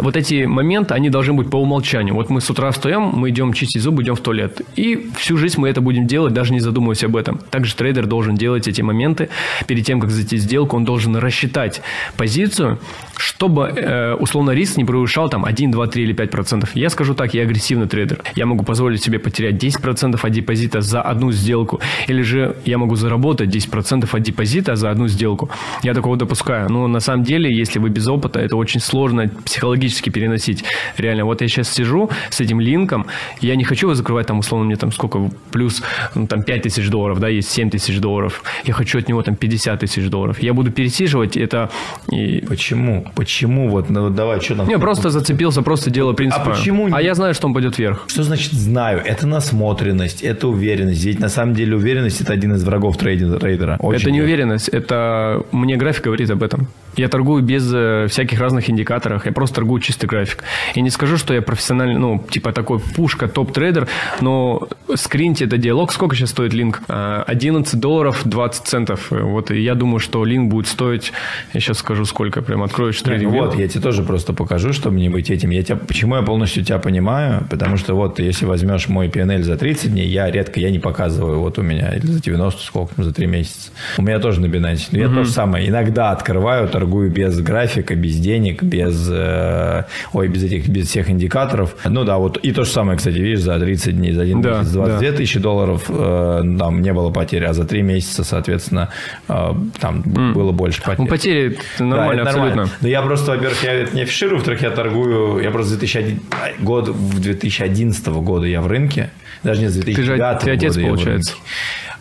Вот 0.00 0.16
эти 0.16 0.44
моменты, 0.44 0.94
они 0.94 1.10
должны 1.10 1.34
быть 1.34 1.50
по 1.50 1.56
умолчанию. 1.56 2.14
Вот 2.14 2.30
мы 2.30 2.40
с 2.40 2.50
утра 2.50 2.70
встаем, 2.70 3.02
мы 3.02 3.30
идем 3.30 3.52
чистить 3.52 3.82
зубы, 3.82 4.02
идем 4.02 4.14
в 4.14 4.20
туалет. 4.20 4.62
И 4.76 5.10
всю 5.16 5.36
жизнь 5.36 5.60
мы 5.60 5.68
это 5.68 5.80
будем 5.80 6.06
делать, 6.06 6.32
даже 6.32 6.52
не 6.52 6.60
за 6.60 6.69
задумываясь 6.70 7.04
об 7.04 7.16
этом. 7.16 7.38
Также 7.50 7.74
трейдер 7.74 8.06
должен 8.06 8.34
делать 8.36 8.68
эти 8.68 8.82
моменты 8.82 9.28
перед 9.66 9.84
тем, 9.84 10.00
как 10.00 10.10
зайти 10.10 10.36
в 10.36 10.40
сделку, 10.40 10.76
он 10.76 10.84
должен 10.84 11.16
рассчитать 11.16 11.82
позицию, 12.16 12.78
чтобы 13.16 13.68
э, 13.68 14.14
условно 14.14 14.52
риск 14.52 14.76
не 14.76 14.84
превышал 14.84 15.28
там 15.28 15.44
1, 15.44 15.70
2, 15.70 15.86
3 15.86 16.02
или 16.02 16.12
5 16.12 16.30
процентов. 16.30 16.70
Я 16.74 16.90
скажу 16.90 17.14
так, 17.14 17.34
я 17.34 17.42
агрессивный 17.42 17.86
трейдер. 17.86 18.22
Я 18.36 18.46
могу 18.46 18.64
позволить 18.64 19.02
себе 19.02 19.18
потерять 19.18 19.58
10 19.58 19.82
процентов 19.82 20.24
от 20.24 20.32
депозита 20.32 20.80
за 20.80 21.02
одну 21.02 21.32
сделку. 21.32 21.80
Или 22.08 22.22
же 22.22 22.56
я 22.64 22.78
могу 22.78 22.96
заработать 22.96 23.50
10 23.50 23.70
процентов 23.70 24.14
от 24.14 24.22
депозита 24.22 24.76
за 24.76 24.90
одну 24.90 25.08
сделку. 25.08 25.50
Я 25.82 25.94
такого 25.94 26.16
допускаю. 26.16 26.70
Но 26.70 26.86
на 26.88 27.00
самом 27.00 27.24
деле, 27.24 27.54
если 27.54 27.78
вы 27.78 27.90
без 27.90 28.08
опыта, 28.08 28.40
это 28.40 28.56
очень 28.56 28.80
сложно 28.80 29.30
психологически 29.44 30.10
переносить. 30.10 30.64
Реально, 30.96 31.24
вот 31.24 31.42
я 31.42 31.48
сейчас 31.48 31.72
сижу 31.72 32.10
с 32.30 32.40
этим 32.40 32.60
линком, 32.60 33.06
я 33.40 33.56
не 33.56 33.64
хочу 33.64 33.86
его 33.86 33.94
закрывать 33.94 34.26
там 34.26 34.38
условно 34.38 34.66
мне 34.66 34.76
там 34.76 34.92
сколько, 34.92 35.30
плюс 35.50 35.82
ну, 36.14 36.26
там 36.26 36.42
5 36.42 36.59
тысяч 36.60 36.88
долларов, 36.88 37.20
да, 37.20 37.28
есть 37.28 37.50
7 37.50 37.70
тысяч 37.70 37.98
долларов. 37.98 38.42
Я 38.64 38.74
хочу 38.74 38.98
от 38.98 39.08
него 39.08 39.22
там 39.22 39.36
50 39.36 39.80
тысяч 39.80 40.08
долларов. 40.08 40.42
Я 40.42 40.54
буду 40.54 40.70
пересиживать 40.70 41.36
это. 41.36 41.70
И... 42.10 42.44
Почему? 42.46 43.06
Почему? 43.14 43.68
Вот, 43.68 43.90
ну, 43.90 44.10
давай, 44.10 44.40
что 44.40 44.56
там? 44.56 44.68
Не, 44.68 44.78
просто 44.78 45.10
зацепился, 45.10 45.62
просто 45.62 45.90
дело 45.90 46.12
принципа. 46.12 46.42
А 46.46 46.50
почему? 46.50 46.88
А 46.92 47.02
я 47.02 47.14
знаю, 47.14 47.34
что 47.34 47.46
он 47.46 47.54
пойдет 47.54 47.78
вверх. 47.78 48.04
Что 48.08 48.22
значит 48.22 48.52
знаю? 48.52 49.02
Это 49.04 49.26
насмотренность, 49.26 50.22
это 50.22 50.48
уверенность. 50.48 51.04
Ведь 51.04 51.20
на 51.20 51.28
самом 51.28 51.54
деле 51.54 51.76
уверенность 51.76 52.20
это 52.20 52.32
один 52.32 52.54
из 52.54 52.64
врагов 52.64 52.96
трейдера. 52.96 53.76
Очень 53.78 54.00
это 54.00 54.10
не 54.10 54.22
уверенность, 54.22 54.68
это 54.68 55.42
мне 55.52 55.76
график 55.76 56.04
говорит 56.04 56.30
об 56.30 56.42
этом. 56.42 56.68
Я 56.96 57.08
торгую 57.08 57.42
без 57.42 57.70
э, 57.72 58.06
всяких 58.08 58.40
разных 58.40 58.70
индикаторов. 58.70 59.26
Я 59.26 59.32
просто 59.32 59.56
торгую 59.56 59.80
чистый 59.80 60.06
график. 60.06 60.44
И 60.74 60.80
не 60.80 60.90
скажу, 60.90 61.16
что 61.16 61.34
я 61.34 61.42
профессиональный, 61.42 61.98
ну, 61.98 62.24
типа 62.30 62.52
такой 62.52 62.78
пушка, 62.78 63.28
топ-трейдер, 63.28 63.88
но 64.20 64.68
скриньте 64.94 65.46
это 65.46 65.56
диалог. 65.56 65.92
Сколько 65.92 66.16
сейчас 66.16 66.30
стоит 66.30 66.52
линк? 66.52 66.82
11 66.88 67.74
а, 67.74 67.76
долларов 67.76 68.22
20 68.24 68.66
центов. 68.66 69.08
Вот 69.10 69.50
я 69.50 69.74
думаю, 69.74 69.98
что 70.00 70.24
линк 70.24 70.50
будет 70.50 70.66
стоить, 70.66 71.12
я 71.52 71.60
сейчас 71.60 71.78
скажу 71.78 72.04
сколько, 72.04 72.42
прям 72.42 72.62
открою 72.62 72.92
трейдинг. 72.92 73.32
Вот, 73.32 73.54
я 73.54 73.68
тебе 73.68 73.80
тоже 73.80 74.02
просто 74.02 74.32
покажу, 74.32 74.72
чтобы 74.72 74.96
не 74.96 75.08
быть 75.08 75.30
этим. 75.30 75.50
Я 75.50 75.62
тебя, 75.62 75.76
почему 75.76 76.16
я 76.16 76.22
полностью 76.22 76.64
тебя 76.64 76.78
понимаю? 76.78 77.46
Потому 77.50 77.76
что 77.76 77.94
вот, 77.94 78.18
если 78.18 78.46
возьмешь 78.46 78.88
мой 78.88 79.08
PNL 79.08 79.42
за 79.42 79.56
30 79.56 79.92
дней, 79.92 80.08
я 80.08 80.30
редко, 80.30 80.60
я 80.60 80.70
не 80.70 80.78
показываю. 80.78 81.40
Вот 81.40 81.58
у 81.58 81.62
меня, 81.62 81.94
или 81.94 82.06
за 82.06 82.20
90, 82.22 82.62
сколько 82.62 82.94
там, 82.94 83.04
за 83.04 83.12
3 83.12 83.26
месяца. 83.26 83.70
У 83.98 84.02
меня 84.02 84.18
тоже 84.18 84.40
на 84.40 84.46
Binance. 84.46 84.88
Но 84.92 84.98
я 84.98 85.06
угу. 85.06 85.16
то 85.16 85.24
же 85.24 85.30
самое. 85.30 85.68
Иногда 85.68 86.10
открываю, 86.10 86.68
торгую 86.80 87.10
без 87.10 87.38
графика, 87.40 87.94
без 87.94 88.16
денег, 88.16 88.62
без, 88.62 89.08
э, 89.10 89.84
ой, 90.12 90.28
без 90.28 90.44
этих, 90.44 90.68
без 90.68 90.88
всех 90.88 91.10
индикаторов. 91.10 91.76
Ну 91.84 92.04
да, 92.04 92.16
вот 92.16 92.38
и 92.38 92.52
то 92.52 92.64
же 92.64 92.70
самое, 92.70 92.96
кстати, 92.96 93.16
видишь, 93.16 93.40
за 93.40 93.58
30 93.58 93.96
дней, 93.96 94.12
за 94.12 94.22
один 94.22 94.40
да, 94.40 94.60
месяц 94.60 94.72
22 94.72 95.10
да. 95.10 95.16
тысячи 95.16 95.38
долларов, 95.38 95.84
э, 95.88 96.42
там 96.58 96.80
не 96.80 96.92
было 96.92 97.10
потери, 97.10 97.44
а 97.44 97.52
за 97.52 97.64
3 97.64 97.82
месяца, 97.82 98.24
соответственно, 98.24 98.88
э, 99.28 99.54
там 99.78 100.00
mm. 100.00 100.32
было 100.32 100.52
больше 100.52 100.80
потерь. 100.82 100.96
Ну, 100.98 101.06
потери 101.06 101.58
нормально, 101.78 102.24
да, 102.24 102.30
абсолютно. 102.30 102.48
Нормально. 102.48 102.72
Но 102.80 102.88
я 102.88 103.02
просто, 103.02 103.32
во-первых, 103.32 103.62
я 103.62 103.72
это 103.74 103.94
не 103.94 104.02
афиширую, 104.02 104.36
во-вторых, 104.36 104.62
я 104.62 104.70
торгую, 104.70 105.42
я 105.42 105.50
просто 105.50 105.76
2001, 105.76 106.20
год, 106.60 106.88
в 106.88 107.20
2011 107.20 108.06
года 108.06 108.46
я 108.46 108.62
в 108.62 108.66
рынке, 108.66 109.10
даже 109.42 109.60
не 109.60 109.68
с 109.68 109.74
2009 109.74 109.96
ты 109.96 110.02
же, 110.02 110.44
ты 110.44 110.50
отец, 110.50 110.76
года 110.76 110.86
получается. 110.86 111.34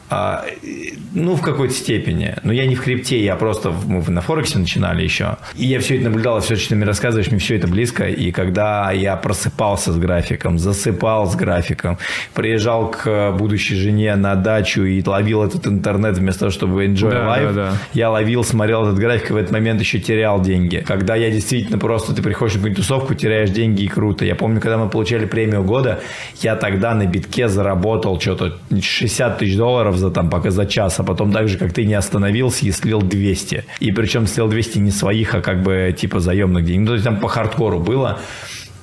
А, 0.09 0.43
ну, 1.13 1.35
в 1.35 1.41
какой-то 1.41 1.73
степени. 1.73 2.35
Но 2.43 2.51
я 2.51 2.65
не 2.65 2.75
в 2.75 2.81
крипте, 2.81 3.23
я 3.23 3.35
просто 3.35 3.71
мы 3.85 4.01
на 4.07 4.21
Форексе 4.21 4.57
начинали 4.57 5.03
еще. 5.03 5.37
И 5.55 5.65
я 5.65 5.79
все 5.79 5.95
это 5.95 6.05
наблюдал, 6.05 6.39
все, 6.41 6.55
что 6.55 6.69
ты 6.69 6.75
мне 6.75 6.85
рассказываешь, 6.85 7.29
мне 7.29 7.39
все 7.39 7.57
это 7.57 7.67
близко. 7.67 8.07
И 8.07 8.31
когда 8.31 8.91
я 8.91 9.15
просыпался 9.15 9.91
с 9.93 9.97
графиком, 9.97 10.57
засыпал 10.57 11.29
с 11.29 11.35
графиком, 11.35 11.97
приезжал 12.33 12.89
к 12.89 13.31
будущей 13.37 13.75
жене 13.75 14.15
на 14.15 14.35
дачу 14.35 14.83
и 14.83 15.03
ловил 15.05 15.43
этот 15.43 15.67
интернет 15.67 16.17
вместо 16.17 16.41
того, 16.41 16.51
чтобы 16.51 16.85
enjoy 16.85 17.11
Да, 17.11 17.37
life, 17.37 17.53
да, 17.53 17.71
да. 17.71 17.73
я 17.93 18.09
ловил, 18.09 18.43
смотрел 18.43 18.83
этот 18.87 18.97
график, 18.99 19.29
и 19.29 19.33
в 19.33 19.37
этот 19.37 19.51
момент 19.51 19.79
еще 19.79 19.99
терял 19.99 20.41
деньги. 20.41 20.83
Когда 20.87 21.15
я 21.15 21.29
действительно 21.29 21.77
просто, 21.77 22.13
ты 22.15 22.21
приходишь 22.23 22.55
на 22.55 22.59
какую-нибудь 22.61 22.83
тусовку, 22.83 23.13
теряешь 23.13 23.51
деньги 23.51 23.83
и 23.83 23.87
круто. 23.87 24.25
Я 24.25 24.35
помню, 24.35 24.59
когда 24.59 24.77
мы 24.77 24.89
получали 24.89 25.25
премию 25.25 25.63
года, 25.63 25.99
я 26.41 26.55
тогда 26.55 26.95
на 26.95 27.05
битке 27.05 27.47
заработал 27.47 28.19
что-то 28.19 28.57
60 28.71 29.37
тысяч 29.37 29.55
долларов 29.55 29.98
за 29.99 30.09
там 30.11 30.29
пока 30.29 30.49
за 30.51 30.65
час, 30.65 30.99
а 30.99 31.03
потом 31.03 31.31
так 31.31 31.47
же, 31.47 31.57
как 31.57 31.73
ты 31.73 31.85
не 31.85 31.93
остановился 31.93 32.65
и 32.65 32.71
слил 32.71 33.01
200. 33.01 33.65
И 33.79 33.91
причем 33.91 34.25
слил 34.27 34.47
200 34.47 34.79
не 34.79 34.91
своих, 34.91 35.35
а 35.35 35.41
как 35.41 35.61
бы 35.61 35.95
типа 35.97 36.19
заемных 36.19 36.65
денег. 36.65 36.81
Ну, 36.81 36.87
то 36.87 36.93
есть 36.93 37.05
там 37.05 37.19
по 37.19 37.27
хардкору 37.27 37.79
было. 37.79 38.19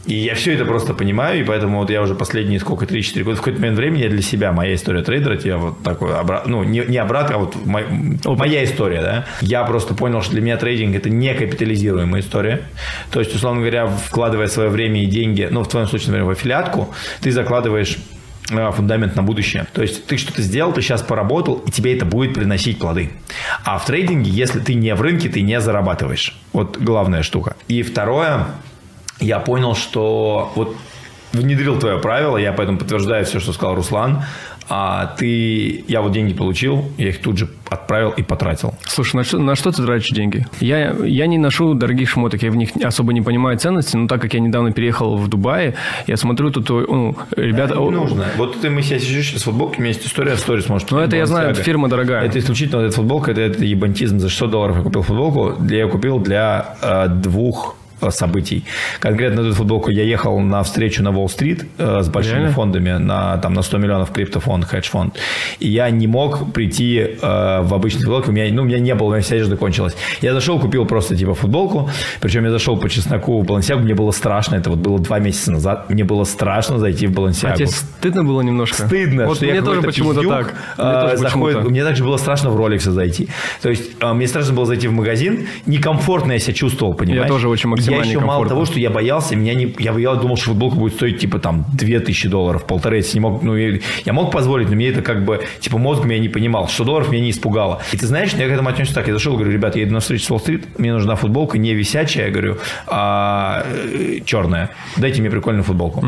И 0.06 0.14
я 0.14 0.36
все 0.36 0.54
это 0.54 0.64
просто 0.64 0.94
понимаю, 0.94 1.40
и 1.40 1.42
поэтому 1.42 1.78
вот 1.80 1.90
я 1.90 2.00
уже 2.00 2.14
последние 2.14 2.60
сколько, 2.60 2.84
3-4 2.84 3.24
года, 3.24 3.36
в 3.36 3.40
какой-то 3.40 3.58
момент 3.58 3.76
времени 3.76 4.02
я 4.02 4.08
для 4.08 4.22
себя, 4.22 4.52
моя 4.52 4.76
история 4.76 5.02
трейдера, 5.02 5.36
я 5.42 5.58
вот 5.58 5.82
такой, 5.82 6.10
обра- 6.12 6.42
ну, 6.46 6.62
не, 6.62 6.84
не 6.86 6.96
обратно, 6.98 7.34
а 7.34 7.38
вот 7.38 7.56
мой- 7.66 7.86
моя 8.24 8.62
история, 8.62 9.00
да. 9.02 9.26
Я 9.40 9.64
просто 9.64 9.94
понял, 9.94 10.22
что 10.22 10.30
для 10.30 10.42
меня 10.42 10.58
трейдинг 10.58 10.94
это 10.94 11.10
не 11.10 11.34
капитализируемая 11.34 12.20
история. 12.22 12.62
То 13.10 13.18
есть, 13.18 13.34
условно 13.34 13.62
говоря, 13.62 13.88
вкладывая 13.88 14.46
свое 14.46 14.68
время 14.70 15.02
и 15.02 15.06
деньги, 15.06 15.48
ну, 15.50 15.64
в 15.64 15.68
твоем 15.68 15.88
случае, 15.88 16.10
например, 16.12 16.26
в 16.28 16.30
аффилиатку, 16.30 16.94
ты 17.20 17.32
закладываешь 17.32 17.98
фундамент 18.46 19.16
на 19.16 19.22
будущее. 19.22 19.66
То 19.72 19.82
есть 19.82 20.06
ты 20.06 20.16
что-то 20.16 20.42
сделал, 20.42 20.72
ты 20.72 20.82
сейчас 20.82 21.02
поработал, 21.02 21.62
и 21.66 21.70
тебе 21.70 21.96
это 21.96 22.04
будет 22.04 22.34
приносить 22.34 22.78
плоды. 22.78 23.10
А 23.64 23.78
в 23.78 23.86
трейдинге, 23.86 24.30
если 24.30 24.60
ты 24.60 24.74
не 24.74 24.94
в 24.94 25.00
рынке, 25.00 25.28
ты 25.28 25.42
не 25.42 25.60
зарабатываешь. 25.60 26.36
Вот 26.52 26.78
главная 26.78 27.22
штука. 27.22 27.56
И 27.68 27.82
второе, 27.82 28.46
я 29.20 29.40
понял, 29.40 29.74
что 29.74 30.52
вот 30.54 30.76
внедрил 31.32 31.78
твое 31.78 31.98
правило, 31.98 32.36
я 32.36 32.52
поэтому 32.52 32.78
подтверждаю 32.78 33.24
все, 33.24 33.40
что 33.40 33.52
сказал 33.52 33.74
Руслан. 33.74 34.24
А 34.68 35.14
ты, 35.18 35.84
я 35.86 36.02
вот 36.02 36.12
деньги 36.12 36.34
получил, 36.34 36.84
я 36.98 37.08
их 37.08 37.20
тут 37.20 37.38
же 37.38 37.48
отправил 37.68 38.10
и 38.10 38.22
потратил. 38.22 38.74
Слушай, 38.84 39.16
на 39.16 39.24
что, 39.24 39.38
на 39.38 39.54
что 39.54 39.70
ты 39.70 39.84
тратишь 39.84 40.10
деньги? 40.10 40.46
Я, 40.60 40.92
я 41.04 41.26
не 41.26 41.38
ношу 41.38 41.74
дорогих 41.74 42.08
шмоток, 42.08 42.42
я 42.42 42.50
в 42.50 42.56
них 42.56 42.70
особо 42.82 43.12
не 43.12 43.22
понимаю 43.22 43.58
ценности, 43.58 43.96
но 43.96 44.08
так 44.08 44.20
как 44.20 44.34
я 44.34 44.40
недавно 44.40 44.72
переехал 44.72 45.16
в 45.16 45.28
Дубае, 45.28 45.74
я 46.06 46.16
смотрю 46.16 46.50
тут, 46.50 46.68
ну, 46.68 47.16
ребята... 47.36 47.74
Не 47.76 47.90
нужно. 47.90 48.26
Вот 48.36 48.60
ты, 48.60 48.70
мы 48.70 48.82
сейчас 48.82 49.02
сидишь 49.02 49.28
сейчас 49.28 49.42
в 49.42 49.44
футболке, 49.44 49.78
у 49.78 49.80
меня 49.80 49.90
есть 49.90 50.06
история 50.06 50.34
в 50.34 50.38
сторис, 50.38 50.68
может 50.68 50.90
Ну, 50.90 50.98
это 50.98 51.16
я 51.16 51.26
знаю, 51.26 51.50
это 51.50 51.62
фирма 51.62 51.88
дорогая. 51.88 52.24
Это 52.24 52.38
исключительно 52.38 52.80
вот 52.80 52.88
эта 52.88 52.96
футболка, 52.96 53.30
это, 53.30 53.42
это 53.42 53.64
ебантизм. 53.64 54.18
За 54.18 54.28
600 54.28 54.50
долларов 54.50 54.76
я 54.78 54.82
купил 54.82 55.02
футболку. 55.02 55.64
Я 55.68 55.82
ее 55.82 55.88
купил 55.88 56.18
для 56.18 56.76
э, 56.82 57.08
двух 57.08 57.76
событий. 58.10 58.64
Конкретно 59.00 59.40
эту 59.40 59.54
футболку 59.54 59.90
я 59.90 60.02
ехал 60.04 60.38
на 60.40 60.62
встречу 60.62 61.02
на 61.02 61.10
Уолл-стрит 61.10 61.66
э, 61.78 62.02
с 62.02 62.08
большими 62.08 62.34
Реально? 62.38 62.52
фондами 62.52 62.90
на, 62.92 63.38
там, 63.38 63.54
на 63.54 63.62
100 63.62 63.78
миллионов 63.78 64.10
криптофонд, 64.12 64.64
хедж-фонд. 64.64 65.16
И 65.58 65.68
я 65.68 65.90
не 65.90 66.06
мог 66.06 66.52
прийти 66.52 66.98
э, 66.98 67.60
в 67.62 67.74
обычной 67.74 68.02
футболке. 68.02 68.30
У 68.30 68.32
меня, 68.32 68.52
ну, 68.52 68.62
у 68.62 68.64
меня 68.64 68.78
не 68.78 68.94
было, 68.94 69.08
у 69.08 69.10
меня 69.12 69.22
вся 69.22 69.36
одежда 69.36 69.56
кончилась. 69.56 69.96
Я 70.20 70.32
зашел, 70.34 70.58
купил 70.60 70.84
просто 70.86 71.16
типа 71.16 71.34
футболку. 71.34 71.90
Причем 72.20 72.44
я 72.44 72.50
зашел 72.50 72.76
по 72.76 72.88
чесноку 72.88 73.40
в 73.40 73.46
Balenciaga. 73.46 73.78
Мне 73.78 73.94
было 73.94 74.10
страшно. 74.10 74.56
Это 74.56 74.70
вот 74.70 74.78
было 74.78 74.98
два 74.98 75.18
месяца 75.18 75.52
назад. 75.52 75.90
Мне 75.90 76.04
было 76.04 76.24
страшно 76.24 76.78
зайти 76.78 77.06
в 77.06 77.12
Balenciaga. 77.12 77.52
А 77.52 77.56
тебе 77.56 77.66
стыдно 77.68 78.24
было 78.24 78.40
немножко? 78.42 78.86
Стыдно, 78.86 79.26
Вот 79.26 79.36
что 79.36 79.46
мне 79.46 79.54
я 79.54 79.62
тоже 79.62 79.82
почему-то 79.82 80.22
так. 80.22 80.46
Мне 80.46 80.54
а, 80.76 81.02
тоже 81.02 81.16
заходит- 81.18 81.56
почему-то. 81.56 81.70
Мне 81.70 81.84
также 81.84 82.04
было 82.04 82.16
страшно 82.16 82.50
в 82.50 82.60
Rolex 82.60 82.90
зайти. 82.90 83.28
То 83.62 83.70
есть 83.70 83.90
а, 84.00 84.14
мне 84.14 84.26
страшно 84.26 84.54
было 84.54 84.66
зайти 84.66 84.88
в 84.88 84.92
магазин, 84.92 85.46
некомфортно 85.66 86.32
я 86.32 86.38
себя 86.38 86.54
чувствовал, 86.54 86.94
понимаешь? 86.94 87.28
тоже 87.28 87.48
очень 87.48 87.68
максимально 87.68 87.85
Я 87.90 87.98
еще 87.98 88.20
мало 88.20 88.42
некомфортно. 88.42 88.48
того, 88.48 88.64
что 88.66 88.80
я 88.80 88.90
боялся, 88.90 89.36
меня 89.36 89.54
не, 89.54 89.74
я, 89.78 89.92
я 89.92 90.14
думал, 90.14 90.36
что 90.36 90.50
футболка 90.50 90.76
будет 90.76 90.94
стоить 90.94 91.20
типа 91.20 91.38
там 91.38 91.64
2000 91.72 92.28
долларов, 92.28 92.66
полторы, 92.66 92.96
если 92.96 93.14
не 93.14 93.20
мог, 93.20 93.42
ну 93.42 93.56
я, 93.56 93.78
я 94.04 94.12
мог 94.12 94.30
позволить, 94.30 94.68
но 94.68 94.76
мне 94.76 94.88
это 94.88 95.02
как 95.02 95.24
бы, 95.24 95.44
типа 95.60 95.78
мозгом 95.78 96.10
я 96.10 96.18
не 96.18 96.28
понимал, 96.28 96.68
что 96.68 96.84
долларов 96.84 97.10
меня 97.10 97.22
не 97.22 97.30
испугало. 97.30 97.80
И 97.92 97.96
ты 97.96 98.06
знаешь, 98.06 98.32
я 98.34 98.46
к 98.46 98.50
этому 98.50 98.68
отнесся 98.68 98.94
так, 98.94 99.08
я 99.08 99.14
зашел, 99.14 99.34
говорю, 99.34 99.52
ребят, 99.52 99.76
я 99.76 99.84
иду 99.84 99.94
на 99.94 100.00
встречу 100.00 100.24
с 100.24 100.30
Уолл-стрит, 100.30 100.78
мне 100.78 100.92
нужна 100.92 101.16
футболка 101.16 101.58
не 101.58 101.74
висячая, 101.74 102.26
я 102.26 102.30
говорю, 102.30 102.58
а 102.86 103.64
э, 103.66 104.18
черная, 104.24 104.70
дайте 104.96 105.20
мне 105.20 105.30
прикольную 105.30 105.64
футболку. 105.64 106.04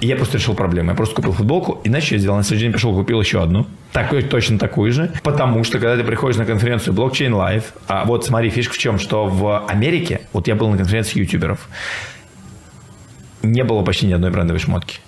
И 0.00 0.06
я 0.06 0.16
просто 0.16 0.38
решил 0.38 0.54
проблему. 0.54 0.90
Я 0.90 0.96
просто 0.96 1.14
купил 1.16 1.32
футболку, 1.32 1.80
и 1.82 1.88
знаешь, 1.88 2.04
что 2.04 2.14
я 2.14 2.20
сделал? 2.20 2.36
На 2.36 2.44
следующий 2.44 2.66
день 2.66 2.72
пришел, 2.72 2.94
купил 2.94 3.20
еще 3.20 3.42
одну. 3.42 3.66
Такой, 3.92 4.22
точно 4.22 4.58
такую 4.58 4.92
же. 4.92 5.12
Потому 5.24 5.64
что, 5.64 5.78
когда 5.78 5.96
ты 5.96 6.04
приходишь 6.04 6.36
на 6.36 6.44
конференцию 6.44 6.94
Blockchain 6.94 7.30
Live, 7.30 7.64
а 7.88 8.04
вот 8.04 8.24
смотри, 8.24 8.50
фишка 8.50 8.74
в 8.74 8.78
чем, 8.78 8.98
что 8.98 9.26
в 9.26 9.66
Америке, 9.66 10.20
вот 10.32 10.46
я 10.46 10.54
был 10.54 10.68
на 10.68 10.76
конференции 10.76 11.18
ютуберов, 11.18 11.68
не 13.42 13.64
было 13.64 13.82
почти 13.82 14.06
ни 14.06 14.12
одной 14.12 14.30
брендовой 14.30 14.60
шмотки. 14.60 15.00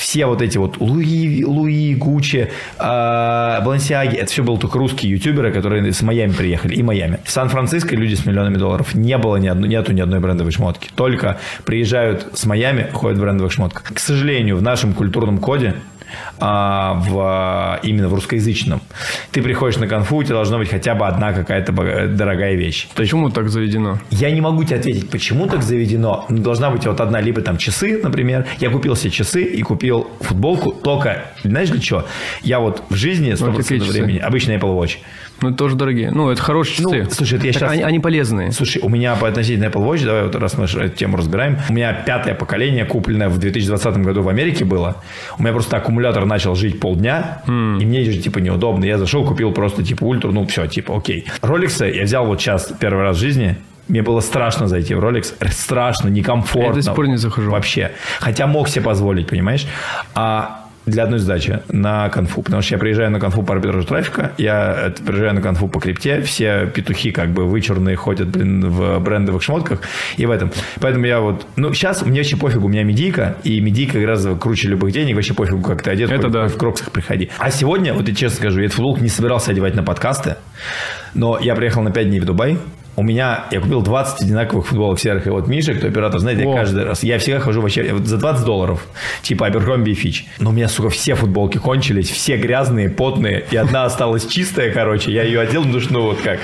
Все 0.00 0.24
вот 0.24 0.40
эти 0.40 0.56
вот 0.56 0.80
Луи, 0.80 1.44
Луи 1.44 1.94
Гуччи, 1.94 2.48
э, 2.78 3.60
Балансиаги, 3.62 4.16
это 4.16 4.32
все 4.32 4.42
были 4.42 4.56
только 4.56 4.78
русские 4.78 5.12
ютуберы, 5.12 5.52
которые 5.52 5.92
с 5.92 6.00
Майами 6.00 6.32
приехали, 6.32 6.74
и 6.74 6.82
Майами. 6.82 7.18
В 7.22 7.30
Сан-Франциско 7.30 7.94
люди 7.94 8.14
с 8.14 8.24
миллионами 8.24 8.56
долларов 8.56 8.94
не 8.94 9.18
было 9.18 9.36
ни 9.36 9.46
одной, 9.46 9.68
нету 9.68 9.92
ни 9.92 10.00
одной 10.00 10.20
брендовой 10.20 10.52
шмотки. 10.52 10.88
Только 10.94 11.38
приезжают 11.66 12.28
с 12.32 12.46
Майами, 12.46 12.88
ходят 12.90 13.18
в 13.18 13.20
брендовых 13.20 13.52
шмотках. 13.52 13.94
К 13.94 13.98
сожалению, 13.98 14.56
в 14.56 14.62
нашем 14.62 14.94
культурном 14.94 15.36
коде 15.36 15.74
а, 16.38 16.94
в, 16.94 17.80
именно 17.82 18.08
в 18.08 18.14
русскоязычном. 18.14 18.80
Ты 19.32 19.42
приходишь 19.42 19.78
на 19.78 19.86
конфу, 19.86 20.16
у 20.16 20.22
тебя 20.22 20.34
должна 20.34 20.58
быть 20.58 20.70
хотя 20.70 20.94
бы 20.94 21.06
одна 21.06 21.32
какая-то 21.32 21.72
дорогая 22.08 22.54
вещь. 22.54 22.88
Почему 22.94 23.30
так 23.30 23.48
заведено? 23.48 23.98
я 24.10 24.30
не 24.30 24.40
могу 24.40 24.64
тебе 24.64 24.76
ответить, 24.76 25.10
почему 25.10 25.46
так 25.46 25.62
заведено. 25.62 26.26
Но 26.28 26.38
Должна 26.50 26.70
быть 26.70 26.86
вот 26.86 27.00
одна, 27.00 27.20
либо 27.20 27.40
там 27.42 27.58
часы, 27.58 28.00
например. 28.02 28.46
Я 28.58 28.70
купил 28.70 28.96
себе 28.96 29.10
часы 29.10 29.42
и 29.42 29.62
купил 29.62 30.10
футболку. 30.20 30.72
Только, 30.72 31.26
знаешь 31.44 31.68
для 31.70 31.80
чего? 31.80 32.04
Я 32.42 32.58
вот 32.60 32.82
в 32.88 32.94
жизни 32.94 33.32
100% 33.32 33.46
Ну, 33.46 33.54
какие 33.56 33.78
часы? 33.78 33.92
времени, 33.92 34.18
обычно 34.18 34.52
Apple 34.52 34.76
Watch. 34.76 34.98
Ну, 35.42 35.48
это 35.48 35.56
тоже 35.58 35.76
дорогие. 35.76 36.10
Ну, 36.10 36.30
это 36.30 36.40
хорошие 36.42 36.84
Ну, 36.86 36.92
часы. 36.94 37.14
слушай, 37.14 37.38
это 37.38 37.46
я 37.46 37.52
Так 37.52 37.60
щас- 37.62 37.72
они, 37.72 37.82
они 37.82 37.98
полезные. 37.98 38.52
Слушай, 38.52 38.82
у 38.82 38.88
меня 38.88 39.14
по 39.16 39.26
относительно 39.28 39.66
Apple 39.66 39.84
Watch, 39.88 40.04
давай 40.04 40.22
вот 40.24 40.34
раз 40.36 40.58
мы 40.58 40.64
эту 40.66 40.88
тему 40.96 41.16
разбираем, 41.16 41.58
у 41.68 41.72
меня 41.72 41.92
пятое 41.92 42.34
поколение, 42.34 42.84
купленное 42.84 43.28
в 43.28 43.38
2020 43.38 43.96
году 44.04 44.22
в 44.22 44.28
Америке 44.28 44.64
было. 44.64 44.96
У 45.38 45.42
меня 45.42 45.52
просто 45.52 45.76
аккумулятор 45.76 46.24
начал 46.26 46.54
жить 46.54 46.78
полдня, 46.80 47.42
и 47.46 47.50
мне 47.50 48.04
же 48.04 48.18
типа 48.18 48.38
неудобно. 48.38 48.84
Я 48.84 48.98
зашел, 48.98 49.24
купил 49.26 49.52
просто 49.52 49.82
типа 49.82 50.04
ультру, 50.04 50.32
ну 50.32 50.46
все, 50.46 50.66
типа 50.66 50.96
окей. 50.96 51.26
Роликсы 51.42 51.84
я 51.86 52.04
взял 52.04 52.26
вот 52.26 52.40
сейчас 52.40 52.72
первый 52.78 53.02
раз 53.02 53.16
в 53.16 53.20
жизни, 53.20 53.56
мне 53.88 54.02
было 54.02 54.20
страшно 54.20 54.68
зайти 54.68 54.94
в 54.94 55.00
Rolex. 55.00 55.34
Страшно, 55.50 56.08
некомфортно. 56.08 56.68
Я 56.68 56.74
до 56.74 56.82
сих 56.82 56.94
пор 56.94 57.08
не 57.08 57.16
захожу. 57.16 57.50
Вообще. 57.50 57.90
Хотя 58.20 58.46
мог 58.46 58.68
себе 58.68 58.84
позволить, 58.84 59.26
понимаешь? 59.26 59.66
А 60.14 60.64
для 60.90 61.04
одной 61.04 61.18
задачи 61.18 61.60
на 61.68 62.08
конфу. 62.08 62.42
Потому 62.42 62.62
что 62.62 62.74
я 62.74 62.78
приезжаю 62.78 63.10
на 63.10 63.20
конфу 63.20 63.42
по 63.42 63.54
арбитражу 63.54 63.86
трафика, 63.86 64.32
я 64.38 64.74
э, 64.88 64.90
приезжаю 65.04 65.34
на 65.34 65.40
конфу 65.40 65.68
по 65.68 65.80
крипте, 65.80 66.20
все 66.22 66.66
петухи 66.66 67.10
как 67.12 67.30
бы 67.30 67.44
вычурные 67.46 67.96
ходят, 67.96 68.28
блин, 68.28 68.68
в 68.68 68.98
брендовых 69.00 69.42
шмотках 69.42 69.80
и 70.16 70.26
в 70.26 70.30
этом. 70.30 70.50
Поэтому 70.80 71.06
я 71.06 71.20
вот... 71.20 71.46
Ну, 71.56 71.72
сейчас 71.72 72.02
мне 72.02 72.20
вообще 72.20 72.36
пофигу, 72.36 72.66
у 72.66 72.68
меня 72.68 72.84
медийка, 72.84 73.36
и 73.44 73.60
медийка 73.60 73.98
гораздо 73.98 74.34
круче 74.34 74.68
любых 74.68 74.92
денег, 74.92 75.14
вообще 75.14 75.34
пофигу, 75.34 75.62
как 75.62 75.82
ты 75.82 75.90
одет, 75.90 76.10
Это 76.10 76.22
хоть- 76.22 76.32
да. 76.32 76.48
в 76.48 76.56
кроксах 76.56 76.90
приходи. 76.92 77.30
А 77.38 77.50
сегодня, 77.50 77.94
вот 77.94 78.08
я 78.08 78.14
честно 78.14 78.36
скажу, 78.38 78.60
я 78.60 78.66
эту 78.66 78.76
футболку 78.76 79.00
не 79.02 79.08
собирался 79.08 79.50
одевать 79.52 79.74
на 79.74 79.82
подкасты, 79.82 80.36
но 81.14 81.38
я 81.40 81.54
приехал 81.54 81.82
на 81.82 81.90
5 81.90 82.08
дней 82.08 82.20
в 82.20 82.24
Дубай, 82.24 82.58
у 82.96 83.02
меня, 83.02 83.44
я 83.50 83.60
купил 83.60 83.82
20 83.82 84.22
одинаковых 84.22 84.66
футболок 84.66 84.98
серых. 85.00 85.26
И 85.26 85.30
вот 85.30 85.46
Миша, 85.46 85.74
кто 85.74 85.86
оператор, 85.86 86.20
знаете, 86.20 86.44
я 86.44 86.54
каждый 86.54 86.84
раз, 86.84 87.02
я 87.02 87.18
всегда 87.18 87.40
хожу 87.40 87.60
вообще 87.60 87.86
я 87.86 87.96
за 87.96 88.18
20 88.18 88.44
долларов, 88.44 88.86
типа 89.22 89.48
Abercrombie 89.48 89.90
и 89.90 89.94
Fitch. 89.94 90.24
Но 90.38 90.50
у 90.50 90.52
меня, 90.52 90.68
сука, 90.68 90.90
все 90.90 91.14
футболки 91.14 91.58
кончились, 91.58 92.10
все 92.10 92.36
грязные, 92.36 92.90
потные, 92.90 93.44
и 93.50 93.56
одна 93.56 93.84
осталась 93.84 94.26
чистая, 94.26 94.72
короче, 94.72 95.12
я 95.12 95.22
ее 95.22 95.40
одел, 95.40 95.64
ну, 95.64 95.80
что, 95.80 95.92
ну, 95.92 96.02
вот 96.02 96.20
как. 96.20 96.40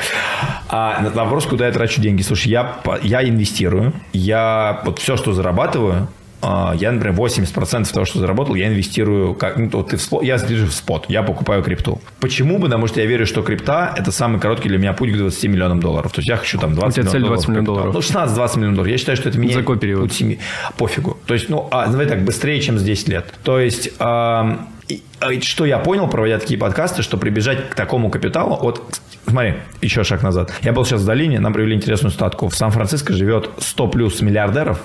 А 0.68 1.00
на 1.02 1.10
вопрос, 1.10 1.46
куда 1.46 1.66
я 1.66 1.72
трачу 1.72 2.00
деньги. 2.00 2.22
Слушай, 2.22 2.48
я, 2.48 2.76
я 3.02 3.26
инвестирую, 3.28 3.92
я 4.12 4.80
вот 4.84 4.98
все, 4.98 5.16
что 5.16 5.32
зарабатываю, 5.32 6.08
я, 6.42 6.92
например, 6.92 7.18
80% 7.18 7.92
того, 7.92 8.06
что 8.06 8.18
заработал, 8.18 8.54
я 8.54 8.68
инвестирую, 8.68 9.34
как, 9.34 9.56
ну, 9.56 9.68
вот 9.72 9.90
ты 9.90 9.96
в 9.96 10.02
спот, 10.02 10.22
я 10.22 10.38
движу 10.38 10.66
в 10.66 10.72
спот, 10.72 11.06
я 11.08 11.22
покупаю 11.22 11.62
крипту. 11.62 12.00
Почему? 12.20 12.60
Потому 12.60 12.86
что 12.86 13.00
я 13.00 13.06
верю, 13.06 13.26
что 13.26 13.42
крипта– 13.42 13.94
это 13.96 14.12
самый 14.12 14.40
короткий 14.40 14.68
для 14.68 14.78
меня 14.78 14.92
путь 14.92 15.12
к 15.12 15.16
20 15.16 15.44
миллионам 15.44 15.80
долларов. 15.80 16.12
То 16.12 16.20
есть 16.20 16.28
я 16.28 16.36
хочу 16.36 16.58
там 16.58 16.74
20 16.74 16.94
тебя 16.94 17.10
цель 17.10 17.20
миллионов 17.20 17.44
20 17.44 17.48
миллионов 17.48 17.66
долларов. 17.66 17.94
Ну, 17.94 18.00
16-20 18.00 18.56
миллионов 18.58 18.76
долларов. 18.76 18.92
Я 18.92 18.98
считаю, 18.98 19.16
что 19.16 19.28
это 19.28 19.38
меня 19.38 19.54
За 19.54 19.60
какой 19.60 19.78
период? 19.78 20.02
путь 20.02 20.12
семьи. 20.12 20.38
Пофигу. 20.76 21.16
То 21.26 21.34
есть, 21.34 21.48
ну, 21.48 21.68
а, 21.70 21.86
давай 21.86 22.06
так, 22.06 22.22
быстрее, 22.22 22.60
чем 22.60 22.78
за 22.78 22.84
10 22.84 23.08
лет. 23.08 23.34
То 23.42 23.58
есть, 23.58 23.90
а, 23.98 24.66
и 24.88 25.02
что 25.40 25.64
я 25.64 25.78
понял, 25.78 26.06
проводя 26.06 26.38
такие 26.38 26.58
подкасты, 26.58 27.02
что 27.02 27.16
прибежать 27.16 27.70
к 27.70 27.74
такому 27.74 28.10
капиталу, 28.10 28.56
вот 28.60 29.00
Смотри, 29.28 29.54
еще 29.82 30.04
шаг 30.04 30.22
назад. 30.22 30.52
Я 30.62 30.72
был 30.72 30.84
сейчас 30.84 31.00
в 31.00 31.04
долине, 31.04 31.40
нам 31.40 31.52
привели 31.52 31.74
интересную 31.74 32.12
статку. 32.12 32.48
В 32.48 32.54
Сан-Франциско 32.54 33.12
живет 33.12 33.50
100 33.58 33.88
плюс 33.88 34.20
миллиардеров, 34.20 34.80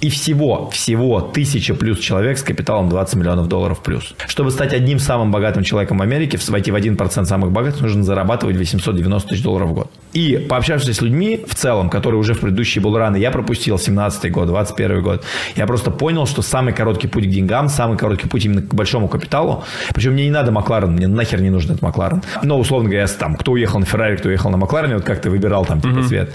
И 0.00 0.10
всего, 0.10 0.70
всего 0.70 1.20
тысяча 1.20 1.74
плюс 1.74 1.98
человек 1.98 2.38
с 2.38 2.42
капиталом 2.42 2.88
20 2.88 3.16
миллионов 3.16 3.48
долларов 3.48 3.82
плюс. 3.82 4.14
Чтобы 4.26 4.50
стать 4.50 4.74
одним 4.74 4.98
самым 4.98 5.30
богатым 5.30 5.64
человеком 5.64 5.98
в 5.98 6.02
Америке, 6.02 6.38
войти 6.52 6.70
в 6.70 6.76
1% 6.76 7.24
самых 7.24 7.50
богатых, 7.50 7.80
нужно 7.80 8.02
зарабатывать 8.02 8.56
890 8.56 9.28
тысяч 9.28 9.42
долларов 9.42 9.70
в 9.70 9.72
год. 9.72 9.90
И 10.16 10.38
пообщавшись 10.38 10.96
с 10.96 11.02
людьми 11.02 11.44
в 11.46 11.54
целом, 11.54 11.90
которые 11.90 12.18
уже 12.18 12.32
в 12.32 12.40
предыдущие 12.40 12.80
булраны, 12.80 13.18
я 13.18 13.30
пропустил 13.30 13.78
17 13.78 14.32
год, 14.32 14.46
21 14.46 15.02
год, 15.02 15.24
я 15.56 15.66
просто 15.66 15.90
понял, 15.90 16.26
что 16.26 16.40
самый 16.40 16.72
короткий 16.72 17.06
путь 17.06 17.26
к 17.26 17.28
деньгам, 17.28 17.68
самый 17.68 17.98
короткий 17.98 18.26
путь 18.26 18.46
именно 18.46 18.62
к 18.62 18.72
большому 18.72 19.08
капиталу, 19.08 19.64
причем 19.94 20.14
мне 20.14 20.24
не 20.24 20.30
надо 20.30 20.52
Макларен, 20.52 20.92
мне 20.92 21.06
нахер 21.06 21.42
не 21.42 21.50
нужен 21.50 21.72
этот 21.72 21.82
Макларен. 21.82 22.22
Но, 22.42 22.58
условно 22.58 22.88
говоря, 22.88 23.06
там, 23.08 23.36
кто 23.36 23.52
уехал 23.52 23.78
на 23.78 23.84
Феррари, 23.84 24.16
кто 24.16 24.30
уехал 24.30 24.48
на 24.48 24.56
Макларене, 24.56 24.94
вот 24.94 25.04
как 25.04 25.20
ты 25.20 25.28
выбирал 25.28 25.66
там 25.66 25.82
типа 25.82 25.98
mm-hmm. 25.98 26.08
цвет, 26.08 26.32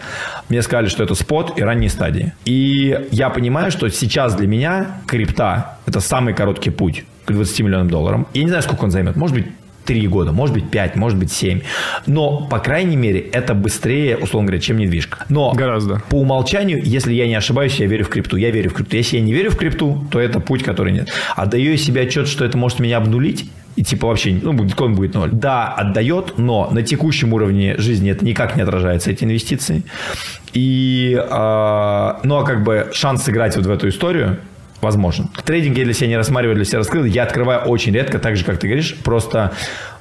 мне 0.49 0.61
сказали, 0.61 0.87
что 0.87 1.03
это 1.03 1.15
спот 1.15 1.57
и 1.57 1.63
ранние 1.63 1.89
стадии. 1.89 2.33
И 2.45 3.07
я 3.09 3.31
понимаю, 3.31 3.71
что 3.71 3.89
сейчас 3.89 4.35
для 4.35 4.45
меня 4.45 5.01
крипта– 5.07 5.79
это 5.87 6.01
самый 6.01 6.35
короткий 6.35 6.69
путь 6.69 7.03
к 7.25 7.31
20 7.31 7.59
миллионам 7.61 7.89
долларов. 7.89 8.27
Я 8.35 8.43
не 8.43 8.49
знаю, 8.49 8.61
сколько 8.61 8.83
он 8.83 8.91
займет. 8.91 9.15
Может 9.15 9.35
быть, 9.35 9.47
3 9.85 10.07
года, 10.07 10.31
может 10.31 10.53
быть 10.53 10.69
5, 10.69 10.95
может 10.95 11.17
быть 11.17 11.31
7. 11.31 11.61
Но, 12.07 12.47
по 12.49 12.59
крайней 12.59 12.95
мере, 12.95 13.19
это 13.19 13.53
быстрее, 13.53 14.17
условно 14.17 14.47
говоря, 14.47 14.61
чем 14.61 14.77
недвижка. 14.77 15.25
Но 15.29 15.51
Гораздо. 15.53 16.01
по 16.09 16.15
умолчанию, 16.15 16.81
если 16.83 17.13
я 17.13 17.27
не 17.27 17.35
ошибаюсь, 17.35 17.75
я 17.75 17.87
верю 17.87 18.05
в 18.05 18.09
крипту. 18.09 18.37
Я 18.37 18.51
верю 18.51 18.69
в 18.69 18.73
крипту. 18.73 18.95
Если 18.95 19.17
я 19.17 19.23
не 19.23 19.33
верю 19.33 19.51
в 19.51 19.57
крипту, 19.57 20.05
то 20.11 20.19
это 20.19 20.39
путь, 20.39 20.63
который 20.63 20.93
нет. 20.93 21.09
Отдаю 21.35 21.77
себе 21.77 22.01
отчет, 22.01 22.27
что 22.27 22.45
это 22.45 22.57
может 22.57 22.79
меня 22.79 22.97
обнулить, 22.97 23.49
и 23.75 23.83
типа 23.83 24.07
вообще, 24.07 24.37
ну, 24.41 24.53
биткоин 24.53 24.95
будет 24.95 25.13
ноль. 25.13 25.29
Да, 25.31 25.69
отдает, 25.69 26.37
но 26.37 26.69
на 26.71 26.83
текущем 26.83 27.33
уровне 27.33 27.77
жизни 27.77 28.11
это 28.11 28.25
никак 28.25 28.55
не 28.55 28.63
отражается, 28.63 29.11
эти 29.11 29.23
инвестиции. 29.23 29.83
И, 30.53 31.13
э, 31.17 31.27
ну, 32.23 32.35
а 32.35 32.43
как 32.45 32.63
бы 32.63 32.89
шанс 32.93 33.23
сыграть 33.23 33.55
вот 33.55 33.65
в 33.65 33.71
эту 33.71 33.87
историю 33.87 34.39
возможен. 34.81 35.29
Трейдинг 35.45 35.77
я 35.77 35.85
для 35.85 35.93
себя 35.93 36.07
не 36.07 36.17
рассматриваю, 36.17 36.55
для 36.55 36.65
себя 36.65 36.79
раскрыл. 36.79 37.05
Я 37.05 37.23
открываю 37.23 37.61
очень 37.61 37.93
редко, 37.93 38.19
так 38.19 38.35
же, 38.35 38.43
как 38.43 38.59
ты 38.59 38.67
говоришь. 38.67 38.95
Просто 39.03 39.51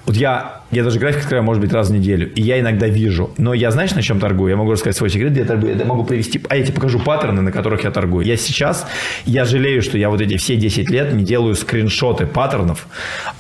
вот 0.07 0.17
я, 0.17 0.63
я 0.71 0.83
даже 0.83 0.99
график 0.99 1.21
открываю, 1.21 1.45
может 1.45 1.61
быть, 1.61 1.73
раз 1.73 1.89
в 1.89 1.93
неделю. 1.93 2.33
И 2.35 2.43
я 2.43 2.59
иногда 2.59 2.89
вижу. 2.89 3.31
Но 3.37 3.55
я, 3.55 3.71
знаешь, 3.71 3.95
на 3.95 4.03
чем 4.03 4.19
торгую? 4.19 4.51
Я 4.51 4.57
могу 4.57 4.73
рассказать 4.73 4.97
свой 4.97 5.11
секрет, 5.11 5.33
где 5.33 5.41
я 5.41 5.47
торгую. 5.47 5.77
Я 5.77 5.85
могу 5.85 6.05
привести... 6.05 6.41
А 6.49 6.57
я 6.57 6.65
тебе 6.65 6.75
покажу 6.75 6.99
паттерны, 6.99 7.43
на 7.43 7.53
которых 7.53 7.85
я 7.85 7.91
торгую. 7.91 8.25
Я 8.25 8.37
сейчас, 8.37 8.87
я 9.27 9.45
жалею, 9.45 9.83
что 9.83 9.99
я 9.99 10.09
вот 10.09 10.21
эти 10.21 10.37
все 10.37 10.57
10 10.57 10.91
лет 10.91 11.13
не 11.13 11.23
делаю 11.23 11.55
скриншоты 11.55 12.27
паттернов, 12.27 12.89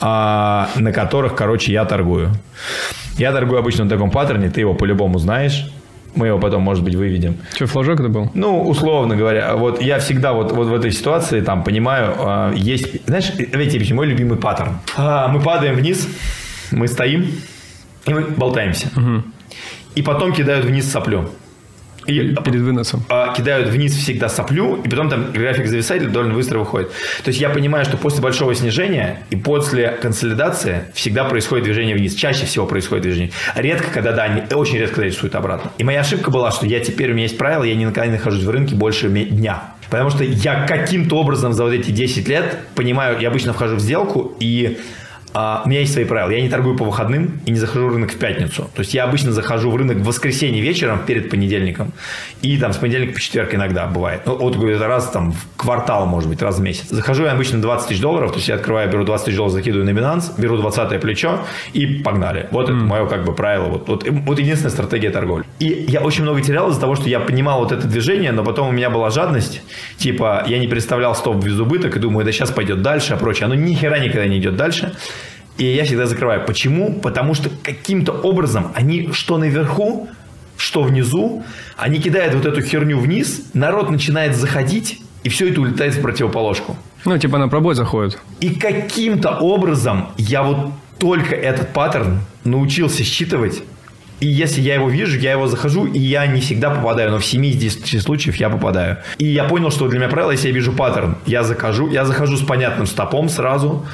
а, 0.00 0.68
на 0.76 0.92
которых, 0.92 1.34
короче, 1.34 1.72
я 1.72 1.84
торгую. 1.84 2.30
Я 3.16 3.32
торгую 3.32 3.58
обычно 3.58 3.84
на 3.84 3.90
таком 3.90 4.10
паттерне, 4.10 4.50
ты 4.50 4.60
его 4.60 4.74
по-любому 4.74 5.18
знаешь. 5.18 5.66
Мы 6.14 6.28
его 6.28 6.38
потом, 6.38 6.62
может 6.62 6.84
быть, 6.84 6.94
выведем. 6.94 7.36
Что, 7.54 7.66
флажок 7.66 8.00
это 8.00 8.08
был? 8.08 8.30
Ну, 8.34 8.62
условно 8.62 9.16
говоря, 9.16 9.56
вот 9.56 9.80
я 9.80 9.98
всегда 9.98 10.32
вот, 10.32 10.52
вот 10.52 10.66
в 10.66 10.74
этой 10.74 10.90
ситуации 10.90 11.40
там 11.40 11.62
понимаю, 11.62 12.14
э, 12.18 12.52
есть, 12.56 13.06
знаешь, 13.06 13.32
видите, 13.36 13.94
мой 13.94 14.06
любимый 14.06 14.38
паттерн. 14.38 14.78
А, 14.96 15.28
мы 15.28 15.40
падаем 15.40 15.76
вниз, 15.76 16.08
мы 16.72 16.88
стоим, 16.88 17.30
и 18.06 18.14
мы 18.14 18.22
болтаемся. 18.22 18.88
Угу. 18.96 19.22
И 19.96 20.02
потом 20.02 20.32
кидают 20.32 20.64
вниз 20.64 20.90
соплю. 20.90 21.30
И 22.10 22.34
перед 22.34 22.60
выносом. 22.60 23.04
А, 23.08 23.32
кидают 23.34 23.68
вниз 23.68 23.94
всегда 23.96 24.28
соплю, 24.28 24.76
и 24.76 24.88
потом 24.88 25.08
там 25.08 25.32
график 25.32 25.66
зависает 25.66 26.12
довольно 26.12 26.34
быстро 26.34 26.58
выходит. 26.58 26.90
То 27.24 27.28
есть 27.28 27.40
я 27.40 27.50
понимаю, 27.50 27.84
что 27.84 27.96
после 27.96 28.20
большого 28.20 28.54
снижения 28.54 29.20
и 29.30 29.36
после 29.36 29.88
консолидации 29.88 30.84
всегда 30.94 31.24
происходит 31.24 31.64
движение 31.64 31.96
вниз. 31.96 32.14
Чаще 32.14 32.46
всего 32.46 32.66
происходит 32.66 33.04
движение. 33.04 33.32
Редко, 33.54 33.90
когда 33.92 34.12
да, 34.12 34.24
они 34.24 34.42
очень 34.54 34.78
редко 34.78 35.00
когда 35.00 35.06
рисуют 35.06 35.34
обратно. 35.34 35.72
И 35.78 35.84
моя 35.84 36.00
ошибка 36.00 36.30
была, 36.30 36.50
что 36.50 36.66
я 36.66 36.80
теперь, 36.80 37.10
у 37.10 37.14
меня 37.14 37.24
есть 37.24 37.38
правило, 37.38 37.64
я 37.64 37.74
никогда 37.74 38.06
не 38.06 38.12
нахожусь 38.12 38.44
в 38.44 38.50
рынке 38.50 38.74
больше 38.74 39.08
дня. 39.08 39.62
Потому 39.88 40.10
что 40.10 40.22
я 40.22 40.66
каким-то 40.66 41.16
образом 41.16 41.52
за 41.52 41.64
вот 41.64 41.72
эти 41.72 41.90
10 41.90 42.28
лет 42.28 42.58
понимаю, 42.74 43.18
я 43.20 43.28
обычно 43.28 43.52
вхожу 43.52 43.76
в 43.76 43.80
сделку 43.80 44.36
и 44.38 44.78
а, 45.32 45.62
у 45.64 45.68
меня 45.68 45.80
есть 45.80 45.92
свои 45.92 46.04
правила. 46.04 46.30
Я 46.30 46.40
не 46.42 46.48
торгую 46.48 46.76
по 46.76 46.84
выходным 46.84 47.40
и 47.46 47.50
не 47.50 47.58
захожу 47.58 47.88
в 47.88 47.92
рынок 47.92 48.12
в 48.12 48.18
пятницу. 48.18 48.70
То 48.74 48.80
есть 48.80 48.94
я 48.94 49.04
обычно 49.04 49.32
захожу 49.32 49.70
в 49.70 49.76
рынок 49.76 49.98
в 49.98 50.04
воскресенье 50.04 50.60
вечером 50.60 51.00
перед 51.06 51.30
понедельником. 51.30 51.92
И 52.42 52.56
там 52.58 52.72
с 52.72 52.76
понедельника 52.76 53.14
по 53.14 53.20
четверг 53.20 53.54
иногда 53.54 53.86
бывает. 53.86 54.22
Ну, 54.26 54.36
вот 54.36 54.56
это 54.56 54.86
раз 54.88 55.10
там 55.10 55.32
в 55.32 55.46
квартал, 55.56 56.06
может 56.06 56.28
быть, 56.28 56.42
раз 56.42 56.58
в 56.58 56.62
месяц. 56.62 56.88
Захожу 56.88 57.24
я 57.24 57.32
обычно 57.32 57.60
20 57.60 57.88
тысяч 57.88 58.00
долларов. 58.00 58.32
То 58.32 58.38
есть 58.38 58.48
я 58.48 58.56
открываю, 58.56 58.90
беру 58.90 59.04
20 59.04 59.26
тысяч 59.26 59.36
долларов, 59.36 59.54
закидываю 59.54 59.84
на 59.84 59.96
Binance, 59.96 60.40
беру 60.40 60.56
20 60.56 61.00
плечо 61.00 61.40
и 61.72 61.86
погнали. 62.02 62.48
Вот 62.50 62.68
mm. 62.68 62.76
это 62.76 62.84
мое 62.84 63.06
как 63.06 63.24
бы 63.24 63.34
правило. 63.34 63.66
Вот, 63.66 63.88
вот, 63.88 64.06
вот 64.08 64.38
единственная 64.38 64.72
стратегия 64.72 65.10
торговли. 65.10 65.44
И 65.58 65.86
я 65.88 66.00
очень 66.00 66.22
много 66.22 66.40
терял 66.40 66.70
из-за 66.70 66.80
того, 66.80 66.96
что 66.96 67.08
я 67.08 67.20
понимал 67.20 67.60
вот 67.60 67.72
это 67.72 67.86
движение, 67.86 68.32
но 68.32 68.44
потом 68.44 68.68
у 68.68 68.72
меня 68.72 68.90
была 68.90 69.10
жадность. 69.10 69.62
Типа 69.96 70.44
я 70.46 70.58
не 70.58 70.66
представлял 70.66 71.14
стоп 71.14 71.44
без 71.44 71.58
убыток 71.58 71.96
и 71.96 72.00
думаю, 72.00 72.24
да 72.24 72.32
сейчас 72.32 72.50
пойдет 72.50 72.82
дальше, 72.82 73.14
а 73.14 73.16
прочее. 73.16 73.46
Оно 73.46 73.54
ни 73.54 73.74
хера 73.74 73.98
никогда 73.98 74.26
не 74.26 74.38
идет 74.38 74.56
дальше. 74.56 74.92
И 75.60 75.64
я 75.64 75.84
всегда 75.84 76.06
закрываю. 76.06 76.46
Почему? 76.46 76.94
Потому 76.94 77.34
что 77.34 77.50
каким-то 77.62 78.12
образом 78.12 78.72
они 78.74 79.12
что 79.12 79.36
наверху, 79.36 80.08
что 80.56 80.82
внизу, 80.82 81.44
они 81.76 81.98
кидают 81.98 82.34
вот 82.34 82.46
эту 82.46 82.62
херню 82.62 82.98
вниз, 82.98 83.50
народ 83.52 83.90
начинает 83.90 84.34
заходить, 84.34 85.02
и 85.22 85.28
все 85.28 85.50
это 85.50 85.60
улетает 85.60 85.94
в 85.94 86.00
противоположку. 86.00 86.78
Ну, 87.04 87.18
типа 87.18 87.36
на 87.36 87.48
пробой 87.48 87.74
заходит. 87.74 88.18
И 88.40 88.54
каким-то 88.54 89.36
образом 89.36 90.08
я 90.16 90.42
вот 90.42 90.72
только 90.98 91.34
этот 91.34 91.74
паттерн 91.74 92.20
научился 92.44 93.04
считывать. 93.04 93.62
И 94.20 94.26
если 94.26 94.62
я 94.62 94.74
его 94.74 94.88
вижу, 94.88 95.18
я 95.18 95.32
его 95.32 95.46
захожу, 95.46 95.86
и 95.86 95.98
я 95.98 96.26
не 96.26 96.40
всегда 96.40 96.70
попадаю, 96.70 97.10
но 97.10 97.18
в 97.18 97.24
7 97.24 97.44
из 97.46 97.56
10 97.56 98.02
случаев 98.02 98.36
я 98.36 98.50
попадаю. 98.50 98.98
И 99.18 99.26
я 99.26 99.44
понял, 99.44 99.70
что 99.70 99.88
для 99.88 99.98
меня 99.98 100.08
правило, 100.08 100.30
если 100.30 100.48
я 100.48 100.54
вижу 100.54 100.72
паттерн, 100.72 101.16
я 101.26 101.42
захожу, 101.42 101.88
я 101.90 102.04
захожу 102.04 102.36
с 102.36 102.42
понятным 102.42 102.86
стопом 102.86 103.30
сразу, 103.30 103.86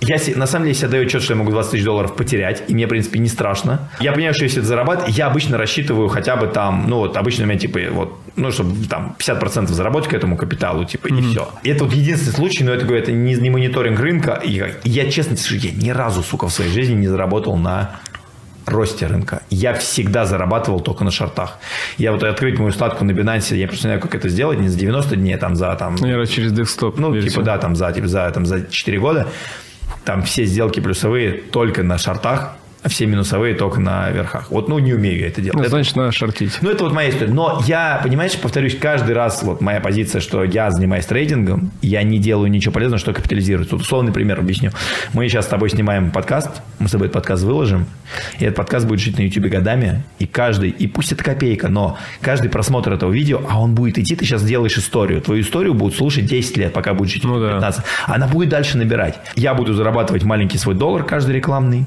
я 0.00 0.18
на 0.36 0.46
самом 0.46 0.66
деле 0.66 0.76
себе 0.76 0.88
даю 0.88 1.06
отчет, 1.06 1.22
что 1.22 1.32
я 1.32 1.38
могу 1.38 1.50
20 1.50 1.72
тысяч 1.72 1.84
долларов 1.84 2.14
потерять, 2.14 2.62
и 2.68 2.74
мне, 2.74 2.86
в 2.86 2.88
принципе, 2.88 3.18
не 3.18 3.28
страшно. 3.28 3.90
Я 4.00 4.12
понимаю, 4.12 4.34
что 4.34 4.44
если 4.44 4.60
это 4.60 4.68
зарабатывать, 4.68 5.16
я 5.16 5.26
обычно 5.26 5.58
рассчитываю 5.58 6.08
хотя 6.08 6.36
бы 6.36 6.46
там, 6.46 6.86
ну 6.88 6.98
вот 6.98 7.16
обычно 7.16 7.44
у 7.44 7.46
меня 7.48 7.58
типа 7.58 7.80
вот, 7.90 8.18
ну 8.36 8.50
чтобы 8.52 8.86
там 8.86 9.16
50% 9.18 9.66
заработать 9.66 10.10
к 10.10 10.14
этому 10.14 10.36
капиталу, 10.36 10.84
типа, 10.84 11.08
mm-hmm. 11.08 11.18
и 11.18 11.22
все. 11.22 11.48
И 11.62 11.70
это 11.70 11.84
вот 11.84 11.92
единственный 11.92 12.34
случай, 12.34 12.64
но 12.64 12.72
это, 12.72 12.84
говорю, 12.84 13.02
это 13.02 13.12
не, 13.12 13.34
не 13.34 13.50
мониторинг 13.50 13.98
рынка. 13.98 14.40
И 14.44 14.62
я 14.84 15.10
честно 15.10 15.36
скажу, 15.36 15.56
я 15.56 15.72
ни 15.72 15.90
разу, 15.90 16.22
сука, 16.22 16.46
в 16.46 16.52
своей 16.52 16.70
жизни 16.70 16.94
не 16.94 17.08
заработал 17.08 17.56
на 17.56 17.96
росте 18.68 19.06
рынка. 19.06 19.42
Я 19.50 19.74
всегда 19.74 20.24
зарабатывал 20.26 20.80
только 20.80 21.04
на 21.04 21.10
шортах. 21.10 21.58
Я 21.96 22.12
вот 22.12 22.22
открыть 22.22 22.58
мою 22.58 22.72
статку 22.72 23.04
на 23.04 23.12
Binance, 23.12 23.56
я 23.56 23.66
просто 23.66 23.86
не 23.86 23.92
знаю, 23.92 24.00
как 24.00 24.14
это 24.14 24.28
сделать, 24.28 24.58
не 24.58 24.68
за 24.68 24.78
90 24.78 25.16
дней, 25.16 25.34
а 25.34 25.38
там 25.38 25.56
за 25.56 25.74
там... 25.76 25.96
Наверное, 25.96 26.26
через 26.26 26.52
десктоп. 26.52 26.98
Ну, 26.98 27.12
версию. 27.12 27.32
типа, 27.32 27.42
да, 27.44 27.58
там 27.58 27.74
за, 27.74 27.90
типа, 27.92 28.06
за, 28.06 28.30
там, 28.30 28.46
за 28.46 28.66
4 28.66 28.98
года. 28.98 29.28
Там 30.08 30.22
все 30.22 30.46
сделки 30.46 30.80
плюсовые 30.80 31.32
только 31.32 31.82
на 31.82 31.98
шортах, 31.98 32.56
а 32.82 32.88
все 32.88 33.06
минусовые 33.06 33.54
только 33.54 33.80
на 33.80 34.10
верхах. 34.10 34.50
Вот, 34.50 34.68
ну, 34.68 34.78
не 34.78 34.94
умею 34.94 35.18
я 35.18 35.26
это 35.28 35.40
делать. 35.40 35.56
Ну, 35.56 35.62
это, 35.62 35.70
значит, 35.70 35.96
надо 35.96 36.12
шортить. 36.12 36.58
Ну, 36.60 36.70
это 36.70 36.84
вот 36.84 36.92
моя 36.92 37.10
история. 37.10 37.32
Но 37.32 37.62
я, 37.66 38.00
понимаешь, 38.02 38.38
повторюсь, 38.38 38.76
каждый 38.76 39.14
раз 39.14 39.42
вот 39.42 39.60
моя 39.60 39.80
позиция, 39.80 40.20
что 40.20 40.44
я 40.44 40.70
занимаюсь 40.70 41.06
трейдингом, 41.06 41.72
я 41.82 42.02
не 42.02 42.18
делаю 42.18 42.50
ничего 42.50 42.72
полезного, 42.72 42.98
что 43.00 43.12
капитализирует. 43.12 43.70
Тут 43.70 43.82
условный 43.82 44.12
пример 44.12 44.38
объясню. 44.38 44.70
Мы 45.12 45.28
сейчас 45.28 45.46
с 45.46 45.48
тобой 45.48 45.70
снимаем 45.70 46.10
подкаст, 46.12 46.62
мы 46.78 46.88
с 46.88 46.92
тобой 46.92 47.08
этот 47.08 47.14
подкаст 47.14 47.42
выложим, 47.42 47.86
и 48.38 48.44
этот 48.44 48.56
подкаст 48.56 48.86
будет 48.86 49.00
жить 49.00 49.18
на 49.18 49.22
YouTube 49.22 49.46
годами, 49.46 50.04
и 50.18 50.26
каждый, 50.26 50.70
и 50.70 50.86
пусть 50.86 51.12
это 51.12 51.24
копейка, 51.24 51.68
но 51.68 51.98
каждый 52.20 52.48
просмотр 52.48 52.92
этого 52.92 53.10
видео, 53.10 53.40
а 53.48 53.60
он 53.60 53.74
будет 53.74 53.98
идти, 53.98 54.14
ты 54.14 54.24
сейчас 54.24 54.44
делаешь 54.44 54.78
историю. 54.78 55.20
Твою 55.20 55.42
историю 55.42 55.74
будут 55.74 55.96
слушать 55.96 56.26
10 56.26 56.56
лет, 56.56 56.72
пока 56.72 56.94
будет 56.94 57.10
жить 57.10 57.24
ну, 57.24 57.34
15. 57.34 57.80
Да. 57.80 58.14
Она 58.14 58.28
будет 58.28 58.50
дальше 58.50 58.78
набирать. 58.78 59.18
Я 59.34 59.54
буду 59.54 59.74
зарабатывать 59.74 60.22
маленький 60.22 60.58
свой 60.58 60.74
доллар 60.74 61.04
каждый 61.04 61.34
рекламный, 61.34 61.86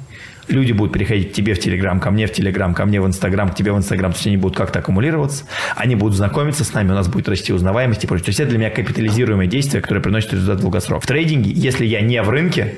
люди 0.52 0.72
будут 0.72 0.94
переходить 0.94 1.32
к 1.32 1.34
тебе 1.34 1.54
в 1.54 1.60
Телеграм, 1.60 2.00
ко 2.00 2.12
мне 2.12 2.28
в 2.28 2.34
Телеграм, 2.34 2.74
ко 2.74 2.86
мне 2.86 3.02
в 3.02 3.08
Инстаграм, 3.08 3.50
к 3.50 3.56
тебе 3.56 3.72
в 3.72 3.78
Инстаграм, 3.78 4.12
то 4.12 4.18
есть 4.18 4.28
они 4.28 4.38
будут 4.38 4.58
как-то 4.58 4.80
аккумулироваться, 4.80 5.46
они 5.76 5.96
будут 5.96 6.16
знакомиться 6.16 6.64
с 6.64 6.74
нами, 6.74 6.92
у 6.92 6.96
нас 6.96 7.08
будет 7.08 7.30
расти 7.30 7.54
узнаваемость 7.54 8.04
и 8.04 8.08
прочее. 8.08 8.26
То 8.26 8.30
есть 8.30 8.40
это 8.40 8.50
для 8.50 8.60
меня 8.60 8.70
капитализируемое 8.70 9.48
действие, 9.48 9.82
которое 9.82 10.02
приносит 10.02 10.34
результат 10.34 10.60
в 10.60 10.62
долгосрок. 10.62 11.04
В 11.04 11.08
трейдинге, 11.08 11.52
если 11.52 11.86
я 11.86 12.02
не 12.02 12.22
в 12.22 12.30
рынке, 12.30 12.76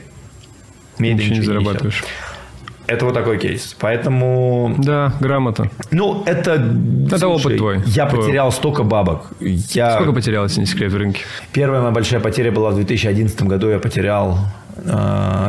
мне 0.98 1.14
ничего 1.14 1.36
не 1.36 1.42
зарабатываешь. 1.42 2.02
Несет. 2.02 2.10
Это 2.86 3.06
вот 3.06 3.14
такой 3.14 3.38
кейс. 3.38 3.76
Поэтому... 3.80 4.76
Да, 4.78 5.14
грамота. 5.20 5.70
Ну, 5.92 6.22
это... 6.26 6.54
Это 7.08 7.18
слушай, 7.18 7.46
опыт 7.46 7.58
твой. 7.58 7.82
Я 7.86 8.08
твой. 8.08 8.22
потерял 8.22 8.52
столько 8.52 8.84
бабок. 8.84 9.32
Я... 9.40 9.94
Сколько 9.94 10.12
потерял, 10.12 10.44
если 10.44 10.60
не 10.60 10.66
секрет, 10.66 10.92
в 10.92 10.98
рынке? 10.98 11.22
Первая 11.54 11.82
моя 11.82 11.94
большая 11.94 12.20
потеря 12.20 12.52
была 12.52 12.72
в 12.72 12.76
2011 12.76 13.42
году. 13.44 13.70
Я 13.70 13.80
потерял 13.80 14.38
5 14.76 14.86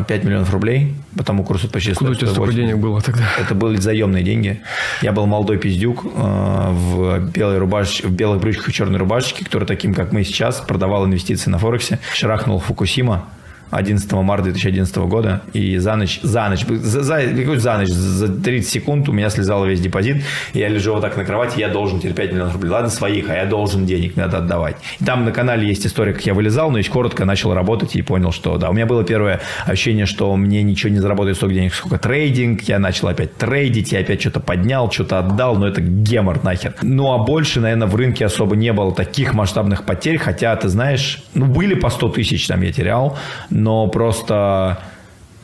э, 0.08 0.26
миллионов 0.26 0.52
рублей, 0.52 0.94
потому 1.16 1.44
курсу 1.44 1.68
почти 1.68 1.92
Откуда 1.92 2.10
у 2.10 2.14
тебя 2.14 2.28
столько 2.28 2.52
денег 2.52 2.76
было 2.76 3.00
тогда? 3.00 3.24
Это 3.38 3.54
были 3.54 3.76
заемные 3.76 4.22
деньги. 4.22 4.60
Я 5.02 5.12
был 5.12 5.26
молодой 5.26 5.58
пиздюк 5.58 6.04
э, 6.04 6.08
в, 6.08 7.30
белой 7.30 7.58
рубаш... 7.58 8.02
в 8.02 8.10
белых 8.10 8.40
брючках 8.40 8.68
и 8.68 8.72
черной 8.72 8.98
рубашечке, 8.98 9.44
который 9.44 9.64
таким, 9.64 9.94
как 9.94 10.12
мы 10.12 10.24
сейчас, 10.24 10.60
продавал 10.60 11.06
инвестиции 11.06 11.50
на 11.50 11.58
Форексе. 11.58 11.98
Шарахнул 12.12 12.58
Фукусима 12.58 13.26
11 13.74 14.12
марта 14.12 14.44
2011 14.44 14.96
года, 14.98 15.42
и 15.52 15.78
за 15.78 15.96
ночь, 15.96 16.20
за 16.22 16.48
ночь, 16.48 16.64
за, 16.64 17.02
за, 17.02 17.20
за 17.58 17.78
ночь, 17.78 17.88
за 17.88 18.28
30 18.28 18.70
секунд 18.70 19.08
у 19.08 19.12
меня 19.12 19.30
слезал 19.30 19.66
весь 19.66 19.80
депозит, 19.80 20.22
я 20.52 20.68
лежу 20.68 20.92
вот 20.92 21.00
так 21.00 21.16
на 21.16 21.24
кровати, 21.24 21.58
я 21.58 21.68
должен 21.68 21.98
теперь 21.98 22.14
5 22.14 22.32
миллионов 22.32 22.52
рублей. 22.54 22.70
Ладно, 22.70 22.90
своих, 22.90 23.28
а 23.28 23.34
я 23.34 23.46
должен 23.46 23.84
денег, 23.84 24.16
надо 24.16 24.38
отдавать. 24.38 24.76
И 25.00 25.04
там 25.04 25.24
на 25.24 25.32
канале 25.32 25.66
есть 25.66 25.86
история, 25.86 26.12
как 26.12 26.24
я 26.24 26.34
вылезал, 26.34 26.70
но 26.70 26.78
есть 26.78 26.88
коротко 26.88 27.24
начал 27.24 27.52
работать 27.52 27.96
и 27.96 28.02
понял, 28.02 28.30
что 28.30 28.56
да, 28.58 28.70
у 28.70 28.72
меня 28.72 28.86
было 28.86 29.02
первое 29.04 29.40
ощущение, 29.66 30.06
что 30.06 30.34
мне 30.36 30.62
ничего 30.62 30.92
не 30.92 30.98
заработает 30.98 31.36
столько 31.36 31.54
денег, 31.54 31.74
сколько 31.74 31.98
трейдинг, 31.98 32.62
я 32.62 32.78
начал 32.78 33.08
опять 33.08 33.36
трейдить, 33.36 33.90
я 33.92 34.00
опять 34.00 34.20
что-то 34.20 34.38
поднял, 34.38 34.90
что-то 34.90 35.18
отдал, 35.18 35.56
но 35.56 35.66
это 35.66 35.80
гемор 35.80 36.44
нахер. 36.44 36.74
Ну, 36.82 37.12
а 37.12 37.18
больше, 37.18 37.60
наверное, 37.60 37.88
в 37.88 37.96
рынке 37.96 38.24
особо 38.26 38.54
не 38.54 38.72
было 38.72 38.94
таких 38.94 39.34
масштабных 39.34 39.84
потерь, 39.84 40.18
хотя, 40.18 40.54
ты 40.54 40.68
знаешь, 40.68 41.24
ну, 41.34 41.46
были 41.46 41.74
по 41.74 41.90
100 41.90 42.08
тысяч 42.10 42.46
там 42.46 42.62
я 42.62 42.72
терял, 42.72 43.18
но 43.50 43.63
просто 43.88 44.78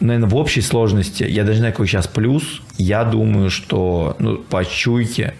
наверное, 0.00 0.28
в 0.28 0.36
общей 0.36 0.62
сложности, 0.62 1.24
я 1.24 1.42
даже 1.42 1.56
не 1.56 1.58
знаю, 1.58 1.72
какой 1.72 1.86
сейчас 1.86 2.06
плюс, 2.06 2.62
я 2.78 3.04
думаю, 3.04 3.50
что 3.50 4.16
ну, 4.18 4.36
по 4.38 4.64
чуйке 4.64 5.34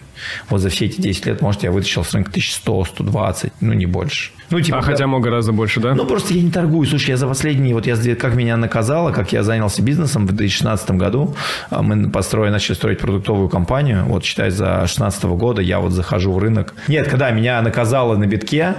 вот 0.49 0.61
за 0.61 0.69
все 0.69 0.85
эти 0.85 1.01
10 1.01 1.25
лет, 1.25 1.41
может, 1.41 1.63
я 1.63 1.71
вытащил 1.71 2.03
с 2.03 2.13
рынка 2.13 2.29
1100, 2.29 2.85
120, 2.85 3.53
ну, 3.61 3.73
не 3.73 3.85
больше. 3.85 4.31
Ну, 4.51 4.59
типа, 4.59 4.79
а 4.79 4.81
хотя 4.81 5.07
мог 5.07 5.23
гораздо 5.23 5.51
больше, 5.51 5.79
да? 5.79 5.95
Ну, 5.95 6.05
просто 6.05 6.33
я 6.33 6.41
не 6.41 6.51
торгую. 6.51 6.87
Слушай, 6.87 7.11
я 7.11 7.17
за 7.17 7.27
последние, 7.27 7.73
вот 7.73 7.87
я, 7.87 7.95
как 8.15 8.35
меня 8.35 8.57
наказало, 8.57 9.11
как 9.11 9.31
я 9.31 9.43
занялся 9.43 9.81
бизнесом 9.81 10.27
в 10.27 10.33
2016 10.33 10.91
году, 10.91 11.35
а, 11.69 11.81
мы 11.81 12.09
построили, 12.09 12.51
начали 12.51 12.75
строить 12.75 12.99
продуктовую 12.99 13.49
компанию, 13.49 14.05
вот, 14.05 14.25
считай, 14.25 14.51
за 14.51 14.65
2016 14.65 15.23
года 15.23 15.61
я 15.61 15.79
вот 15.79 15.93
захожу 15.93 16.33
в 16.33 16.37
рынок. 16.37 16.73
Нет, 16.87 17.07
когда 17.07 17.31
меня 17.31 17.61
наказало 17.61 18.17
на 18.17 18.27
битке, 18.27 18.75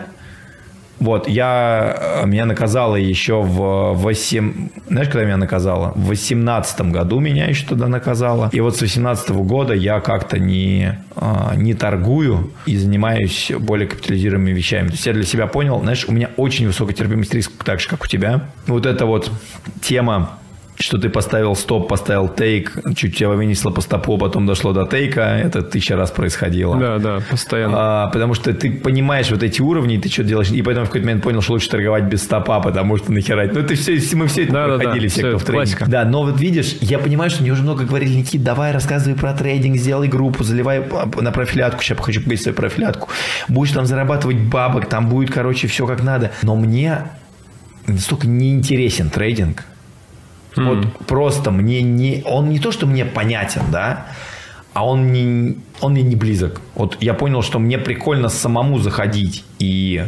вот, 1.03 1.29
я, 1.29 2.21
э, 2.23 2.27
меня 2.27 2.45
наказало 2.47 2.95
еще 2.95 3.43
в 3.43 3.93
8... 3.95 4.69
Знаешь, 4.87 5.09
когда 5.09 5.25
меня 5.25 5.37
наказало? 5.37 5.93
В 5.97 6.07
18 6.07 6.81
году 6.93 7.19
меня 7.19 7.47
еще 7.47 7.67
тогда 7.67 7.89
наказало. 7.89 8.51
И 8.53 8.61
вот 8.61 8.77
с 8.77 8.83
18 8.83 9.31
года 9.31 9.75
я 9.75 10.01
как-то 10.01 10.39
не, 10.39 10.99
а, 11.17 11.55
не 11.57 11.75
торгую 11.75 12.53
и 12.67 12.77
занимаюсь 12.77 13.51
более 13.59 13.89
капитализируемыми 13.89 14.53
вещами. 14.53 14.89
То 14.89 14.93
есть 14.93 15.07
я 15.07 15.13
для 15.13 15.25
себя 15.25 15.49
понял, 15.49 15.81
знаешь, 15.81 16.05
у 16.07 16.13
меня 16.13 16.31
очень 16.37 16.67
высокая 16.67 16.95
терпимость 16.95 17.35
риска, 17.35 17.53
так 17.65 17.81
же, 17.81 17.89
как 17.89 18.05
у 18.05 18.07
тебя. 18.07 18.51
Вот 18.67 18.87
эта 18.87 19.05
вот 19.05 19.31
тема 19.81 20.39
что 20.83 20.99
ты 20.99 21.09
поставил 21.09 21.55
стоп, 21.55 21.89
поставил 21.89 22.29
тейк, 22.29 22.77
чуть 22.97 23.17
тебя 23.17 23.31
вынесло 23.31 23.71
по 23.71 23.81
стопу, 23.81 24.19
потом 24.19 24.47
дошло 24.47 24.73
до 24.73 24.87
тейка, 24.87 25.21
это 25.21 25.63
тысяча 25.63 25.97
раз 25.97 26.11
происходило. 26.11 26.77
Да, 26.77 26.99
да, 26.99 27.19
постоянно. 27.31 27.75
А, 27.77 28.07
потому 28.09 28.35
что 28.35 28.53
ты 28.53 28.71
понимаешь 28.71 29.31
вот 29.31 29.43
эти 29.43 29.61
уровни, 29.61 29.99
ты 29.99 30.09
что 30.09 30.25
делаешь, 30.25 30.51
и 30.51 30.63
поэтому 30.63 30.87
в 30.87 30.89
какой-то 30.89 31.07
момент 31.07 31.23
понял, 31.23 31.41
что 31.41 31.53
лучше 31.53 31.69
торговать 31.71 32.05
без 32.05 32.23
стопа, 32.23 32.61
потому 32.61 32.97
что 32.97 33.13
нахера. 33.13 33.49
Ну, 33.53 33.63
ты 33.63 33.75
все, 33.75 33.99
мы 34.17 34.27
все 34.27 34.45
это 34.45 34.53
да, 34.53 34.65
проходили, 34.65 35.09
да, 35.09 35.15
да. 35.15 35.21
все, 35.21 35.29
кто 35.29 35.39
в 35.39 35.45
трейдинг. 35.45 35.89
Да, 35.89 36.05
но 36.05 36.23
вот 36.25 36.41
видишь, 36.41 36.77
я 36.81 36.99
понимаю, 36.99 37.31
что 37.31 37.43
мне 37.43 37.53
уже 37.53 37.63
много 37.63 37.85
говорили, 37.85 38.15
Никит, 38.15 38.43
давай 38.43 38.73
рассказывай 38.73 39.17
про 39.17 39.33
трейдинг, 39.33 39.77
сделай 39.77 40.09
группу, 40.09 40.45
заливай 40.45 40.83
на 41.21 41.33
профилятку, 41.33 41.83
сейчас 41.83 41.99
хочу 41.99 42.21
поговорить 42.21 42.43
свою 42.43 42.57
профилятку, 42.57 43.09
будешь 43.49 43.73
там 43.73 43.87
зарабатывать 43.87 44.39
бабок, 44.39 44.87
там 44.87 45.09
будет, 45.09 45.31
короче, 45.31 45.69
все 45.69 45.87
как 45.87 46.03
надо. 46.03 46.33
Но 46.43 46.57
мне 46.57 47.05
настолько 47.87 48.27
неинтересен 48.27 49.11
трейдинг, 49.11 49.65
Mm. 50.57 50.65
Вот 50.65 51.07
просто 51.07 51.51
мне 51.51 51.83
не... 51.83 52.23
Он 52.27 52.51
не 52.51 52.59
то, 52.59 52.73
что 52.73 52.87
мне 52.87 53.05
понятен, 53.05 53.63
да, 53.71 54.07
а 54.75 54.87
он, 54.87 55.13
не, 55.13 55.59
он 55.81 55.93
мне 55.93 56.03
не 56.03 56.17
близок. 56.17 56.61
Вот 56.75 56.97
я 57.01 57.15
понял, 57.15 57.43
что 57.43 57.59
мне 57.59 57.79
прикольно 57.79 58.29
самому 58.29 58.79
заходить 58.79 59.45
и 59.59 60.07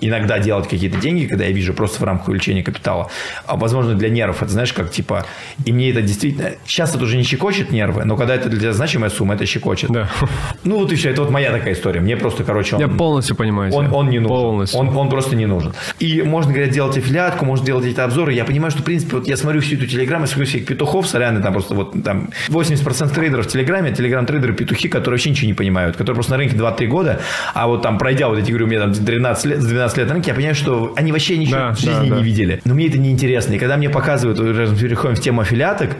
иногда 0.00 0.38
делать 0.38 0.68
какие-то 0.68 0.98
деньги, 0.98 1.26
когда 1.26 1.44
я 1.44 1.52
вижу 1.52 1.74
просто 1.74 2.00
в 2.00 2.04
рамках 2.04 2.28
увеличения 2.28 2.62
капитала. 2.62 3.10
А, 3.46 3.56
возможно, 3.56 3.94
для 3.94 4.08
нервов 4.08 4.42
это, 4.42 4.52
знаешь, 4.52 4.72
как 4.72 4.90
типа... 4.90 5.26
И 5.64 5.72
мне 5.72 5.90
это 5.90 6.02
действительно... 6.02 6.52
Сейчас 6.64 6.94
это 6.94 7.04
уже 7.04 7.16
не 7.16 7.22
щекочет 7.22 7.70
нервы, 7.70 8.04
но 8.04 8.16
когда 8.16 8.34
это 8.34 8.48
для 8.48 8.60
тебя 8.60 8.72
значимая 8.72 9.10
сумма, 9.10 9.34
это 9.34 9.46
щекочет. 9.46 9.90
Да. 9.90 10.08
Ну 10.64 10.78
вот 10.78 10.92
и 10.92 10.96
все. 10.96 11.10
Это 11.10 11.22
вот 11.22 11.30
моя 11.30 11.50
такая 11.52 11.74
история. 11.74 12.00
Мне 12.00 12.16
просто, 12.16 12.44
короче, 12.44 12.76
он... 12.76 12.82
Я 12.82 12.88
полностью 12.88 13.36
понимаю. 13.36 13.72
Он, 13.72 13.92
он 13.92 14.10
не 14.10 14.18
нужен. 14.18 14.36
Полностью. 14.36 14.80
Он, 14.80 14.96
он 14.96 15.08
просто 15.08 15.36
не 15.36 15.46
нужен. 15.46 15.72
И 15.98 16.22
можно, 16.22 16.52
говорят, 16.52 16.70
делать 16.70 16.96
аффилиатку, 16.96 17.44
можно 17.44 17.66
делать 17.66 17.86
эти 17.86 18.00
обзоры. 18.00 18.32
Я 18.32 18.44
понимаю, 18.44 18.70
что, 18.70 18.82
в 18.82 18.84
принципе, 18.84 19.16
вот 19.16 19.28
я 19.28 19.36
смотрю 19.36 19.60
всю 19.60 19.76
эту 19.76 19.86
телеграмму, 19.86 20.24
я 20.24 20.28
смотрю 20.28 20.46
всех 20.46 20.66
петухов, 20.66 21.06
сорян, 21.06 21.42
там 21.42 21.52
просто 21.52 21.74
вот 21.74 22.02
там 22.02 22.30
80% 22.48 23.14
трейдеров 23.14 23.46
в 23.46 23.48
телеграме, 23.48 23.92
телеграм-трейдеры 23.92 24.54
петухи, 24.54 24.88
которые 24.88 25.16
вообще 25.16 25.30
ничего 25.30 25.48
не 25.48 25.54
понимают, 25.54 25.96
которые 25.96 26.14
просто 26.14 26.32
на 26.32 26.38
рынке 26.38 26.56
2-3 26.56 26.86
года, 26.86 27.20
а 27.54 27.66
вот 27.66 27.82
там 27.82 27.98
пройдя 27.98 28.28
вот 28.28 28.38
эти, 28.38 28.50
говорю, 28.50 28.66
у 28.66 28.68
меня 28.68 28.80
там 28.80 28.94
13 28.94 29.44
лет, 29.46 29.60
12 29.60 29.89
лет 29.96 30.08
на 30.08 30.14
рынке, 30.14 30.30
я 30.30 30.34
понимаю, 30.34 30.54
что 30.54 30.92
они 30.96 31.12
вообще 31.12 31.36
ничего 31.36 31.56
да, 31.56 31.72
в 31.72 31.78
жизни 31.78 31.92
да, 31.92 32.04
не 32.04 32.10
да. 32.10 32.20
видели. 32.20 32.60
Но 32.64 32.74
мне 32.74 32.88
это 32.88 32.98
не 32.98 33.10
интересно. 33.10 33.54
И 33.54 33.58
когда 33.58 33.76
мне 33.76 33.90
показывают, 33.90 34.38
переходим 34.78 35.16
в 35.16 35.20
тему 35.20 35.40
аффилиаток, 35.40 35.90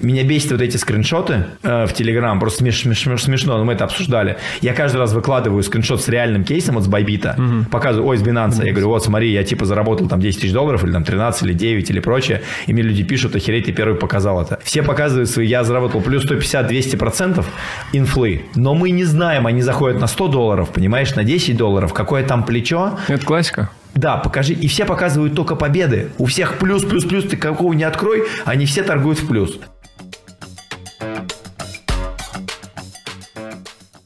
меня 0.00 0.24
бесит 0.24 0.52
вот 0.52 0.60
эти 0.60 0.76
скриншоты 0.76 1.46
э, 1.62 1.86
в 1.86 1.92
Телеграм. 1.92 2.38
Просто 2.40 2.58
смеш, 2.58 2.80
смеш, 2.80 3.22
смешно, 3.22 3.58
но 3.58 3.64
мы 3.64 3.74
это 3.74 3.84
обсуждали. 3.84 4.36
Я 4.60 4.74
каждый 4.74 4.98
раз 4.98 5.12
выкладываю 5.12 5.62
скриншот 5.62 6.02
с 6.02 6.08
реальным 6.08 6.44
кейсом 6.44 6.76
вот 6.76 6.84
с 6.84 6.88
Байбита. 6.88 7.36
Угу. 7.38 7.70
Показываю, 7.70 8.08
ой, 8.08 8.18
с 8.18 8.22
Binance. 8.22 8.64
Я 8.64 8.72
говорю, 8.72 8.88
вот 8.88 9.04
смотри, 9.04 9.32
я 9.32 9.44
типа 9.44 9.64
заработал 9.64 10.08
там 10.08 10.20
10 10.20 10.40
тысяч 10.40 10.52
долларов, 10.52 10.84
или 10.84 10.92
там 10.92 11.04
13, 11.04 11.42
или 11.42 11.52
9, 11.52 11.90
или 11.90 12.00
прочее. 12.00 12.42
И 12.66 12.72
мне 12.72 12.82
люди 12.82 13.02
пишут, 13.02 13.36
охереть, 13.36 13.66
ты 13.66 13.72
первый 13.72 13.96
показал 13.96 14.40
это. 14.40 14.58
Все 14.62 14.82
показывают 14.82 15.28
свои, 15.30 15.46
я 15.46 15.64
заработал 15.64 16.00
плюс 16.00 16.24
150-200% 16.24 17.44
инфлы. 17.92 18.42
Но 18.54 18.74
мы 18.74 18.90
не 18.90 19.04
знаем, 19.04 19.46
они 19.46 19.62
заходят 19.62 20.00
на 20.00 20.06
100 20.06 20.28
долларов, 20.28 20.70
понимаешь, 20.70 21.14
на 21.14 21.24
10 21.24 21.56
долларов. 21.56 21.92
Какое 21.92 22.22
там 22.22 22.44
плечо? 22.44 22.98
Это 23.08 23.24
классика. 23.38 23.70
Да, 23.94 24.16
покажи. 24.16 24.52
И 24.52 24.66
все 24.68 24.84
показывают 24.84 25.34
только 25.34 25.54
победы. 25.54 26.10
У 26.18 26.26
всех 26.26 26.58
плюс, 26.58 26.84
плюс, 26.84 27.04
плюс. 27.04 27.24
Ты 27.24 27.36
какого 27.36 27.72
не 27.72 27.84
открой, 27.84 28.24
они 28.44 28.66
все 28.66 28.82
торгуют 28.82 29.20
в 29.20 29.28
плюс. 29.28 29.58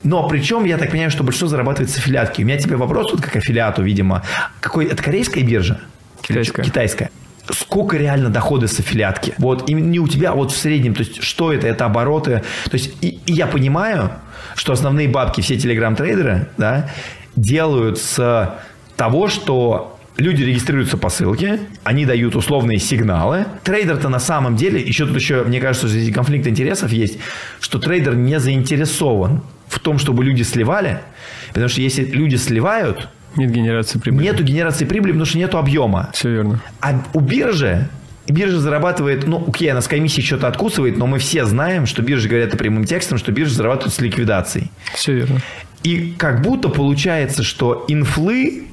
Но 0.02 0.28
причем, 0.28 0.64
я 0.64 0.78
так 0.78 0.90
понимаю, 0.90 1.10
что 1.10 1.22
большинство 1.22 1.48
зарабатывает 1.48 1.90
с 1.90 1.96
аффилиатки. 1.96 2.42
У 2.42 2.44
меня 2.44 2.58
тебе 2.58 2.76
вопрос, 2.76 3.12
вот 3.12 3.22
как 3.22 3.36
аффилиату, 3.36 3.82
видимо. 3.82 4.22
Какой, 4.60 4.86
это 4.86 5.02
корейская 5.02 5.42
биржа? 5.42 5.80
Китайская. 6.20 6.62
Китайская. 6.62 7.10
Сколько 7.50 7.96
реально 7.96 8.28
доходы 8.28 8.68
с 8.68 8.78
аффилиатки? 8.78 9.34
Вот 9.38 9.68
именно 9.70 9.88
не 9.88 10.00
у 10.00 10.08
тебя, 10.08 10.30
а 10.30 10.34
вот 10.34 10.52
в 10.52 10.56
среднем. 10.56 10.94
То 10.94 11.00
есть, 11.00 11.22
что 11.22 11.52
это? 11.52 11.68
Это 11.68 11.86
обороты. 11.86 12.42
То 12.64 12.74
есть, 12.74 12.94
и, 13.00 13.20
и 13.26 13.32
я 13.32 13.46
понимаю, 13.46 14.10
что 14.56 14.72
основные 14.72 15.08
бабки 15.08 15.40
все 15.40 15.56
телеграм-трейдеры, 15.56 16.48
да, 16.58 16.90
делают 17.36 17.98
с 17.98 18.58
того, 18.96 19.28
что 19.28 19.98
люди 20.16 20.42
регистрируются 20.42 20.96
по 20.96 21.08
ссылке, 21.08 21.60
они 21.84 22.04
дают 22.06 22.36
условные 22.36 22.78
сигналы. 22.78 23.46
Трейдер-то 23.64 24.08
на 24.08 24.18
самом 24.18 24.56
деле, 24.56 24.80
еще 24.80 25.06
тут 25.06 25.16
еще, 25.16 25.44
мне 25.44 25.60
кажется, 25.60 25.88
что 25.88 25.96
здесь 25.96 26.14
конфликт 26.14 26.46
интересов 26.46 26.92
есть, 26.92 27.18
что 27.60 27.78
трейдер 27.78 28.14
не 28.14 28.38
заинтересован 28.38 29.42
в 29.68 29.78
том, 29.78 29.98
чтобы 29.98 30.24
люди 30.24 30.42
сливали, 30.42 31.00
потому 31.48 31.68
что 31.68 31.80
если 31.80 32.04
люди 32.04 32.36
сливают, 32.36 33.08
нет 33.36 33.50
генерации 33.50 33.98
прибыли. 33.98 34.24
Нету 34.24 34.44
генерации 34.44 34.84
прибыли, 34.84 35.12
потому 35.12 35.24
что 35.24 35.38
нету 35.38 35.58
объема. 35.58 36.10
Все 36.12 36.30
верно. 36.30 36.60
А 36.80 37.02
у 37.14 37.20
биржи 37.20 37.88
биржа 38.28 38.60
зарабатывает, 38.60 39.26
ну, 39.26 39.44
окей, 39.48 39.70
она 39.70 39.80
с 39.80 39.88
комиссии 39.88 40.20
что-то 40.20 40.48
откусывает, 40.48 40.96
но 40.96 41.06
мы 41.06 41.18
все 41.18 41.44
знаем, 41.44 41.86
что 41.86 42.02
биржи 42.02 42.28
говорят 42.28 42.48
это 42.48 42.56
прямым 42.56 42.84
текстом, 42.84 43.18
что 43.18 43.32
биржа 43.32 43.54
зарабатывает 43.54 43.94
с 43.94 44.00
ликвидацией. 44.00 44.70
Все 44.94 45.14
верно. 45.14 45.40
И 45.82 46.14
как 46.16 46.42
будто 46.42 46.68
получается, 46.68 47.42
что 47.42 47.84
инфлы 47.88 48.68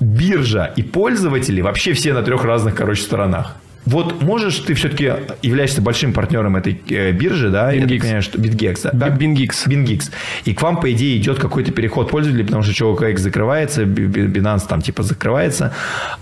биржа 0.00 0.72
и 0.76 0.82
пользователи 0.82 1.60
вообще 1.60 1.92
все 1.92 2.12
на 2.12 2.22
трех 2.22 2.44
разных, 2.44 2.74
короче, 2.74 3.02
сторонах. 3.02 3.56
Вот 3.86 4.20
можешь, 4.20 4.58
ты 4.58 4.74
все-таки 4.74 5.12
являешься 5.42 5.80
большим 5.80 6.12
партнером 6.12 6.56
этой 6.56 6.80
э, 6.90 7.12
биржи, 7.12 7.50
да? 7.50 7.70
Я 7.70 7.86
понимаю, 7.86 8.20
что 8.20 8.36
BitGex, 8.36 8.90
да? 8.92 9.08
BingX. 9.08 9.68
BingX. 9.68 10.10
И 10.44 10.54
к 10.54 10.62
вам, 10.62 10.80
по 10.80 10.92
идее, 10.92 11.16
идет 11.18 11.38
какой-то 11.38 11.70
переход 11.70 12.10
пользователей, 12.10 12.44
потому 12.44 12.64
что 12.64 12.92
OKX 12.92 13.18
закрывается, 13.18 13.82
Binance 13.84 14.66
там 14.68 14.82
типа 14.82 15.04
закрывается. 15.04 15.72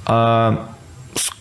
А, 0.05 0.69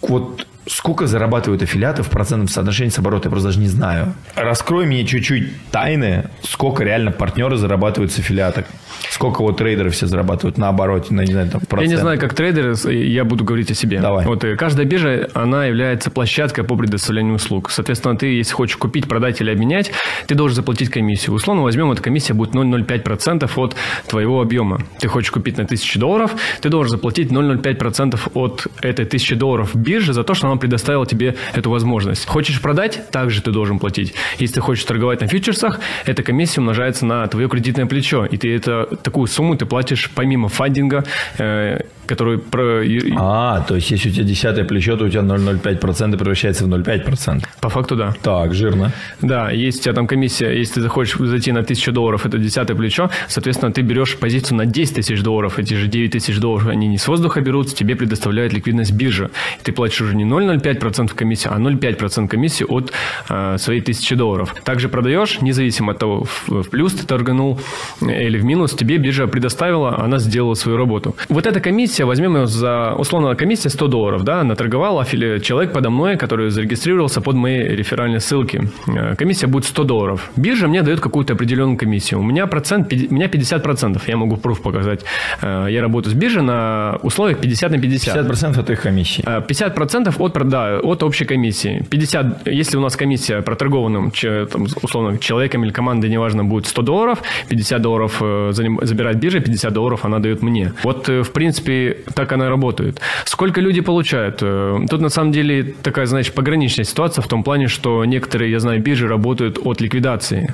вот 0.01 0.47
Сколько 0.65 1.07
зарабатывают 1.07 1.61
аффилиаты 1.61 2.03
в 2.03 2.09
процентном 2.09 2.47
соотношении 2.47 2.89
с 2.89 2.97
оборотом, 2.99 3.29
я 3.29 3.31
просто 3.31 3.49
даже 3.49 3.59
не 3.59 3.67
знаю. 3.67 4.13
Раскрой 4.35 4.85
мне 4.85 5.05
чуть-чуть 5.05 5.51
тайны, 5.71 6.29
сколько 6.43 6.83
реально 6.83 7.11
партнеры 7.11 7.57
зарабатывают 7.57 8.11
с 8.11 8.19
аффилиаток. 8.19 8.65
Сколько 9.09 9.41
вот 9.41 9.57
трейдеры 9.57 9.89
все 9.89 10.07
зарабатывают 10.07 10.57
на 10.57 10.69
обороте, 10.69 11.13
на, 11.13 11.21
не 11.21 11.33
знаю, 11.33 11.49
там, 11.49 11.61
процент. 11.61 11.89
Я 11.89 11.95
не 11.97 12.01
знаю, 12.01 12.19
как 12.19 12.33
трейдеры, 12.33 12.75
я 12.91 13.25
буду 13.25 13.43
говорить 13.43 13.69
о 13.71 13.73
себе. 13.73 13.99
Давай. 13.99 14.25
Вот 14.25 14.43
э, 14.43 14.55
каждая 14.55 14.85
биржа, 14.85 15.27
она 15.33 15.65
является 15.65 16.09
площадкой 16.09 16.63
по 16.63 16.75
предоставлению 16.75 17.35
услуг. 17.35 17.69
Соответственно, 17.69 18.17
ты, 18.17 18.27
если 18.27 18.53
хочешь 18.53 18.77
купить, 18.77 19.07
продать 19.07 19.41
или 19.41 19.51
обменять, 19.51 19.91
ты 20.27 20.35
должен 20.35 20.55
заплатить 20.55 20.89
комиссию. 20.89 21.35
Условно 21.35 21.63
возьмем, 21.63 21.91
эта 21.91 22.01
комиссия 22.01 22.33
будет 22.33 22.55
0,05% 22.55 23.49
от 23.55 23.75
твоего 24.07 24.41
объема. 24.41 24.79
Ты 24.99 25.07
хочешь 25.07 25.31
купить 25.31 25.57
на 25.57 25.63
1000 25.63 25.99
долларов, 25.99 26.35
ты 26.61 26.69
должен 26.69 26.91
заплатить 26.91 27.31
0,05% 27.31 28.31
от 28.33 28.67
этой 28.81 29.05
1000 29.05 29.35
долларов 29.35 29.75
биржи 29.75 30.13
за 30.13 30.23
то, 30.23 30.33
что 30.33 30.47
она 30.47 30.52
предоставила 30.59 31.05
тебе 31.05 31.35
эту 31.53 31.69
возможность. 31.69 32.25
Хочешь 32.25 32.61
продать, 32.61 33.09
также 33.11 33.41
ты 33.41 33.51
должен 33.51 33.79
платить. 33.79 34.13
Если 34.39 34.55
ты 34.55 34.61
хочешь 34.61 34.83
торговать 34.85 35.21
на 35.21 35.27
фьючерсах, 35.27 35.79
эта 36.05 36.23
комиссия 36.23 36.61
умножается 36.61 37.05
на 37.05 37.27
твое 37.27 37.47
кредитное 37.49 37.85
плечо, 37.85 38.25
и 38.25 38.37
ты 38.37 38.55
это, 38.55 38.85
такую 39.03 39.27
сумму 39.27 39.55
ты 39.55 39.65
платишь 39.65 40.11
помимо 40.13 40.49
фандинга, 40.49 41.05
э, 41.37 41.81
который 42.05 42.37
про... 42.37 42.83
А, 43.17 43.61
то 43.61 43.75
есть 43.75 43.91
если 43.91 44.09
у 44.09 44.11
тебя 44.13 44.23
десятое 44.23 44.65
плечо, 44.65 44.97
то 44.97 45.05
у 45.05 45.09
тебя 45.09 45.21
0,05% 45.21 46.17
превращается 46.17 46.65
в 46.65 46.67
0,5%. 46.67 47.43
По 47.61 47.69
факту, 47.69 47.95
да. 47.95 48.13
Так, 48.21 48.53
жирно. 48.53 48.91
Да, 49.21 49.51
есть 49.51 49.79
у 49.79 49.83
тебя 49.83 49.93
там 49.93 50.07
комиссия, 50.07 50.51
если 50.51 50.75
ты 50.75 50.81
захочешь 50.81 51.17
зайти 51.17 51.51
на 51.51 51.61
1000 51.61 51.91
долларов, 51.91 52.25
это 52.25 52.37
десятое 52.37 52.75
плечо, 52.75 53.09
соответственно, 53.27 53.71
ты 53.71 53.81
берешь 53.81 54.17
позицию 54.17 54.57
на 54.57 54.65
10 54.65 54.95
тысяч 54.95 55.21
долларов, 55.21 55.59
эти 55.59 55.73
же 55.75 55.87
9 55.87 56.11
тысяч 56.11 56.37
долларов, 56.39 56.67
они 56.67 56.87
не 56.87 56.97
с 56.97 57.07
воздуха 57.07 57.41
берут, 57.41 57.73
тебе 57.73 57.95
предоставляет 57.95 58.53
ликвидность 58.53 58.91
биржа. 58.91 59.29
И 59.59 59.63
ты 59.63 59.71
платишь 59.71 60.01
уже 60.01 60.15
не 60.15 60.25
0,05% 60.25 61.13
комиссии, 61.15 61.49
а 61.51 61.57
0,5% 61.59 62.27
комиссии 62.27 62.65
от 62.65 62.91
э, 63.29 63.57
своей 63.57 63.81
1000 63.81 64.15
долларов. 64.15 64.55
Также 64.63 64.89
продаешь, 64.89 65.41
независимо 65.41 65.91
от 65.91 65.99
того, 65.99 66.23
в, 66.23 66.63
в 66.63 66.69
плюс 66.69 66.93
ты 66.93 67.05
торганул 67.05 67.59
или 68.01 68.37
в 68.37 68.43
минус, 68.43 68.73
тебе 68.73 68.97
биржа 68.97 69.27
предоставила, 69.27 69.99
она 69.99 70.19
сделала 70.19 70.55
свою 70.55 70.77
работу. 70.77 71.15
Вот 71.29 71.45
эта 71.45 71.59
комиссия, 71.59 71.92
возьмем 72.01 72.35
ее 72.37 72.47
за, 72.47 72.93
условно, 72.97 73.35
комиссия 73.35 73.69
100 73.69 73.87
долларов, 73.87 74.23
да, 74.23 74.43
наторговал 74.43 75.03
человек 75.05 75.73
подо 75.73 75.89
мной, 75.89 76.17
который 76.17 76.49
зарегистрировался 76.49 77.21
под 77.21 77.35
моей 77.35 77.75
реферальной 77.75 78.19
ссылки. 78.19 78.69
Э, 78.87 79.15
комиссия 79.15 79.47
будет 79.47 79.65
100 79.65 79.83
долларов. 79.83 80.31
Биржа 80.35 80.67
мне 80.67 80.81
дает 80.81 80.99
какую-то 80.99 81.33
определенную 81.33 81.77
комиссию. 81.77 82.19
У 82.19 82.23
меня 82.23 82.47
процент, 82.47 82.91
у 82.91 83.13
меня 83.13 83.27
50%, 83.27 84.01
я 84.07 84.17
могу 84.17 84.37
пруф 84.37 84.61
показать. 84.61 85.01
Э, 85.41 85.67
я 85.69 85.81
работаю 85.81 86.13
с 86.13 86.17
биржей 86.17 86.41
на 86.41 86.99
условиях 87.03 87.39
50 87.39 87.71
на 87.71 87.79
50. 87.79 88.17
50% 88.17 88.59
от 88.59 88.69
их 88.69 88.81
комиссии. 88.81 89.23
50% 89.23 90.15
от, 90.17 90.49
да, 90.49 90.79
от 90.79 91.03
общей 91.03 91.25
комиссии. 91.25 91.85
50, 91.89 92.47
если 92.47 92.77
у 92.77 92.81
нас 92.81 92.95
комиссия 92.95 93.41
проторгованным, 93.41 94.11
там, 94.51 94.67
условно, 94.81 95.17
человеком 95.17 95.63
или 95.63 95.71
командой, 95.71 96.09
неважно, 96.09 96.43
будет 96.43 96.67
100 96.67 96.81
долларов, 96.81 97.21
50 97.49 97.81
долларов 97.81 98.17
э, 98.21 98.51
забирает 98.53 99.17
биржа, 99.17 99.39
50 99.39 99.73
долларов 99.73 100.05
она 100.05 100.19
дает 100.19 100.41
мне. 100.41 100.73
Вот, 100.83 101.07
в 101.07 101.31
принципе, 101.31 101.82
так 102.15 102.31
она 102.31 102.49
работает. 102.49 103.01
Сколько 103.25 103.61
люди 103.61 103.81
получают? 103.81 104.37
Тут, 104.37 105.01
на 105.01 105.09
самом 105.09 105.31
деле, 105.31 105.75
такая, 105.81 106.05
значит, 106.05 106.33
пограничная 106.33 106.85
ситуация 106.85 107.21
в 107.21 107.27
том 107.27 107.43
плане, 107.43 107.67
что 107.67 108.05
некоторые, 108.05 108.51
я 108.51 108.59
знаю, 108.59 108.81
биржи 108.81 109.07
работают 109.07 109.59
от 109.63 109.81
ликвидации. 109.81 110.53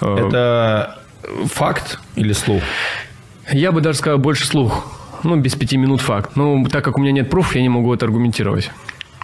Это 0.00 0.98
факт 1.46 1.98
или 2.16 2.32
слух? 2.32 2.62
Я 3.52 3.72
бы 3.72 3.80
даже 3.80 3.98
сказал 3.98 4.18
больше 4.18 4.46
слух. 4.46 4.96
Ну, 5.22 5.36
без 5.36 5.54
пяти 5.54 5.76
минут 5.76 6.00
факт. 6.00 6.36
Но 6.36 6.64
так 6.70 6.84
как 6.84 6.96
у 6.96 7.00
меня 7.00 7.12
нет 7.12 7.28
пруф, 7.28 7.54
я 7.54 7.62
не 7.62 7.68
могу 7.68 7.92
это 7.92 8.06
аргументировать. 8.06 8.70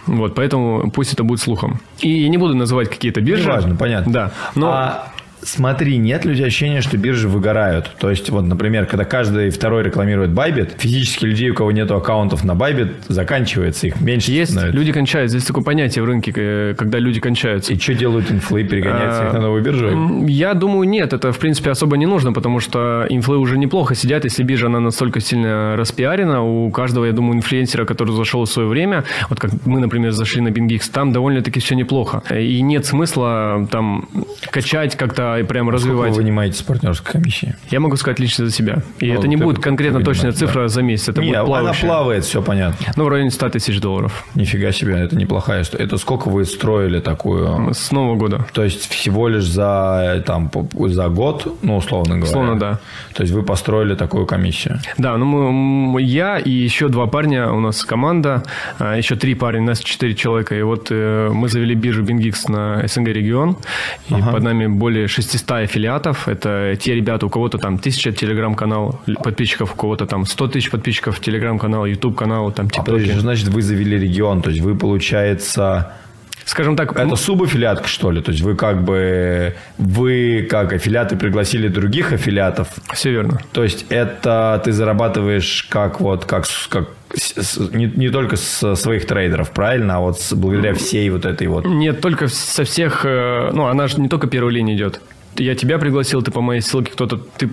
Вот, 0.05 0.35
поэтому 0.35 0.91
пусть 0.91 1.13
это 1.13 1.23
будет 1.23 1.39
слухом. 1.39 1.79
И 1.99 2.09
я 2.09 2.29
не 2.29 2.37
буду 2.37 2.55
называть 2.55 2.89
какие-то 2.89 3.19
биржи. 3.21 3.49
Важно, 3.49 3.75
понятно. 3.75 4.13
Да. 4.13 4.31
Но... 4.55 4.71
А 4.71 5.11
Смотри, 5.47 5.97
нет 5.97 6.25
ли 6.25 6.33
у 6.33 6.35
тебя 6.35 6.47
ощущения, 6.47 6.81
что 6.81 6.97
биржи 6.97 7.29
выгорают? 7.29 7.89
То 7.99 8.09
есть, 8.09 8.29
вот, 8.29 8.41
например, 8.43 8.85
когда 8.85 9.05
каждый 9.05 9.49
второй 9.49 9.81
рекламирует 9.81 10.31
Bybit, 10.31 10.73
физически 10.77 11.23
людей, 11.23 11.49
у 11.51 11.53
кого 11.53 11.71
нет 11.71 11.89
аккаунтов 11.89 12.43
на 12.43 12.51
Bybit, 12.51 12.95
заканчивается, 13.07 13.87
их 13.87 14.01
меньше 14.01 14.31
Есть, 14.31 14.51
становится. 14.51 14.77
люди 14.77 14.91
кончаются. 14.91 15.37
Есть 15.37 15.47
такое 15.47 15.63
понятие 15.63 16.03
в 16.03 16.05
рынке, 16.05 16.33
э, 16.35 16.75
когда 16.77 16.99
люди 16.99 17.21
кончаются. 17.21 17.71
И 17.71 17.79
что 17.79 17.93
делают 17.93 18.29
инфлы? 18.29 18.65
Перегоняются 18.65 19.27
их 19.27 19.33
на 19.33 19.39
новую 19.39 19.63
биржу? 19.63 20.25
Я 20.27 20.53
думаю, 20.53 20.87
нет. 20.87 21.13
Это, 21.13 21.31
в 21.31 21.39
принципе, 21.39 21.71
особо 21.71 21.95
не 21.95 22.05
нужно, 22.05 22.33
потому 22.33 22.59
что 22.59 23.05
инфлы 23.09 23.37
уже 23.37 23.57
неплохо 23.57 23.95
сидят, 23.95 24.25
если 24.25 24.43
биржа, 24.43 24.65
она 24.67 24.81
настолько 24.81 25.21
сильно 25.21 25.77
распиарена. 25.77 26.43
У 26.43 26.69
каждого, 26.71 27.05
я 27.05 27.13
думаю, 27.13 27.37
инфлюенсера, 27.37 27.85
который 27.85 28.13
зашел 28.13 28.43
в 28.43 28.49
свое 28.49 28.67
время, 28.67 29.05
вот 29.29 29.39
как 29.39 29.51
мы, 29.65 29.79
например, 29.79 30.11
зашли 30.11 30.41
на 30.41 30.49
BingX, 30.49 30.91
там 30.91 31.13
довольно-таки 31.13 31.61
все 31.61 31.75
неплохо. 31.75 32.21
И 32.35 32.61
нет 32.61 32.85
смысла 32.85 33.65
там 33.71 34.09
качать 34.51 34.97
как-то 34.97 35.36
и 35.39 35.43
прям 35.43 35.69
развивать. 35.69 35.97
Сколько 35.97 36.11
вы 36.11 36.23
вынимаете 36.23 36.57
с 36.57 36.61
партнерской 36.61 37.13
комиссии? 37.13 37.55
Я 37.69 37.79
могу 37.79 37.95
сказать 37.95 38.19
лично 38.19 38.45
за 38.45 38.51
себя. 38.51 38.81
И 38.99 39.11
ну, 39.11 39.19
это 39.19 39.27
не 39.27 39.35
будет 39.35 39.59
конкретно 39.59 40.03
точная 40.03 40.31
цифра 40.31 40.63
да. 40.63 40.67
за 40.67 40.81
месяц. 40.81 41.09
Это 41.09 41.21
не, 41.21 41.27
будет 41.27 41.45
плавающая. 41.45 41.83
она 41.83 41.93
плавает, 41.93 42.23
все 42.25 42.41
понятно. 42.41 42.93
Ну, 42.95 43.05
в 43.05 43.07
районе 43.09 43.31
100 43.31 43.49
тысяч 43.49 43.79
долларов. 43.79 44.25
Нифига 44.35 44.71
себе, 44.71 44.95
это 44.99 45.15
неплохая 45.15 45.61
история. 45.61 45.85
Это 45.85 45.97
сколько 45.97 46.29
вы 46.29 46.45
строили 46.45 46.99
такую? 46.99 47.73
С 47.73 47.91
Нового 47.91 48.15
года. 48.15 48.45
То 48.53 48.63
есть, 48.63 48.89
всего 48.89 49.27
лишь 49.27 49.45
за, 49.45 50.23
там, 50.25 50.51
за 50.73 51.09
год, 51.09 51.57
ну, 51.61 51.77
условно 51.77 52.15
говоря. 52.15 52.29
Условно, 52.29 52.59
да. 52.59 52.79
То 53.13 53.23
есть, 53.23 53.33
вы 53.33 53.43
построили 53.43 53.95
такую 53.95 54.25
комиссию? 54.25 54.79
Да, 54.97 55.17
ну, 55.17 55.25
мы, 55.25 56.01
я 56.01 56.37
и 56.37 56.49
еще 56.49 56.89
два 56.89 57.07
парня, 57.07 57.51
у 57.51 57.59
нас 57.59 57.83
команда, 57.83 58.43
а, 58.79 58.95
еще 58.95 59.15
три 59.15 59.35
парня, 59.35 59.61
у 59.61 59.65
нас 59.65 59.79
четыре 59.79 60.15
человека. 60.15 60.55
И 60.55 60.61
вот 60.61 60.87
э, 60.89 61.29
мы 61.31 61.49
завели 61.49 61.75
биржу 61.75 62.03
BingX 62.03 62.51
на 62.51 62.87
СНГ 62.87 63.07
регион. 63.07 63.57
И 64.09 64.13
ага. 64.13 64.31
под 64.31 64.43
нами 64.43 64.67
более 64.67 65.07
600 65.23 65.51
аффилиатов. 65.51 66.27
Это 66.27 66.77
те 66.79 66.93
ребята, 66.95 67.25
у 67.25 67.29
кого-то 67.29 67.57
там 67.57 67.77
тысяча 67.79 68.11
телеграм-канал 68.11 69.01
подписчиков, 69.23 69.73
у 69.73 69.75
кого-то 69.75 70.05
там 70.05 70.25
100 70.25 70.47
тысяч 70.49 70.69
подписчиков 70.69 71.19
телеграм-канал, 71.19 71.85
YouTube 71.85 72.15
канал, 72.15 72.51
там 72.51 72.69
типа. 72.69 72.83
А, 72.83 72.85
подожди, 72.85 73.11
что 73.11 73.21
значит 73.21 73.47
вы 73.47 73.61
завели 73.61 73.97
регион? 73.97 74.41
То 74.41 74.49
есть 74.49 74.61
вы, 74.61 74.75
получается, 74.75 75.93
скажем 76.45 76.75
так... 76.75 76.95
Это 76.95 77.15
субаффилиатка, 77.15 77.87
что 77.87 78.11
ли? 78.11 78.21
То 78.21 78.31
есть 78.31 78.43
вы 78.43 78.55
как 78.55 78.83
бы... 78.83 79.55
Вы 79.77 80.47
как 80.49 80.73
аффилиаты 80.73 81.15
пригласили 81.15 81.67
других 81.67 82.13
аффилиатов? 82.13 82.67
Все 82.93 83.11
верно. 83.11 83.39
То 83.51 83.63
есть 83.63 83.85
это 83.89 84.61
ты 84.63 84.71
зарабатываешь 84.71 85.65
как 85.69 85.99
вот... 85.99 86.25
Как, 86.25 86.45
как 86.69 86.89
не, 87.71 87.85
не 87.85 88.09
только 88.09 88.35
с 88.35 88.75
своих 88.75 89.07
трейдеров, 89.07 89.51
правильно, 89.51 89.97
а 89.97 89.99
вот 89.99 90.17
благодаря 90.31 90.73
всей 90.73 91.09
вот 91.09 91.25
этой 91.25 91.47
вот... 91.47 91.65
Нет, 91.65 92.01
только 92.01 92.27
со 92.27 92.63
всех... 92.63 93.05
Э, 93.05 93.51
ну, 93.53 93.65
она 93.65 93.87
же 93.87 93.99
не 93.99 94.09
только 94.09 94.27
первой 94.27 94.53
линии 94.53 94.75
идет 94.75 95.01
я 95.37 95.55
тебя 95.55 95.77
пригласил, 95.77 96.21
ты 96.21 96.31
по 96.31 96.41
моей 96.41 96.61
ссылке, 96.61 96.91
кто-то, 96.91 97.17
ты 97.17 97.49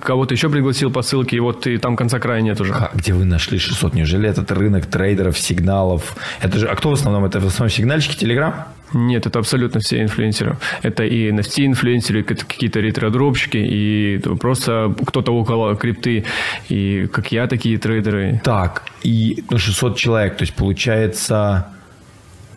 кого-то 0.00 0.34
еще 0.34 0.48
пригласил 0.48 0.90
по 0.90 1.02
ссылке, 1.02 1.36
и 1.36 1.40
вот 1.40 1.62
ты 1.62 1.78
там 1.78 1.96
конца 1.96 2.18
края 2.18 2.40
нет 2.40 2.60
уже. 2.60 2.72
Как, 2.72 2.94
где 2.94 3.12
вы 3.12 3.24
нашли 3.24 3.58
600? 3.58 3.94
Неужели 3.94 4.28
этот 4.28 4.50
рынок 4.52 4.86
трейдеров, 4.86 5.38
сигналов? 5.38 6.16
Это 6.40 6.58
же, 6.58 6.66
а 6.66 6.74
кто 6.74 6.90
в 6.90 6.92
основном? 6.92 7.24
Это 7.24 7.40
в 7.40 7.46
основном 7.46 7.70
сигнальщики 7.70 8.16
Телеграм? 8.16 8.66
Нет, 8.92 9.26
это 9.26 9.38
абсолютно 9.38 9.80
все 9.80 10.02
инфлюенсеры. 10.02 10.56
Это 10.82 11.04
и 11.04 11.30
NFT-инфлюенсеры, 11.30 12.22
какие-то 12.22 12.80
ретродропщики, 12.80 13.58
и 13.58 14.18
просто 14.40 14.94
кто-то 15.06 15.32
около 15.32 15.76
крипты, 15.76 16.24
и 16.68 17.06
как 17.06 17.32
я, 17.32 17.46
такие 17.46 17.78
трейдеры. 17.78 18.40
Так, 18.44 18.84
и 19.02 19.44
ну, 19.50 19.58
600 19.58 19.96
человек, 19.96 20.36
то 20.36 20.42
есть 20.42 20.54
получается 20.54 21.68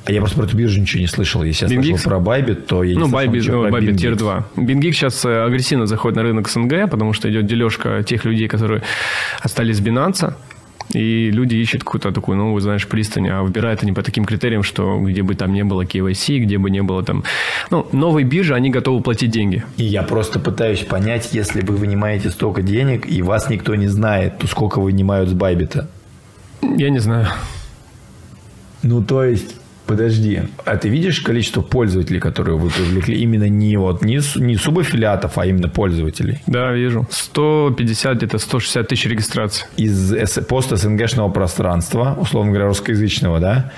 а 0.05 0.11
я 0.11 0.19
просто 0.19 0.37
про 0.37 0.45
эту 0.45 0.57
биржу 0.57 0.79
ничего 0.81 1.01
не 1.01 1.07
слышал. 1.07 1.43
Если 1.43 1.67
я 1.67 1.81
слышал 1.81 2.09
про 2.09 2.17
Bybit, 2.17 2.61
то 2.63 2.83
я 2.83 2.93
не 2.93 2.99
ну, 2.99 3.07
слышал 3.07 3.33
Bybit, 3.33 3.51
ну, 3.51 3.77
Bybit 3.77 3.95
Tier 3.95 4.15
2. 4.15 4.45
BingX 4.55 4.91
сейчас 4.93 5.25
э, 5.25 5.43
агрессивно 5.43 5.85
заходит 5.85 6.15
на 6.15 6.23
рынок 6.23 6.49
СНГ, 6.49 6.89
потому 6.89 7.13
что 7.13 7.29
идет 7.29 7.45
дележка 7.45 8.03
тех 8.03 8.25
людей, 8.25 8.47
которые 8.47 8.81
остались 9.41 9.77
с 9.77 9.81
Binance. 9.81 10.33
И 10.93 11.31
люди 11.31 11.55
ищут 11.55 11.83
какую-то 11.83 12.11
такую 12.11 12.37
новую, 12.37 12.59
знаешь, 12.59 12.85
пристань, 12.85 13.29
а 13.29 13.43
выбирают 13.43 13.81
они 13.83 13.93
по 13.93 14.03
таким 14.03 14.25
критериям, 14.25 14.63
что 14.63 14.99
где 14.99 15.23
бы 15.23 15.35
там 15.35 15.53
не 15.53 15.63
было 15.63 15.83
KYC, 15.83 16.39
где 16.39 16.57
бы 16.57 16.69
не 16.69 16.81
было 16.81 17.03
там... 17.03 17.23
Ну, 17.69 17.87
новые 17.93 18.25
биржи, 18.25 18.53
они 18.53 18.69
готовы 18.69 19.01
платить 19.01 19.31
деньги. 19.31 19.63
И 19.77 19.83
я 19.83 20.03
просто 20.03 20.39
пытаюсь 20.39 20.81
понять, 20.81 21.29
если 21.31 21.61
вы 21.61 21.77
вынимаете 21.77 22.29
столько 22.29 22.61
денег, 22.61 23.09
и 23.09 23.21
вас 23.21 23.49
никто 23.49 23.75
не 23.75 23.87
знает, 23.87 24.39
то 24.39 24.47
сколько 24.47 24.81
вынимают 24.81 25.29
с 25.29 25.33
Байбита? 25.33 25.89
Я 26.61 26.89
не 26.89 26.99
знаю. 26.99 27.27
Ну, 28.83 29.01
то 29.03 29.23
есть, 29.23 29.60
Подожди, 29.91 30.43
а 30.63 30.77
ты 30.77 30.87
видишь 30.87 31.19
количество 31.19 31.59
пользователей, 31.61 32.21
которые 32.21 32.57
вы 32.57 32.69
привлекли? 32.69 33.19
Именно 33.19 33.49
не, 33.49 33.75
вот, 33.75 34.01
не, 34.05 34.21
не 34.39 34.55
субаффилиатов, 34.55 35.37
а 35.37 35.45
именно 35.45 35.67
пользователей? 35.67 36.39
Да, 36.47 36.71
вижу. 36.71 37.05
150, 37.11 38.15
где-то 38.15 38.37
160 38.37 38.87
тысяч 38.87 39.05
регистраций. 39.07 39.65
Из 39.75 40.13
пост-СНГшного 40.47 41.29
пространства, 41.29 42.15
условно 42.17 42.51
говоря, 42.51 42.67
русскоязычного, 42.67 43.41
да, 43.41 43.73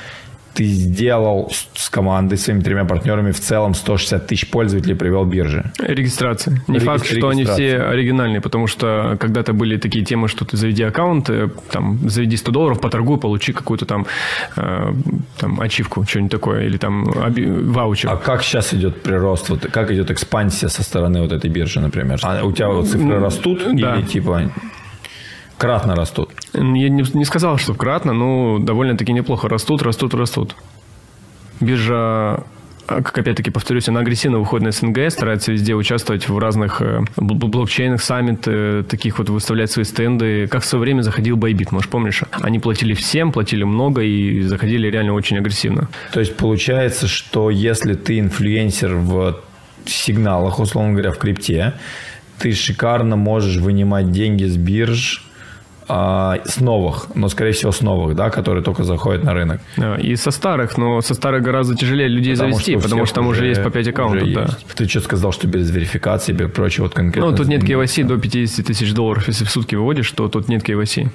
ты 0.53 0.65
сделал 0.65 1.51
с 1.73 1.89
командой, 1.89 2.37
своими 2.37 2.61
тремя 2.61 2.85
партнерами 2.85 3.31
в 3.31 3.39
целом 3.39 3.73
160 3.73 4.27
тысяч 4.27 4.49
пользователей 4.49 4.95
привел 4.95 5.25
биржи. 5.25 5.71
Регистрации. 5.79 6.61
Не 6.67 6.77
Реги- 6.77 6.85
факт, 6.85 7.05
что 7.05 7.29
они 7.29 7.45
все 7.45 7.77
оригинальные, 7.77 8.41
потому 8.41 8.67
что 8.67 9.17
когда-то 9.19 9.53
были 9.53 9.77
такие 9.77 10.05
темы, 10.05 10.27
что 10.27 10.45
ты 10.45 10.57
заведи 10.57 10.83
аккаунт, 10.83 11.29
э, 11.29 11.49
там, 11.71 12.09
заведи 12.09 12.37
100 12.37 12.51
долларов, 12.51 12.81
поторгуй, 12.81 13.17
получи 13.17 13.53
какую-то 13.53 13.85
там, 13.85 14.05
э, 14.55 14.93
там 15.37 15.59
ачивку, 15.59 16.03
что-нибудь 16.03 16.31
такое, 16.31 16.65
или 16.65 16.77
там 16.77 17.03
ваучер. 17.03 18.09
А 18.09 18.17
как 18.17 18.43
сейчас 18.43 18.73
идет 18.73 19.01
прирост, 19.01 19.49
вот, 19.49 19.65
как 19.71 19.91
идет 19.91 20.11
экспансия 20.11 20.69
со 20.69 20.83
стороны 20.83 21.21
вот 21.21 21.31
этой 21.31 21.49
биржи, 21.49 21.79
например? 21.79 22.19
А 22.23 22.43
у 22.43 22.51
тебя 22.51 22.69
вот 22.69 22.87
цифры 22.87 23.19
растут 23.19 23.63
да. 23.73 23.95
или 23.95 24.05
типа 24.05 24.51
кратно 25.57 25.95
растут? 25.95 26.31
Я 26.53 26.61
не, 26.61 27.03
не 27.13 27.25
сказал, 27.25 27.57
что 27.57 27.73
кратно, 27.73 28.13
но 28.13 28.59
довольно-таки 28.59 29.13
неплохо 29.13 29.47
растут, 29.47 29.81
растут, 29.81 30.13
растут. 30.13 30.55
Биржа 31.59 32.43
а, 32.87 33.01
как 33.01 33.17
опять-таки 33.17 33.49
повторюсь, 33.49 33.87
она 33.87 34.01
агрессивно 34.01 34.39
выходит 34.39 34.65
на 34.65 34.71
СНГ, 34.71 35.09
старается 35.09 35.51
везде 35.51 35.73
участвовать 35.73 36.27
в 36.27 36.37
разных 36.37 36.81
э, 36.81 37.01
блокчейнах, 37.15 38.01
саммит, 38.01 38.43
э, 38.45 38.83
таких 38.87 39.19
вот 39.19 39.29
выставлять 39.29 39.71
свои 39.71 39.85
стенды. 39.85 40.47
Как 40.47 40.63
в 40.63 40.65
свое 40.65 40.81
время 40.81 41.01
заходил 41.01 41.37
Байбит, 41.37 41.71
может, 41.71 41.89
помнишь? 41.89 42.23
Они 42.31 42.59
платили 42.59 42.93
всем, 42.93 43.31
платили 43.31 43.63
много 43.63 44.01
и 44.01 44.41
заходили 44.41 44.89
реально 44.89 45.13
очень 45.13 45.37
агрессивно. 45.37 45.87
То 46.11 46.19
есть 46.19 46.35
получается, 46.35 47.07
что 47.07 47.49
если 47.49 47.93
ты 47.93 48.19
инфлюенсер 48.19 48.95
в 48.95 49.39
сигналах, 49.85 50.59
условно 50.59 50.91
говоря, 50.91 51.11
в 51.11 51.17
крипте, 51.17 51.73
ты 52.39 52.51
шикарно 52.51 53.15
можешь 53.15 53.57
вынимать 53.57 54.11
деньги 54.11 54.43
с 54.43 54.57
бирж, 54.57 55.23
а, 55.87 56.37
с 56.45 56.59
новых, 56.59 57.07
но, 57.15 57.29
скорее 57.29 57.51
всего, 57.51 57.71
с 57.71 57.81
новых, 57.81 58.15
да, 58.15 58.29
которые 58.29 58.63
только 58.63 58.83
заходят 58.83 59.23
на 59.23 59.33
рынок. 59.33 59.61
И 60.01 60.15
со 60.15 60.31
старых, 60.31 60.77
но 60.77 61.01
со 61.01 61.13
старых 61.13 61.43
гораздо 61.43 61.75
тяжелее 61.75 62.07
людей 62.07 62.33
потому 62.33 62.53
завести, 62.53 62.71
что 62.73 62.81
потому 62.81 63.05
что 63.05 63.15
там 63.15 63.27
уже 63.27 63.47
есть 63.47 63.63
по 63.63 63.69
5 63.69 63.87
аккаунтов. 63.89 64.33
Да. 64.33 64.47
Ты 64.75 64.87
что 64.87 65.01
сказал, 65.01 65.31
что 65.31 65.47
без 65.47 65.69
верификации, 65.71 66.33
без 66.33 66.49
прочего 66.51 66.83
вот 66.83 66.93
конкретно? 66.93 67.31
Ну, 67.31 67.37
тут 67.37 67.47
нет 67.47 67.63
KYC 67.63 68.03
до 68.05 68.17
50 68.17 68.65
тысяч 68.65 68.93
долларов. 68.93 69.27
Если 69.27 69.45
в 69.45 69.49
сутки 69.49 69.75
выводишь, 69.75 70.11
то 70.11 70.27
тут 70.27 70.47
нет 70.49 70.67
KYC. 70.67 71.09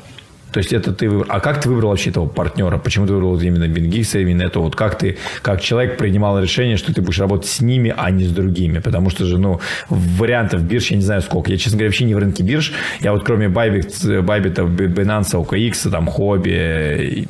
То 0.52 0.58
есть 0.58 0.72
это 0.72 0.92
ты 0.92 1.08
выбрал. 1.08 1.26
А 1.28 1.40
как 1.40 1.60
ты 1.60 1.68
выбрал 1.68 1.90
вообще 1.90 2.10
этого 2.10 2.26
партнера? 2.26 2.78
Почему 2.78 3.06
ты 3.06 3.12
выбрал 3.12 3.38
именно 3.40 3.68
Бингикса, 3.68 4.18
именно 4.18 4.42
это? 4.42 4.60
Вот 4.60 4.76
как 4.76 4.98
ты, 4.98 5.16
как 5.42 5.60
человек 5.60 5.98
принимал 5.98 6.40
решение, 6.40 6.76
что 6.76 6.92
ты 6.92 7.02
будешь 7.02 7.18
работать 7.18 7.48
с 7.48 7.60
ними, 7.60 7.92
а 7.96 8.10
не 8.10 8.24
с 8.24 8.30
другими? 8.30 8.78
Потому 8.78 9.10
что 9.10 9.24
же, 9.24 9.38
ну, 9.38 9.60
вариантов 9.88 10.62
бирж 10.62 10.90
я 10.90 10.96
не 10.96 11.02
знаю 11.02 11.22
сколько. 11.22 11.50
Я, 11.50 11.58
честно 11.58 11.78
говоря, 11.78 11.88
вообще 11.88 12.04
не 12.04 12.14
в 12.14 12.18
рынке 12.18 12.42
бирж. 12.42 12.72
Я 13.00 13.12
вот 13.12 13.24
кроме 13.24 13.48
Байбит, 13.48 13.94
Байбита, 14.22 14.62
Binance, 14.62 15.32
OKX, 15.32 15.90
там, 15.90 16.06
Хобби, 16.06 17.26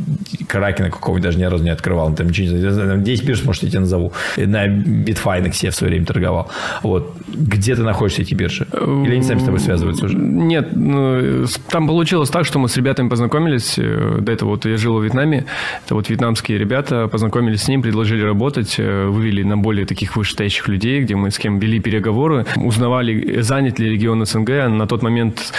Кракена 0.49 0.91
какого 0.91 1.21
даже 1.21 1.39
ни 1.39 1.45
разу 1.45 1.64
не 1.64 1.71
открывал. 1.71 2.14
Там 2.14 2.29
ничего 2.29 2.57
не 2.57 2.71
знаю. 2.71 3.01
10 3.01 3.25
бирж, 3.25 3.45
может, 3.45 3.62
я 3.64 3.71
тебе 3.71 3.81
назову. 3.81 4.12
На 4.37 4.66
Bitfinex 4.66 5.59
я 5.62 5.71
в 5.71 5.75
свое 5.75 5.91
время 5.91 6.07
торговал. 6.07 6.51
Вот. 6.83 7.16
Где 7.29 7.75
ты 7.75 7.83
находишься, 7.83 8.23
эти 8.23 8.35
биржи? 8.35 8.66
Или 8.73 9.14
они 9.14 9.23
сами 9.23 9.41
с 9.41 9.45
тобой 9.45 9.61
связываются 9.61 10.07
уже? 10.07 10.16
Нет, 10.16 10.69
ну, 10.75 11.47
там 11.71 11.87
получилось 11.87 12.31
так, 12.31 12.47
что 12.47 12.59
мы 12.59 12.69
с 12.69 12.77
ребятами 12.77 13.08
познакомились. 13.09 13.79
Э, 13.79 14.19
до 14.21 14.33
этого 14.33 14.51
вот 14.51 14.65
я 14.67 14.77
жил 14.77 14.99
в 14.99 15.05
Вьетнаме. 15.05 15.47
Это 15.85 15.95
вот 15.95 16.09
вьетнамские 16.09 16.59
ребята 16.59 17.09
познакомились 17.09 17.63
с 17.63 17.69
ним, 17.69 17.83
предложили 17.83 18.23
работать, 18.23 18.77
э, 18.79 19.07
вывели 19.07 19.43
на 19.43 19.57
более 19.57 19.87
таких 19.87 20.17
вышестоящих 20.17 20.69
людей, 20.69 21.01
где 21.03 21.17
мы 21.17 21.31
с 21.31 21.39
кем 21.39 21.59
вели 21.59 21.81
переговоры, 21.81 22.47
узнавали, 22.57 23.41
занят 23.41 23.79
ли 23.79 23.91
регион 23.91 24.25
СНГ. 24.25 24.69
На 24.69 24.87
тот 24.87 25.03
момент 25.03 25.53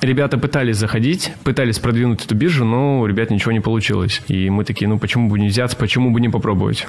Ребята 0.00 0.38
пытались 0.38 0.76
заходить, 0.76 1.32
пытались 1.44 1.78
продвинуть 1.78 2.24
эту 2.24 2.34
биржу, 2.34 2.64
но 2.64 3.00
у 3.00 3.06
ребят 3.06 3.30
ничего 3.30 3.52
не 3.52 3.60
получилось. 3.60 4.22
И 4.28 4.48
мы 4.48 4.64
такие, 4.64 4.88
ну 4.88 4.98
почему 4.98 5.28
бы 5.28 5.38
не 5.38 5.48
взяться, 5.48 5.76
почему 5.76 6.10
бы 6.10 6.20
не 6.20 6.30
попробовать? 6.30 6.86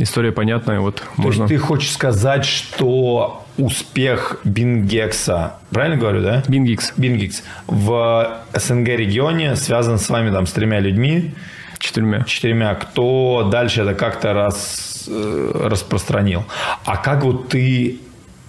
История 0.00 0.32
понятная, 0.32 0.80
вот 0.80 0.96
То 0.96 1.04
можно. 1.16 1.42
есть 1.42 1.54
ты 1.54 1.58
хочешь 1.58 1.92
сказать, 1.92 2.44
что 2.44 3.44
успех 3.58 4.40
Бингекса, 4.44 5.56
правильно 5.70 5.96
говорю, 5.96 6.22
да? 6.22 6.42
Бингикс. 6.48 6.94
Бингикс 6.96 7.44
в 7.68 8.42
СНГ 8.54 8.88
регионе 8.88 9.54
связан 9.54 9.98
с 9.98 10.08
вами 10.08 10.30
там 10.30 10.46
с 10.46 10.52
тремя 10.52 10.80
людьми. 10.80 11.34
Четырьмя. 11.78 12.24
Четырьмя. 12.24 12.74
Кто 12.74 13.48
дальше 13.52 13.82
это 13.82 13.94
как-то 13.94 14.32
раз, 14.32 15.04
э, 15.08 15.50
распространил. 15.64 16.44
А 16.84 16.96
как 16.96 17.22
вот 17.22 17.48
ты 17.48 18.00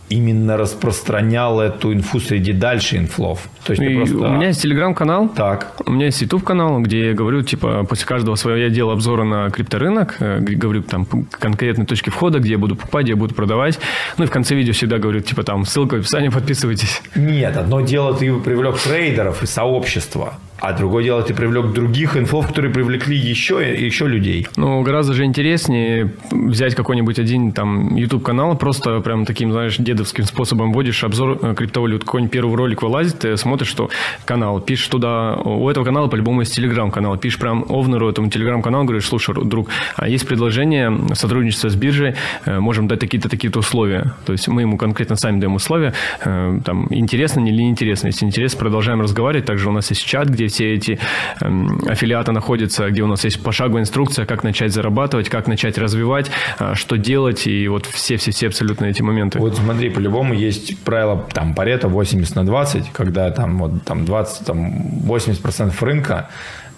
именно 0.09 0.57
распространял 0.57 1.59
эту 1.61 1.93
инфу 1.93 2.19
среди 2.19 2.51
дальше 2.51 2.97
инфлов. 2.97 3.47
То 3.63 3.73
есть 3.73 3.95
просто... 3.95 4.27
У 4.27 4.33
меня 4.33 4.47
есть 4.47 4.61
телеграм-канал. 4.61 5.29
Так. 5.29 5.73
У 5.85 5.91
меня 5.91 6.07
есть 6.07 6.21
YouTube 6.21 6.43
канал, 6.43 6.79
где 6.81 7.09
я 7.09 7.13
говорю, 7.13 7.41
типа, 7.43 7.85
после 7.87 8.05
каждого 8.05 8.35
своего 8.35 8.59
я 8.59 8.69
делаю 8.69 8.93
обзоры 8.93 9.23
на 9.23 9.49
крипторынок, 9.49 10.17
э, 10.19 10.39
говорю 10.39 10.81
там 10.83 11.05
конкретные 11.05 11.85
точки 11.85 12.09
входа, 12.09 12.39
где 12.39 12.51
я 12.51 12.57
буду 12.57 12.75
покупать, 12.75 13.03
где 13.03 13.13
я 13.13 13.17
буду 13.17 13.35
продавать. 13.35 13.79
Ну 14.17 14.23
и 14.23 14.27
в 14.27 14.31
конце 14.31 14.55
видео 14.55 14.73
всегда 14.73 14.97
говорю, 14.97 15.21
типа, 15.21 15.43
там, 15.43 15.65
ссылка 15.65 15.95
в 15.95 15.99
описании, 15.99 16.29
подписывайтесь. 16.33 17.01
Нет, 17.15 17.55
одно 17.55 17.81
дело, 17.81 18.13
ты 18.13 18.33
привлек 18.33 18.79
трейдеров 18.79 19.43
и 19.43 19.45
сообщество. 19.45 20.33
А 20.61 20.73
другое 20.73 21.03
дело, 21.03 21.21
ты 21.23 21.33
привлек 21.33 21.73
других 21.73 22.17
инфов, 22.17 22.47
которые 22.47 22.73
привлекли 22.73 23.15
еще, 23.17 23.61
еще 23.77 24.07
людей. 24.07 24.47
Ну, 24.55 24.81
гораздо 24.81 25.13
же 25.13 25.23
интереснее 25.23 26.11
взять 26.31 26.75
какой-нибудь 26.75 27.19
один 27.19 27.51
там 27.51 27.95
YouTube 27.95 28.23
канал, 28.23 28.57
просто 28.57 28.99
прям 28.99 29.25
таким, 29.25 29.51
знаешь, 29.51 29.77
дедовским 29.77 30.25
способом 30.25 30.73
вводишь 30.73 31.03
обзор 31.03 31.39
э, 31.41 31.55
криптовалют. 31.55 32.03
Какой-нибудь 32.03 32.31
первый 32.31 32.55
ролик 32.55 32.81
вылазит, 32.81 33.19
ты 33.19 33.37
смотришь, 33.37 33.69
что 33.69 33.89
канал, 34.25 34.59
пишешь 34.59 34.87
туда, 34.87 35.35
у 35.35 35.69
этого 35.69 35.85
канала 35.85 36.07
по-любому 36.07 36.41
есть 36.41 36.55
телеграм-канал, 36.55 37.17
пишешь 37.17 37.39
прям 37.39 37.65
овнеру 37.69 38.09
этому 38.09 38.29
телеграм-каналу, 38.29 38.85
говоришь, 38.85 39.07
слушай, 39.07 39.33
друг, 39.45 39.69
а 39.95 40.09
есть 40.09 40.27
предложение 40.27 41.15
сотрудничества 41.15 41.69
с 41.69 41.75
биржей, 41.75 42.15
э, 42.45 42.59
можем 42.59 42.87
дать 42.87 42.99
такие-то, 42.99 43.29
такие-то 43.29 43.59
условия. 43.59 44.13
То 44.25 44.33
есть 44.33 44.47
мы 44.47 44.61
ему 44.61 44.77
конкретно 44.77 45.15
сами 45.15 45.39
даем 45.39 45.55
условия, 45.55 45.93
э, 46.23 46.59
там, 46.65 46.87
интересно 46.89 47.39
или 47.39 47.61
неинтересно. 47.61 48.07
Если 48.07 48.25
интересно, 48.25 48.59
продолжаем 48.59 49.01
разговаривать. 49.01 49.45
Также 49.45 49.69
у 49.69 49.71
нас 49.71 49.89
есть 49.89 50.05
чат, 50.05 50.27
где 50.27 50.48
все 50.49 50.73
эти 50.73 50.99
эм, 51.41 51.79
аффилиаты 51.87 52.31
находятся, 52.31 52.89
где 52.89 53.01
у 53.03 53.07
нас 53.07 53.23
есть 53.23 53.41
пошаговая 53.41 53.83
инструкция, 53.83 54.25
как 54.25 54.43
начать 54.43 54.73
зарабатывать, 54.73 55.29
как 55.29 55.47
начать 55.47 55.77
развивать, 55.77 56.29
э, 56.59 56.73
что 56.75 56.97
делать, 56.97 57.47
и 57.47 57.67
вот 57.67 57.85
все-все-все 57.85 58.47
абсолютно 58.47 58.85
эти 58.85 59.01
моменты. 59.01 59.39
Вот 59.39 59.55
смотри, 59.55 59.89
по-любому 59.89 60.33
есть 60.33 60.77
правило 60.79 61.27
там 61.33 61.53
Парета 61.53 61.87
80 61.87 62.35
на 62.35 62.45
20, 62.45 62.91
когда 62.91 63.31
там 63.31 63.57
вот 63.59 63.83
там 63.83 64.05
20, 64.05 64.45
там 64.45 64.73
80% 65.05 65.73
рынка 65.81 66.29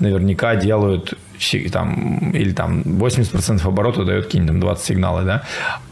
наверняка 0.01 0.55
делают 0.55 1.13
там, 1.71 2.31
или 2.31 2.51
там 2.51 2.81
80% 2.81 3.67
оборота 3.67 4.05
дает 4.05 4.25
какие-нибудь 4.25 4.53
там 4.53 4.59
20 4.59 4.85
сигналы, 4.85 5.23
да, 5.23 5.43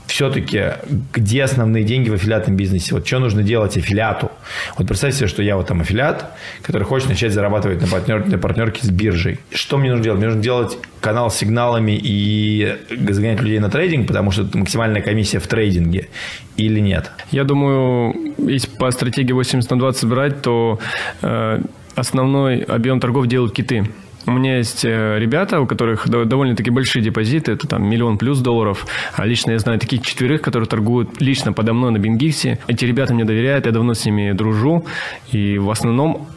все-таки 0.10 0.74
где 1.14 1.44
основные 1.44 1.84
деньги 1.84 2.10
в 2.10 2.14
аффилиатном 2.14 2.56
бизнесе? 2.56 2.96
Вот 2.96 3.06
что 3.06 3.20
нужно 3.20 3.44
делать 3.44 3.78
аффилиату? 3.78 4.32
Вот 4.78 4.88
представьте 4.88 5.20
себе, 5.20 5.28
что 5.28 5.44
я 5.44 5.56
вот 5.56 5.68
там 5.68 5.82
аффилиат, 5.82 6.26
который 6.62 6.84
хочет 6.84 7.10
начать 7.10 7.32
зарабатывать 7.32 7.80
на, 7.82 7.88
партнер, 7.88 8.26
на 8.26 8.38
партнерке 8.38 8.86
с 8.86 8.90
биржей. 8.90 9.40
Что 9.54 9.78
мне 9.78 9.92
нужно 9.92 10.04
делать? 10.04 10.18
Мне 10.20 10.28
нужно 10.28 10.42
делать 10.42 10.78
канал 11.00 11.30
с 11.30 11.36
сигналами 11.36 11.98
и 12.02 12.76
загонять 12.90 13.40
людей 13.40 13.60
на 13.60 13.70
трейдинг, 13.70 14.08
потому 14.08 14.32
что 14.32 14.44
это 14.44 14.58
максимальная 14.58 15.02
комиссия 15.02 15.40
в 15.40 15.48
трейдинге 15.48 16.10
или 16.58 16.80
нет? 16.80 17.12
Я 17.32 17.44
думаю, 17.44 18.34
если 18.38 18.70
по 18.70 18.90
стратегии 18.92 19.32
80 19.32 19.70
на 19.70 19.80
20 19.80 20.04
брать, 20.06 20.42
то 20.42 20.80
э, 21.22 21.62
основной 22.00 22.62
объем 22.62 23.00
торгов 23.00 23.28
делают 23.28 23.54
киты. 23.54 23.90
У 24.30 24.32
меня 24.32 24.58
есть 24.58 24.86
э, 24.86 25.18
ребята, 25.18 25.60
у 25.60 25.66
которых 25.66 26.08
довольно-таки 26.08 26.70
большие 26.70 27.02
депозиты, 27.02 27.54
это 27.54 27.68
там 27.68 27.90
миллион 27.90 28.20
плюс 28.20 28.38
долларов. 28.42 28.86
А 29.16 29.26
лично 29.26 29.52
я 29.52 29.60
знаю 29.60 29.80
таких 29.80 30.04
четверых, 30.04 30.44
которые 30.44 30.70
торгуют 30.70 31.20
лично 31.20 31.52
подо 31.52 31.74
мной 31.74 31.92
на 31.92 31.98
Бингиксе. 31.98 32.60
Эти 32.68 32.86
ребята 32.86 33.16
мне 33.16 33.26
доверяют, 33.26 33.66
я 33.66 33.72
давно 33.72 33.96
с 33.96 34.06
ними 34.06 34.32
дружу. 34.34 34.86
И 35.32 35.58
в 35.58 35.72
основном 35.72 36.28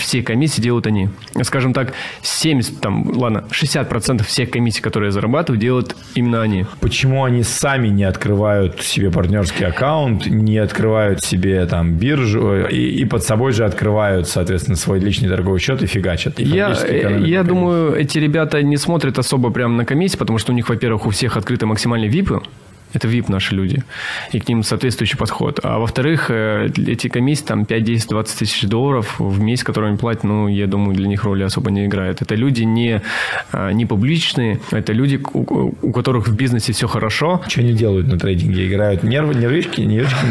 все 0.00 0.22
комиссии 0.22 0.62
делают 0.62 0.86
они. 0.86 1.10
Скажем 1.42 1.74
так, 1.74 1.92
70, 2.22 2.80
там, 2.80 3.10
ладно, 3.18 3.44
60% 3.50 4.24
всех 4.24 4.50
комиссий, 4.50 4.80
которые 4.80 5.08
я 5.08 5.12
зарабатываю, 5.12 5.60
делают 5.60 5.94
именно 6.14 6.40
они. 6.40 6.64
Почему 6.80 7.24
они 7.24 7.42
сами 7.42 7.88
не 7.88 8.04
открывают 8.04 8.80
себе 8.80 9.10
партнерский 9.10 9.64
аккаунт, 9.64 10.26
не 10.26 10.56
открывают 10.56 11.22
себе 11.22 11.66
там 11.66 11.96
биржу 11.96 12.66
и, 12.66 12.76
и 12.76 13.04
под 13.04 13.22
собой 13.24 13.52
же 13.52 13.66
открывают, 13.66 14.26
соответственно, 14.26 14.76
свой 14.76 15.00
личный 15.00 15.28
торговый 15.28 15.60
счет 15.60 15.82
и 15.82 15.86
фигачат? 15.86 16.40
И 16.40 16.44
я, 16.44 16.74
я 16.78 17.41
думаю, 17.42 17.94
эти 17.94 18.18
ребята 18.18 18.62
не 18.62 18.76
смотрят 18.76 19.18
особо 19.18 19.50
прямо 19.50 19.76
на 19.76 19.84
комиссии, 19.84 20.16
потому 20.16 20.38
что 20.38 20.52
у 20.52 20.54
них, 20.54 20.68
во-первых, 20.68 21.06
у 21.06 21.10
всех 21.10 21.36
открыты 21.36 21.66
максимальные 21.66 22.10
випы, 22.10 22.42
это 22.92 23.08
VIP 23.08 23.24
наши 23.28 23.54
люди. 23.54 23.82
И 24.32 24.40
к 24.40 24.48
ним 24.48 24.62
соответствующий 24.62 25.16
подход. 25.16 25.60
А 25.62 25.78
во-вторых, 25.78 26.30
э, 26.30 26.68
эти 26.76 27.08
комиссии, 27.08 27.44
там 27.44 27.64
5, 27.64 27.84
10, 27.84 28.08
20 28.08 28.38
тысяч 28.38 28.68
долларов 28.68 29.18
в 29.18 29.40
месяц, 29.40 29.64
которые 29.64 29.90
они 29.90 29.98
платят, 29.98 30.24
ну, 30.24 30.48
я 30.48 30.66
думаю, 30.66 30.94
для 30.94 31.08
них 31.08 31.24
роли 31.24 31.42
особо 31.42 31.70
не 31.70 31.86
играет. 31.86 32.22
Это 32.22 32.34
люди 32.34 32.62
не, 32.62 33.02
а, 33.52 33.72
не 33.72 33.86
публичные, 33.86 34.60
это 34.70 34.92
люди, 34.92 35.20
у, 35.32 35.74
у 35.82 35.92
которых 35.92 36.28
в 36.28 36.36
бизнесе 36.36 36.72
все 36.72 36.86
хорошо. 36.86 37.40
Что 37.48 37.60
они 37.60 37.72
делают 37.72 38.06
на 38.08 38.18
трейдинге? 38.18 38.68
Играют 38.68 39.02
нервы, 39.02 39.34
нервишки, 39.34 39.80
нервишки 39.80 40.26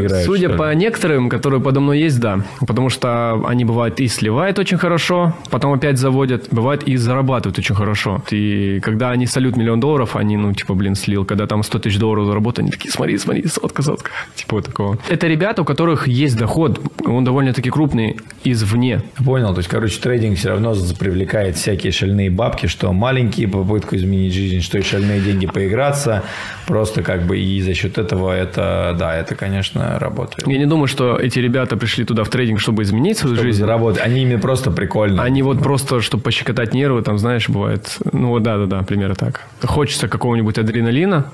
играют? 0.00 0.26
Судя 0.26 0.50
по 0.50 0.74
некоторым, 0.74 1.28
которые 1.28 1.60
подо 1.60 1.80
мной 1.80 2.00
есть, 2.00 2.20
да. 2.20 2.40
Потому 2.60 2.88
что 2.88 3.42
они 3.46 3.64
бывают 3.64 4.00
и 4.00 4.08
сливают 4.08 4.58
очень 4.58 4.78
хорошо, 4.78 5.34
потом 5.50 5.72
опять 5.72 5.98
заводят, 5.98 6.48
бывает 6.50 6.82
и 6.84 6.96
зарабатывают 6.96 7.58
очень 7.58 7.74
хорошо. 7.74 8.22
И 8.30 8.80
когда 8.80 9.10
они 9.10 9.26
солют 9.26 9.56
миллион 9.56 9.80
долларов, 9.80 10.16
они, 10.16 10.36
ну, 10.36 10.52
типа, 10.52 10.74
блин, 10.74 10.94
слил. 10.94 11.24
Когда 11.24 11.46
там 11.46 11.62
100 11.62 11.78
тысяч 11.78 11.91
тысяч 11.92 12.00
долларов 12.00 12.26
заработать, 12.26 12.60
они 12.60 12.70
такие, 12.70 12.90
смотри, 12.90 13.18
смотри, 13.18 13.46
сотка, 13.46 13.82
сотка. 13.82 14.10
Типа 14.34 14.56
вот 14.56 14.66
такого. 14.66 14.98
Это 15.08 15.26
ребята, 15.26 15.62
у 15.62 15.64
которых 15.64 16.08
есть 16.08 16.36
доход, 16.36 16.80
он 17.04 17.24
довольно-таки 17.24 17.70
крупный 17.70 18.16
извне. 18.44 19.02
Понял, 19.24 19.52
то 19.52 19.58
есть, 19.58 19.68
короче, 19.68 20.00
трейдинг 20.00 20.38
все 20.38 20.50
равно 20.50 20.74
привлекает 20.98 21.56
всякие 21.56 21.92
шальные 21.92 22.30
бабки, 22.30 22.66
что 22.66 22.92
маленькие 22.92 23.48
попытку 23.48 23.96
изменить 23.96 24.32
жизнь, 24.32 24.60
что 24.60 24.78
и 24.78 24.82
шальные 24.82 25.20
деньги 25.20 25.46
поиграться, 25.46 26.22
просто 26.66 27.02
как 27.02 27.26
бы 27.26 27.38
и 27.38 27.60
за 27.60 27.74
счет 27.74 27.98
этого 27.98 28.32
это, 28.32 28.96
да, 28.98 29.14
это, 29.16 29.34
конечно, 29.34 29.98
работает. 29.98 30.46
Я 30.46 30.58
не 30.58 30.66
думаю, 30.66 30.86
что 30.86 31.16
эти 31.16 31.38
ребята 31.38 31.76
пришли 31.76 32.04
туда 32.04 32.24
в 32.24 32.28
трейдинг, 32.28 32.60
чтобы 32.60 32.82
изменить 32.82 33.18
свою 33.18 33.36
чтобы 33.36 33.48
жизнь. 33.48 33.60
заработать. 33.60 34.02
Они 34.02 34.22
именно 34.22 34.40
просто 34.40 34.70
прикольные. 34.70 35.20
Они 35.20 35.42
вот 35.42 35.62
просто, 35.62 36.00
чтобы 36.00 36.22
пощекотать 36.22 36.74
нервы, 36.74 37.02
там, 37.02 37.18
знаешь, 37.18 37.48
бывает, 37.48 37.98
ну 38.12 38.28
вот 38.28 38.42
да-да-да, 38.42 38.82
примерно 38.82 39.14
так. 39.14 39.42
Хочется 39.62 40.08
какого-нибудь 40.08 40.58
адреналина, 40.58 41.26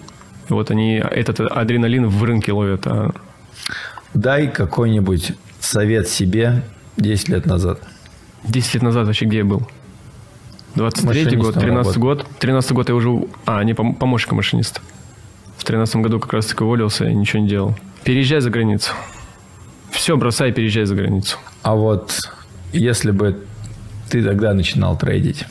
вот 0.49 0.71
они 0.71 0.95
этот 0.95 1.41
адреналин 1.41 2.09
в 2.09 2.23
рынке 2.25 2.53
ловят. 2.53 2.87
А... 2.87 3.11
Дай 4.15 4.49
какой-нибудь 4.49 5.33
совет 5.61 6.09
себе 6.09 6.63
10 6.97 7.29
лет 7.29 7.47
назад. 7.47 7.81
10 8.45 8.75
лет 8.75 8.83
назад 8.83 9.07
вообще 9.07 9.27
где 9.27 9.39
я 9.39 9.45
был? 9.45 9.69
23 10.75 11.37
год, 11.37 11.55
13 11.55 11.97
год. 11.99 12.27
13 12.39 12.73
год 12.73 12.89
я 12.89 12.95
уже... 12.95 13.25
А, 13.47 13.63
не 13.65 13.75
помощник 13.75 14.33
машиниста. 14.33 14.81
В 15.57 15.65
13 15.65 15.97
году 15.97 16.21
как 16.21 16.33
раз 16.33 16.47
таки 16.47 16.63
уволился 16.63 17.09
и 17.09 17.15
ничего 17.15 17.43
не 17.43 17.49
делал. 17.49 17.77
Переезжай 18.05 18.41
за 18.41 18.51
границу. 18.51 18.93
Все, 19.91 20.17
бросай, 20.17 20.53
переезжай 20.53 20.85
за 20.85 20.95
границу. 20.95 21.39
А 21.63 21.75
вот 21.75 22.31
если 22.73 23.11
бы 23.11 23.45
ты 24.09 24.23
тогда 24.23 24.55
начинал 24.55 24.97
трейдить, 24.97 25.45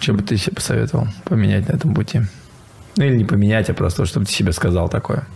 что 0.00 0.12
бы 0.12 0.22
ты 0.22 0.36
себе 0.36 0.54
посоветовал 0.54 1.08
поменять 1.24 1.68
на 1.68 1.74
этом 1.74 1.94
пути? 1.94 2.22
Ну, 2.96 3.04
или 3.04 3.16
не 3.16 3.24
поменять, 3.24 3.68
а 3.70 3.74
просто, 3.74 4.06
чтобы 4.06 4.26
ты 4.26 4.32
себе 4.32 4.52
сказал 4.52 4.88
такое. 4.88 5.26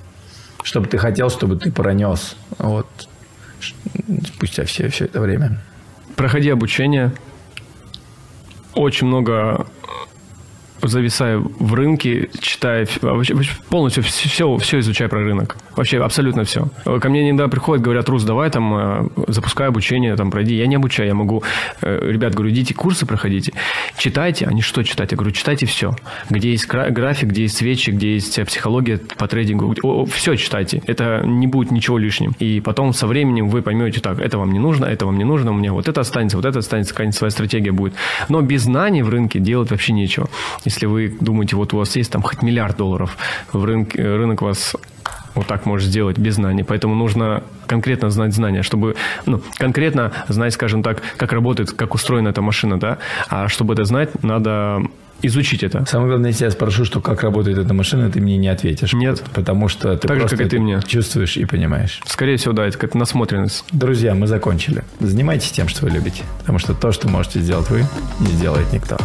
Чтобы 0.63 0.87
ты 0.87 0.99
хотел, 0.99 1.31
чтобы 1.31 1.57
ты 1.57 1.71
пронес 1.71 2.37
вот, 2.59 2.87
спустя 4.27 4.65
все, 4.65 4.89
все 4.89 5.07
это 5.07 5.21
время. 5.21 5.61
Проходи 6.17 6.51
обучение. 6.51 7.13
Очень 8.75 9.09
много 9.09 9.67
зависаю 10.83 11.51
в 11.59 11.75
рынке, 11.75 12.29
читая 12.41 12.87
полностью 13.69 14.03
все, 14.03 14.57
все 14.57 14.79
изучаю 14.81 15.11
про 15.11 15.21
рынок. 15.23 15.57
Вообще 15.77 15.99
абсолютно 16.03 16.45
все. 16.45 16.69
Ко 16.85 17.09
мне 17.09 17.29
иногда 17.29 17.49
приходят, 17.49 17.83
говорят, 17.83 18.09
Рус, 18.09 18.25
давай 18.25 18.51
там 18.51 18.75
э, 18.75 19.09
запускай 19.29 19.69
обучение, 19.69 20.17
там 20.17 20.31
пройди. 20.31 20.55
Я 20.55 20.67
не 20.67 20.77
обучаю, 20.77 21.09
я 21.09 21.15
могу, 21.15 21.43
э, 21.83 22.11
ребят, 22.11 22.35
говорю, 22.35 22.51
идите 22.51 22.75
курсы 22.75 23.07
проходите, 23.07 23.53
читайте. 23.97 24.47
Они 24.47 24.63
что 24.63 24.83
читать? 24.83 25.13
Я 25.13 25.17
говорю, 25.17 25.33
читайте 25.33 25.67
все. 25.67 25.95
Где 26.29 26.51
есть 26.51 26.67
график, 26.67 27.31
где 27.31 27.43
есть 27.43 27.57
свечи, 27.57 27.91
где 27.91 28.15
есть 28.15 28.45
психология 28.45 28.99
по 28.99 29.27
трейдингу. 29.27 30.07
Все 30.07 30.37
читайте. 30.37 30.83
Это 30.87 31.23
не 31.25 31.47
будет 31.47 31.71
ничего 31.71 31.99
лишним. 31.99 32.33
И 32.39 32.61
потом 32.61 32.93
со 32.93 33.07
временем 33.07 33.49
вы 33.49 33.63
поймете, 33.63 34.01
так, 34.01 34.19
это 34.19 34.39
вам 34.39 34.53
не 34.53 34.59
нужно, 34.59 34.87
это 34.87 35.07
вам 35.07 35.19
не 35.19 35.25
нужно, 35.25 35.51
у 35.51 35.55
меня 35.55 35.73
вот 35.73 35.89
это 35.89 36.01
останется, 36.01 36.37
вот 36.37 36.47
это 36.47 36.59
останется, 36.59 36.93
какая-нибудь 36.95 37.17
своя 37.17 37.31
стратегия 37.31 37.73
будет. 37.73 37.95
Но 38.29 38.41
без 38.43 38.63
знаний 38.63 39.03
в 39.03 39.09
рынке 39.09 39.39
делать 39.39 39.71
вообще 39.71 39.93
нечего. 39.93 40.29
Если 40.71 40.87
вы 40.87 41.13
думаете, 41.21 41.57
вот 41.57 41.75
у 41.75 41.79
вас 41.79 41.97
есть 41.97 42.13
там 42.13 42.23
хоть 42.23 42.43
миллиард 42.43 42.77
долларов, 42.77 43.19
в 43.53 43.65
рынке, 43.65 44.01
рынок 44.01 44.41
вас 44.41 44.77
вот 45.35 45.49
так 45.49 45.67
может 45.67 45.89
сделать 45.89 46.17
без 46.17 46.37
знаний. 46.37 46.63
Поэтому 46.63 46.95
нужно 46.95 47.43
конкретно 47.67 48.09
знать 48.11 48.33
знания, 48.33 48.63
чтобы, 48.63 48.95
ну, 49.27 49.43
конкретно 49.59 50.13
знать, 50.29 50.55
скажем 50.55 50.85
так, 50.85 51.03
как 51.17 51.33
работает, 51.33 51.73
как 51.73 51.95
устроена 51.95 52.29
эта 52.29 52.41
машина, 52.41 52.79
да. 52.79 52.99
А 53.29 53.49
чтобы 53.49 53.75
это 53.75 53.85
знать, 53.85 54.23
надо 54.23 54.83
изучить 55.23 55.65
это. 55.65 55.85
Самое 55.87 56.11
главное, 56.11 56.31
если 56.31 56.45
я 56.45 56.53
спрошу, 56.53 56.85
что 56.85 57.01
как 57.01 57.25
работает 57.25 57.59
эта 57.59 57.75
машина, 57.75 58.09
ты 58.13 58.21
мне 58.21 58.37
не 58.37 58.47
ответишь. 58.47 58.93
Нет. 58.93 59.25
Потому 59.35 59.67
что 59.67 59.97
ты 59.97 60.07
так 60.07 60.19
просто 60.19 60.37
же, 60.37 60.45
как 60.45 60.47
и 60.47 60.51
ты 60.51 60.61
мне. 60.61 60.81
чувствуешь 60.87 61.37
и 61.37 61.45
понимаешь. 61.47 62.01
Скорее 62.07 62.37
всего, 62.37 62.53
да, 62.53 62.65
это 62.65 62.79
как 62.79 62.95
насмотренность. 62.95 63.65
Друзья, 63.73 64.15
мы 64.15 64.29
закончили. 64.29 64.85
Занимайтесь 65.01 65.51
тем, 65.51 65.67
что 65.67 65.85
вы 65.85 65.91
любите. 65.91 66.23
Потому 66.39 66.61
что 66.61 66.75
то, 66.75 66.93
что 66.93 67.09
можете 67.09 67.41
сделать 67.41 67.69
вы, 67.71 67.85
не 68.21 68.29
сделает 68.29 68.73
никто. 68.73 68.99